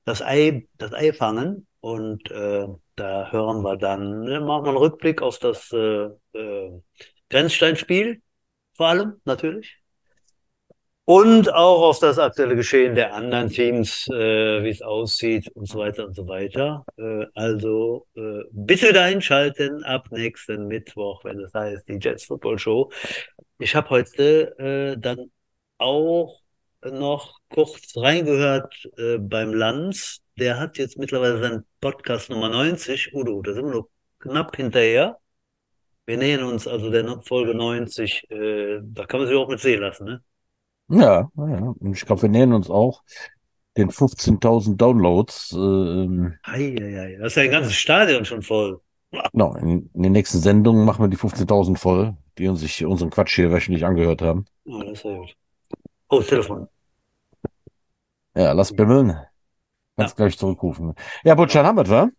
das 0.05 0.21
Ei, 0.21 0.67
das 0.77 0.93
Ei 0.93 1.13
fangen 1.13 1.67
und 1.81 2.31
äh, 2.31 2.67
da 2.95 3.31
hören 3.31 3.61
wir 3.63 3.77
dann, 3.77 4.21
ne, 4.21 4.39
machen 4.39 4.65
wir 4.65 4.69
einen 4.69 4.77
Rückblick 4.77 5.21
auf 5.21 5.39
das 5.39 5.71
äh, 5.73 6.09
äh, 6.33 6.81
Grenzsteinspiel, 7.29 8.21
vor 8.75 8.87
allem 8.87 9.21
natürlich. 9.25 9.77
Und 11.07 11.53
auch 11.53 11.83
auf 11.83 11.99
das 11.99 12.17
aktuelle 12.17 12.55
Geschehen 12.55 12.95
der 12.95 13.13
anderen 13.13 13.49
Teams, 13.49 14.07
äh, 14.07 14.63
wie 14.63 14.69
es 14.69 14.81
aussieht 14.81 15.49
und 15.49 15.67
so 15.67 15.77
weiter 15.77 16.07
und 16.07 16.15
so 16.15 16.27
weiter. 16.27 16.83
Äh, 16.97 17.27
also 17.35 18.07
äh, 18.15 18.41
bitte 18.51 18.91
da 18.91 19.03
einschalten 19.03 19.83
ab 19.83 20.07
nächsten 20.09 20.67
Mittwoch, 20.67 21.23
wenn 21.23 21.39
es 21.41 21.53
heißt 21.53 21.87
die 21.87 21.99
Jets 22.01 22.25
Football 22.25 22.57
Show. 22.57 22.91
Ich 23.59 23.75
habe 23.75 23.91
heute 23.91 24.57
äh, 24.57 24.99
dann 24.99 25.31
auch 25.77 26.41
noch 26.91 27.39
kurz 27.49 27.95
reingehört 27.95 28.89
äh, 28.97 29.17
beim 29.17 29.53
Lanz. 29.53 30.21
Der 30.37 30.59
hat 30.59 30.77
jetzt 30.77 30.97
mittlerweile 30.97 31.39
seinen 31.39 31.65
Podcast 31.81 32.29
Nummer 32.29 32.49
90. 32.49 33.13
Udo, 33.13 33.41
da 33.41 33.53
sind 33.53 33.65
wir 33.65 33.75
noch 33.75 33.89
knapp 34.19 34.55
hinterher. 34.55 35.17
Wir 36.05 36.17
nähern 36.17 36.43
uns 36.43 36.67
also 36.67 36.89
der 36.91 37.21
Folge 37.23 37.55
90. 37.55 38.29
Äh, 38.29 38.79
da 38.83 39.05
kann 39.05 39.21
man 39.21 39.29
sich 39.29 39.37
auch 39.37 39.47
mit 39.47 39.59
sehen 39.59 39.81
lassen, 39.81 40.05
ne? 40.05 40.23
Ja, 40.89 41.31
ja. 41.35 41.73
Und 41.79 41.93
ich 41.93 42.05
glaube, 42.05 42.23
wir 42.23 42.29
nähern 42.29 42.53
uns 42.53 42.69
auch 42.69 43.03
den 43.77 43.89
15.000 43.89 44.77
Downloads. 44.77 45.51
Ähm, 45.53 46.37
ei, 46.43 46.75
ei, 46.79 46.99
ei. 46.99 47.17
Das 47.17 47.27
ist 47.27 47.37
ja 47.37 47.43
ein 47.43 47.51
ganzes 47.51 47.75
Stadion 47.75 48.23
schon 48.25 48.41
voll. 48.41 48.81
Genau, 49.31 49.55
in, 49.55 49.89
in 49.93 50.03
den 50.03 50.11
nächsten 50.11 50.39
Sendungen 50.39 50.85
machen 50.85 51.03
wir 51.03 51.09
die 51.09 51.17
15.000 51.17 51.77
voll, 51.77 52.15
die 52.37 52.47
uns 52.47 52.59
sich 52.59 52.85
unseren 52.85 53.09
Quatsch 53.09 53.35
hier 53.35 53.51
wöchentlich 53.51 53.85
angehört 53.85 54.21
haben. 54.21 54.45
Oh, 54.65 54.81
das 54.81 54.99
ist 54.99 55.03
ja 55.03 55.17
gut. 55.17 55.35
Oh, 56.09 56.21
Telefon. 56.21 56.67
Ja, 58.35 58.51
lass 58.51 58.73
bimmeln. 58.73 59.17
Kannst 59.97 60.17
ja. 60.17 60.25
gleich 60.25 60.37
zurückrufen. 60.37 60.93
Ja, 61.23 61.35
Butchan 61.35 61.65
haben 61.65 61.77
wir, 61.77 61.89
wa? 61.89 62.09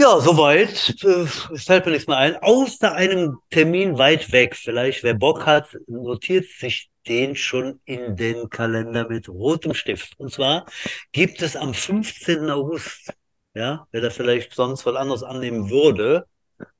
Ja, 0.00 0.20
soweit. 0.20 0.94
Äh, 1.02 1.26
fällt 1.26 1.84
mir 1.84 1.92
nichts 1.92 2.06
mehr 2.06 2.16
ein. 2.16 2.36
Außer 2.36 2.92
einem 2.92 3.38
Termin 3.50 3.98
weit 3.98 4.32
weg. 4.32 4.54
Vielleicht, 4.56 5.02
wer 5.02 5.14
Bock 5.14 5.44
hat, 5.44 5.76
notiert 5.88 6.46
sich 6.46 6.90
den 7.08 7.34
schon 7.36 7.80
in 7.84 8.16
den 8.16 8.48
Kalender 8.48 9.08
mit 9.08 9.28
rotem 9.28 9.74
Stift. 9.74 10.18
Und 10.18 10.32
zwar 10.32 10.66
gibt 11.12 11.42
es 11.42 11.56
am 11.56 11.74
15. 11.74 12.48
August, 12.48 13.12
ja, 13.54 13.86
wer 13.90 14.00
da 14.00 14.10
vielleicht 14.10 14.54
sonst 14.54 14.86
was 14.86 14.94
anderes 14.94 15.22
annehmen 15.22 15.68
würde, 15.68 16.26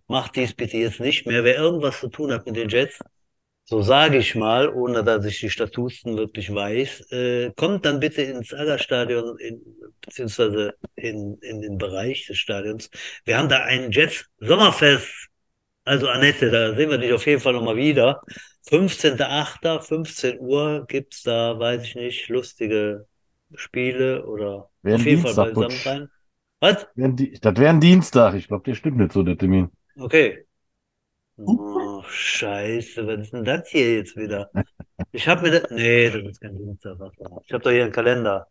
macht 0.07 0.37
dies 0.37 0.55
bitte 0.55 0.77
jetzt 0.77 1.01
nicht 1.01 1.27
mehr. 1.27 1.45
Wer 1.45 1.57
irgendwas 1.57 2.01
zu 2.01 2.09
tun 2.09 2.33
hat 2.33 2.47
mit 2.47 2.57
den 2.57 2.69
Jets, 2.69 3.01
so 3.69 3.83
sage 3.83 4.17
ich 4.17 4.35
mal, 4.35 4.71
ohne 4.71 5.05
dass 5.05 5.27
ich 5.27 5.41
die 5.41 5.51
Statuten 5.51 6.17
wirklich 6.17 6.55
weiß, 6.55 7.13
äh, 7.13 7.53
kommt 7.55 7.85
dann 7.85 8.01
bitte 8.01 8.23
ins 8.23 8.55
Allerstadion, 8.55 9.39
in, 9.39 9.61
beziehungsweise 10.01 10.73
in, 10.95 11.37
in 11.43 11.61
den 11.61 11.77
Bereich 11.77 12.27
des 12.27 12.39
Stadions. 12.39 12.89
Wir 13.27 13.37
haben 13.37 13.51
da 13.51 13.65
ein 13.65 13.91
Jets 13.91 14.25
Sommerfest. 14.41 15.29
Also 15.85 16.09
Annette, 16.09 16.51
da 16.51 16.75
sehen 16.77 16.89
wir 16.89 16.97
dich 16.97 17.13
auf 17.13 17.27
jeden 17.27 17.43
Fall 17.43 17.53
nochmal 17.53 17.77
wieder. 17.77 18.23
15.8., 18.67 19.81
15 19.83 20.41
Uhr 20.41 20.87
gibt's 20.89 21.23
da, 21.23 21.59
weiß 21.59 21.83
ich 21.83 21.95
nicht, 21.95 22.29
lustige 22.31 23.07
Spiele 23.55 24.25
oder 24.25 24.71
Wären 24.83 25.01
auf 25.01 25.07
jeden 25.07 25.23
Dienstag, 25.23 25.45
Fall 25.45 25.53
beisammen 25.53 25.81
sein. 25.85 26.09
Was? 26.61 26.87
Das 27.43 27.57
wäre 27.59 27.69
ein 27.69 27.81
Dienstag. 27.81 28.35
Ich 28.35 28.49
glaube, 28.49 28.65
der 28.65 28.75
stimmt 28.75 28.97
nicht 28.97 29.13
so, 29.13 29.23
der 29.23 29.37
Termin. 29.37 29.69
Okay. 29.99 30.47
Oh, 31.99 32.05
scheiße, 32.09 33.07
was 33.07 33.21
ist 33.23 33.33
denn 33.33 33.45
das 33.45 33.69
hier 33.69 33.97
jetzt 33.97 34.17
wieder? 34.17 34.51
Ich 35.11 35.27
habe 35.27 35.43
mir 35.43 35.61
das. 35.61 35.71
Nee, 35.71 36.11
das 36.11 36.23
ist 36.23 36.41
kein 36.41 36.57
Dienstag. 36.57 36.97
Ich 37.45 37.53
habe 37.53 37.65
doch 37.65 37.71
hier 37.71 37.83
einen 37.83 37.93
Kalender. 37.93 38.47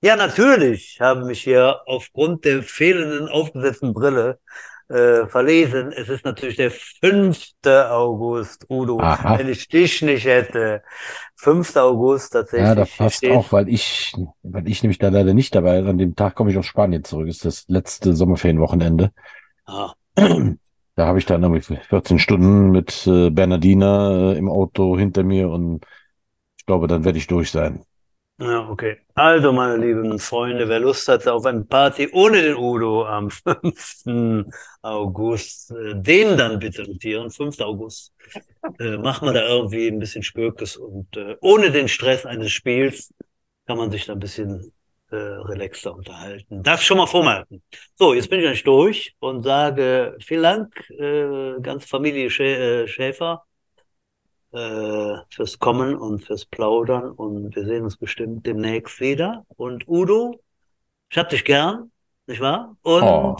Ja, 0.00 0.16
natürlich 0.16 0.98
habe 1.00 1.24
mich 1.24 1.42
hier 1.42 1.80
aufgrund 1.86 2.44
der 2.44 2.62
fehlenden 2.64 3.28
aufgesetzten 3.28 3.94
Brille 3.94 4.40
äh, 4.88 5.26
verlesen. 5.26 5.92
Es 5.92 6.08
ist 6.08 6.24
natürlich 6.24 6.56
der 6.56 6.72
5. 6.72 7.52
August, 7.64 8.66
Udo. 8.68 8.98
Aha. 8.98 9.38
Wenn 9.38 9.48
ich 9.48 9.68
dich 9.68 10.02
nicht 10.02 10.24
hätte. 10.24 10.82
5. 11.36 11.76
August 11.76 12.32
tatsächlich. 12.32 12.68
Ja, 12.68 12.74
das 12.74 12.96
passt 12.96 13.16
steht... 13.18 13.30
auch, 13.30 13.52
weil 13.52 13.68
ich, 13.68 14.12
weil 14.42 14.66
ich 14.66 14.82
nämlich 14.82 14.98
da 14.98 15.08
leider 15.08 15.34
nicht 15.34 15.54
dabei. 15.54 15.78
An 15.84 15.98
dem 15.98 16.16
Tag 16.16 16.34
komme 16.34 16.50
ich 16.50 16.58
aus 16.58 16.66
Spanien 16.66 17.04
zurück. 17.04 17.28
Ist 17.28 17.44
das 17.44 17.64
letzte 17.68 18.14
Sommerferienwochenende. 18.16 19.12
Ah. 19.66 19.92
Da 20.94 21.06
habe 21.06 21.18
ich 21.18 21.26
dann 21.26 21.42
irgendwie 21.42 21.76
14 21.76 22.18
Stunden 22.18 22.70
mit 22.70 23.06
äh, 23.06 23.30
Bernardina 23.30 24.32
äh, 24.32 24.38
im 24.38 24.48
Auto 24.50 24.98
hinter 24.98 25.22
mir 25.22 25.48
und 25.50 25.84
ich 26.58 26.66
glaube, 26.66 26.86
dann 26.86 27.04
werde 27.04 27.18
ich 27.18 27.26
durch 27.26 27.50
sein. 27.50 27.84
Ja, 28.40 28.68
okay. 28.68 28.98
Also, 29.14 29.52
meine 29.52 29.76
lieben 29.76 30.18
Freunde, 30.18 30.68
wer 30.68 30.80
Lust 30.80 31.06
hat 31.06 31.28
auf 31.28 31.44
eine 31.46 31.64
Party 31.64 32.08
ohne 32.12 32.42
den 32.42 32.56
Udo 32.56 33.06
am 33.06 33.30
5. 33.30 34.46
August, 34.82 35.70
äh, 35.70 35.94
den 35.94 36.36
dann 36.36 36.58
bitte 36.58 36.82
notieren, 36.82 37.30
5. 37.30 37.64
August. 37.64 38.12
Äh, 38.80 38.96
machen 38.98 39.28
wir 39.28 39.34
da 39.34 39.46
irgendwie 39.46 39.88
ein 39.88 39.98
bisschen 40.00 40.22
Spökes 40.22 40.76
und 40.76 41.16
äh, 41.16 41.36
ohne 41.40 41.70
den 41.70 41.88
Stress 41.88 42.26
eines 42.26 42.52
Spiels 42.52 43.12
kann 43.66 43.78
man 43.78 43.90
sich 43.90 44.06
da 44.06 44.14
ein 44.14 44.20
bisschen 44.20 44.72
äh, 45.12 45.16
relaxter 45.16 45.94
unterhalten. 45.94 46.62
Darf 46.62 46.80
ich 46.80 46.86
schon 46.86 46.96
mal 46.96 47.06
vormerken. 47.06 47.62
So, 47.96 48.14
jetzt 48.14 48.30
bin 48.30 48.40
ich 48.40 48.46
eigentlich 48.46 48.64
durch 48.64 49.14
und 49.20 49.42
sage 49.42 50.16
vielen 50.20 50.42
Dank, 50.42 50.90
äh, 50.90 51.60
ganze 51.60 51.86
Familie 51.86 52.26
äh, 52.26 52.88
Schäfer, 52.88 53.44
äh, 54.52 55.16
fürs 55.30 55.58
Kommen 55.58 55.96
und 55.96 56.24
fürs 56.24 56.46
Plaudern 56.46 57.10
und 57.12 57.54
wir 57.54 57.64
sehen 57.64 57.84
uns 57.84 57.96
bestimmt 57.96 58.46
demnächst 58.46 59.00
wieder. 59.00 59.44
Und 59.56 59.86
Udo, 59.86 60.40
ich 61.10 61.18
hab 61.18 61.28
dich 61.28 61.44
gern, 61.44 61.90
nicht 62.26 62.40
wahr? 62.40 62.76
Und 62.82 63.02
oh. 63.02 63.36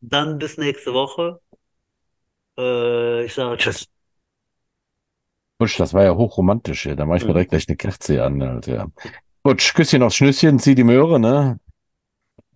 dann 0.00 0.38
bis 0.38 0.56
nächste 0.56 0.94
Woche. 0.94 1.40
Äh, 2.58 3.24
ich 3.24 3.34
sage 3.34 3.56
Tschüss. 3.58 3.88
Das 5.58 5.92
war 5.92 6.04
ja 6.04 6.16
hochromantisch. 6.16 6.86
Ja. 6.86 6.94
Da 6.94 7.04
mache 7.04 7.18
ich 7.18 7.24
mir 7.24 7.30
mhm. 7.30 7.34
direkt 7.34 7.50
gleich 7.50 7.68
eine 7.68 7.76
Kerze 7.76 8.24
an. 8.24 8.40
Alter. 8.40 8.90
Butsch, 9.42 9.74
Küsschen 9.74 10.02
aufs 10.02 10.16
Schnüsschen, 10.16 10.58
zieh 10.58 10.74
die 10.74 10.84
Möhre, 10.84 11.18
ne? 11.18 11.58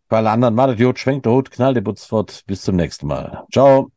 Für 0.09 0.19
alle 0.19 0.31
anderen, 0.31 0.57
wartet, 0.57 0.79
Jod, 0.81 0.99
schwenkt 0.99 1.25
der 1.25 1.33
Hut, 1.33 1.51
knallt 1.51 1.77
der 1.77 1.81
Butz 1.81 2.05
fort. 2.05 2.45
Bis 2.47 2.63
zum 2.63 2.77
nächsten 2.77 3.07
Mal. 3.07 3.45
Ciao. 3.51 3.94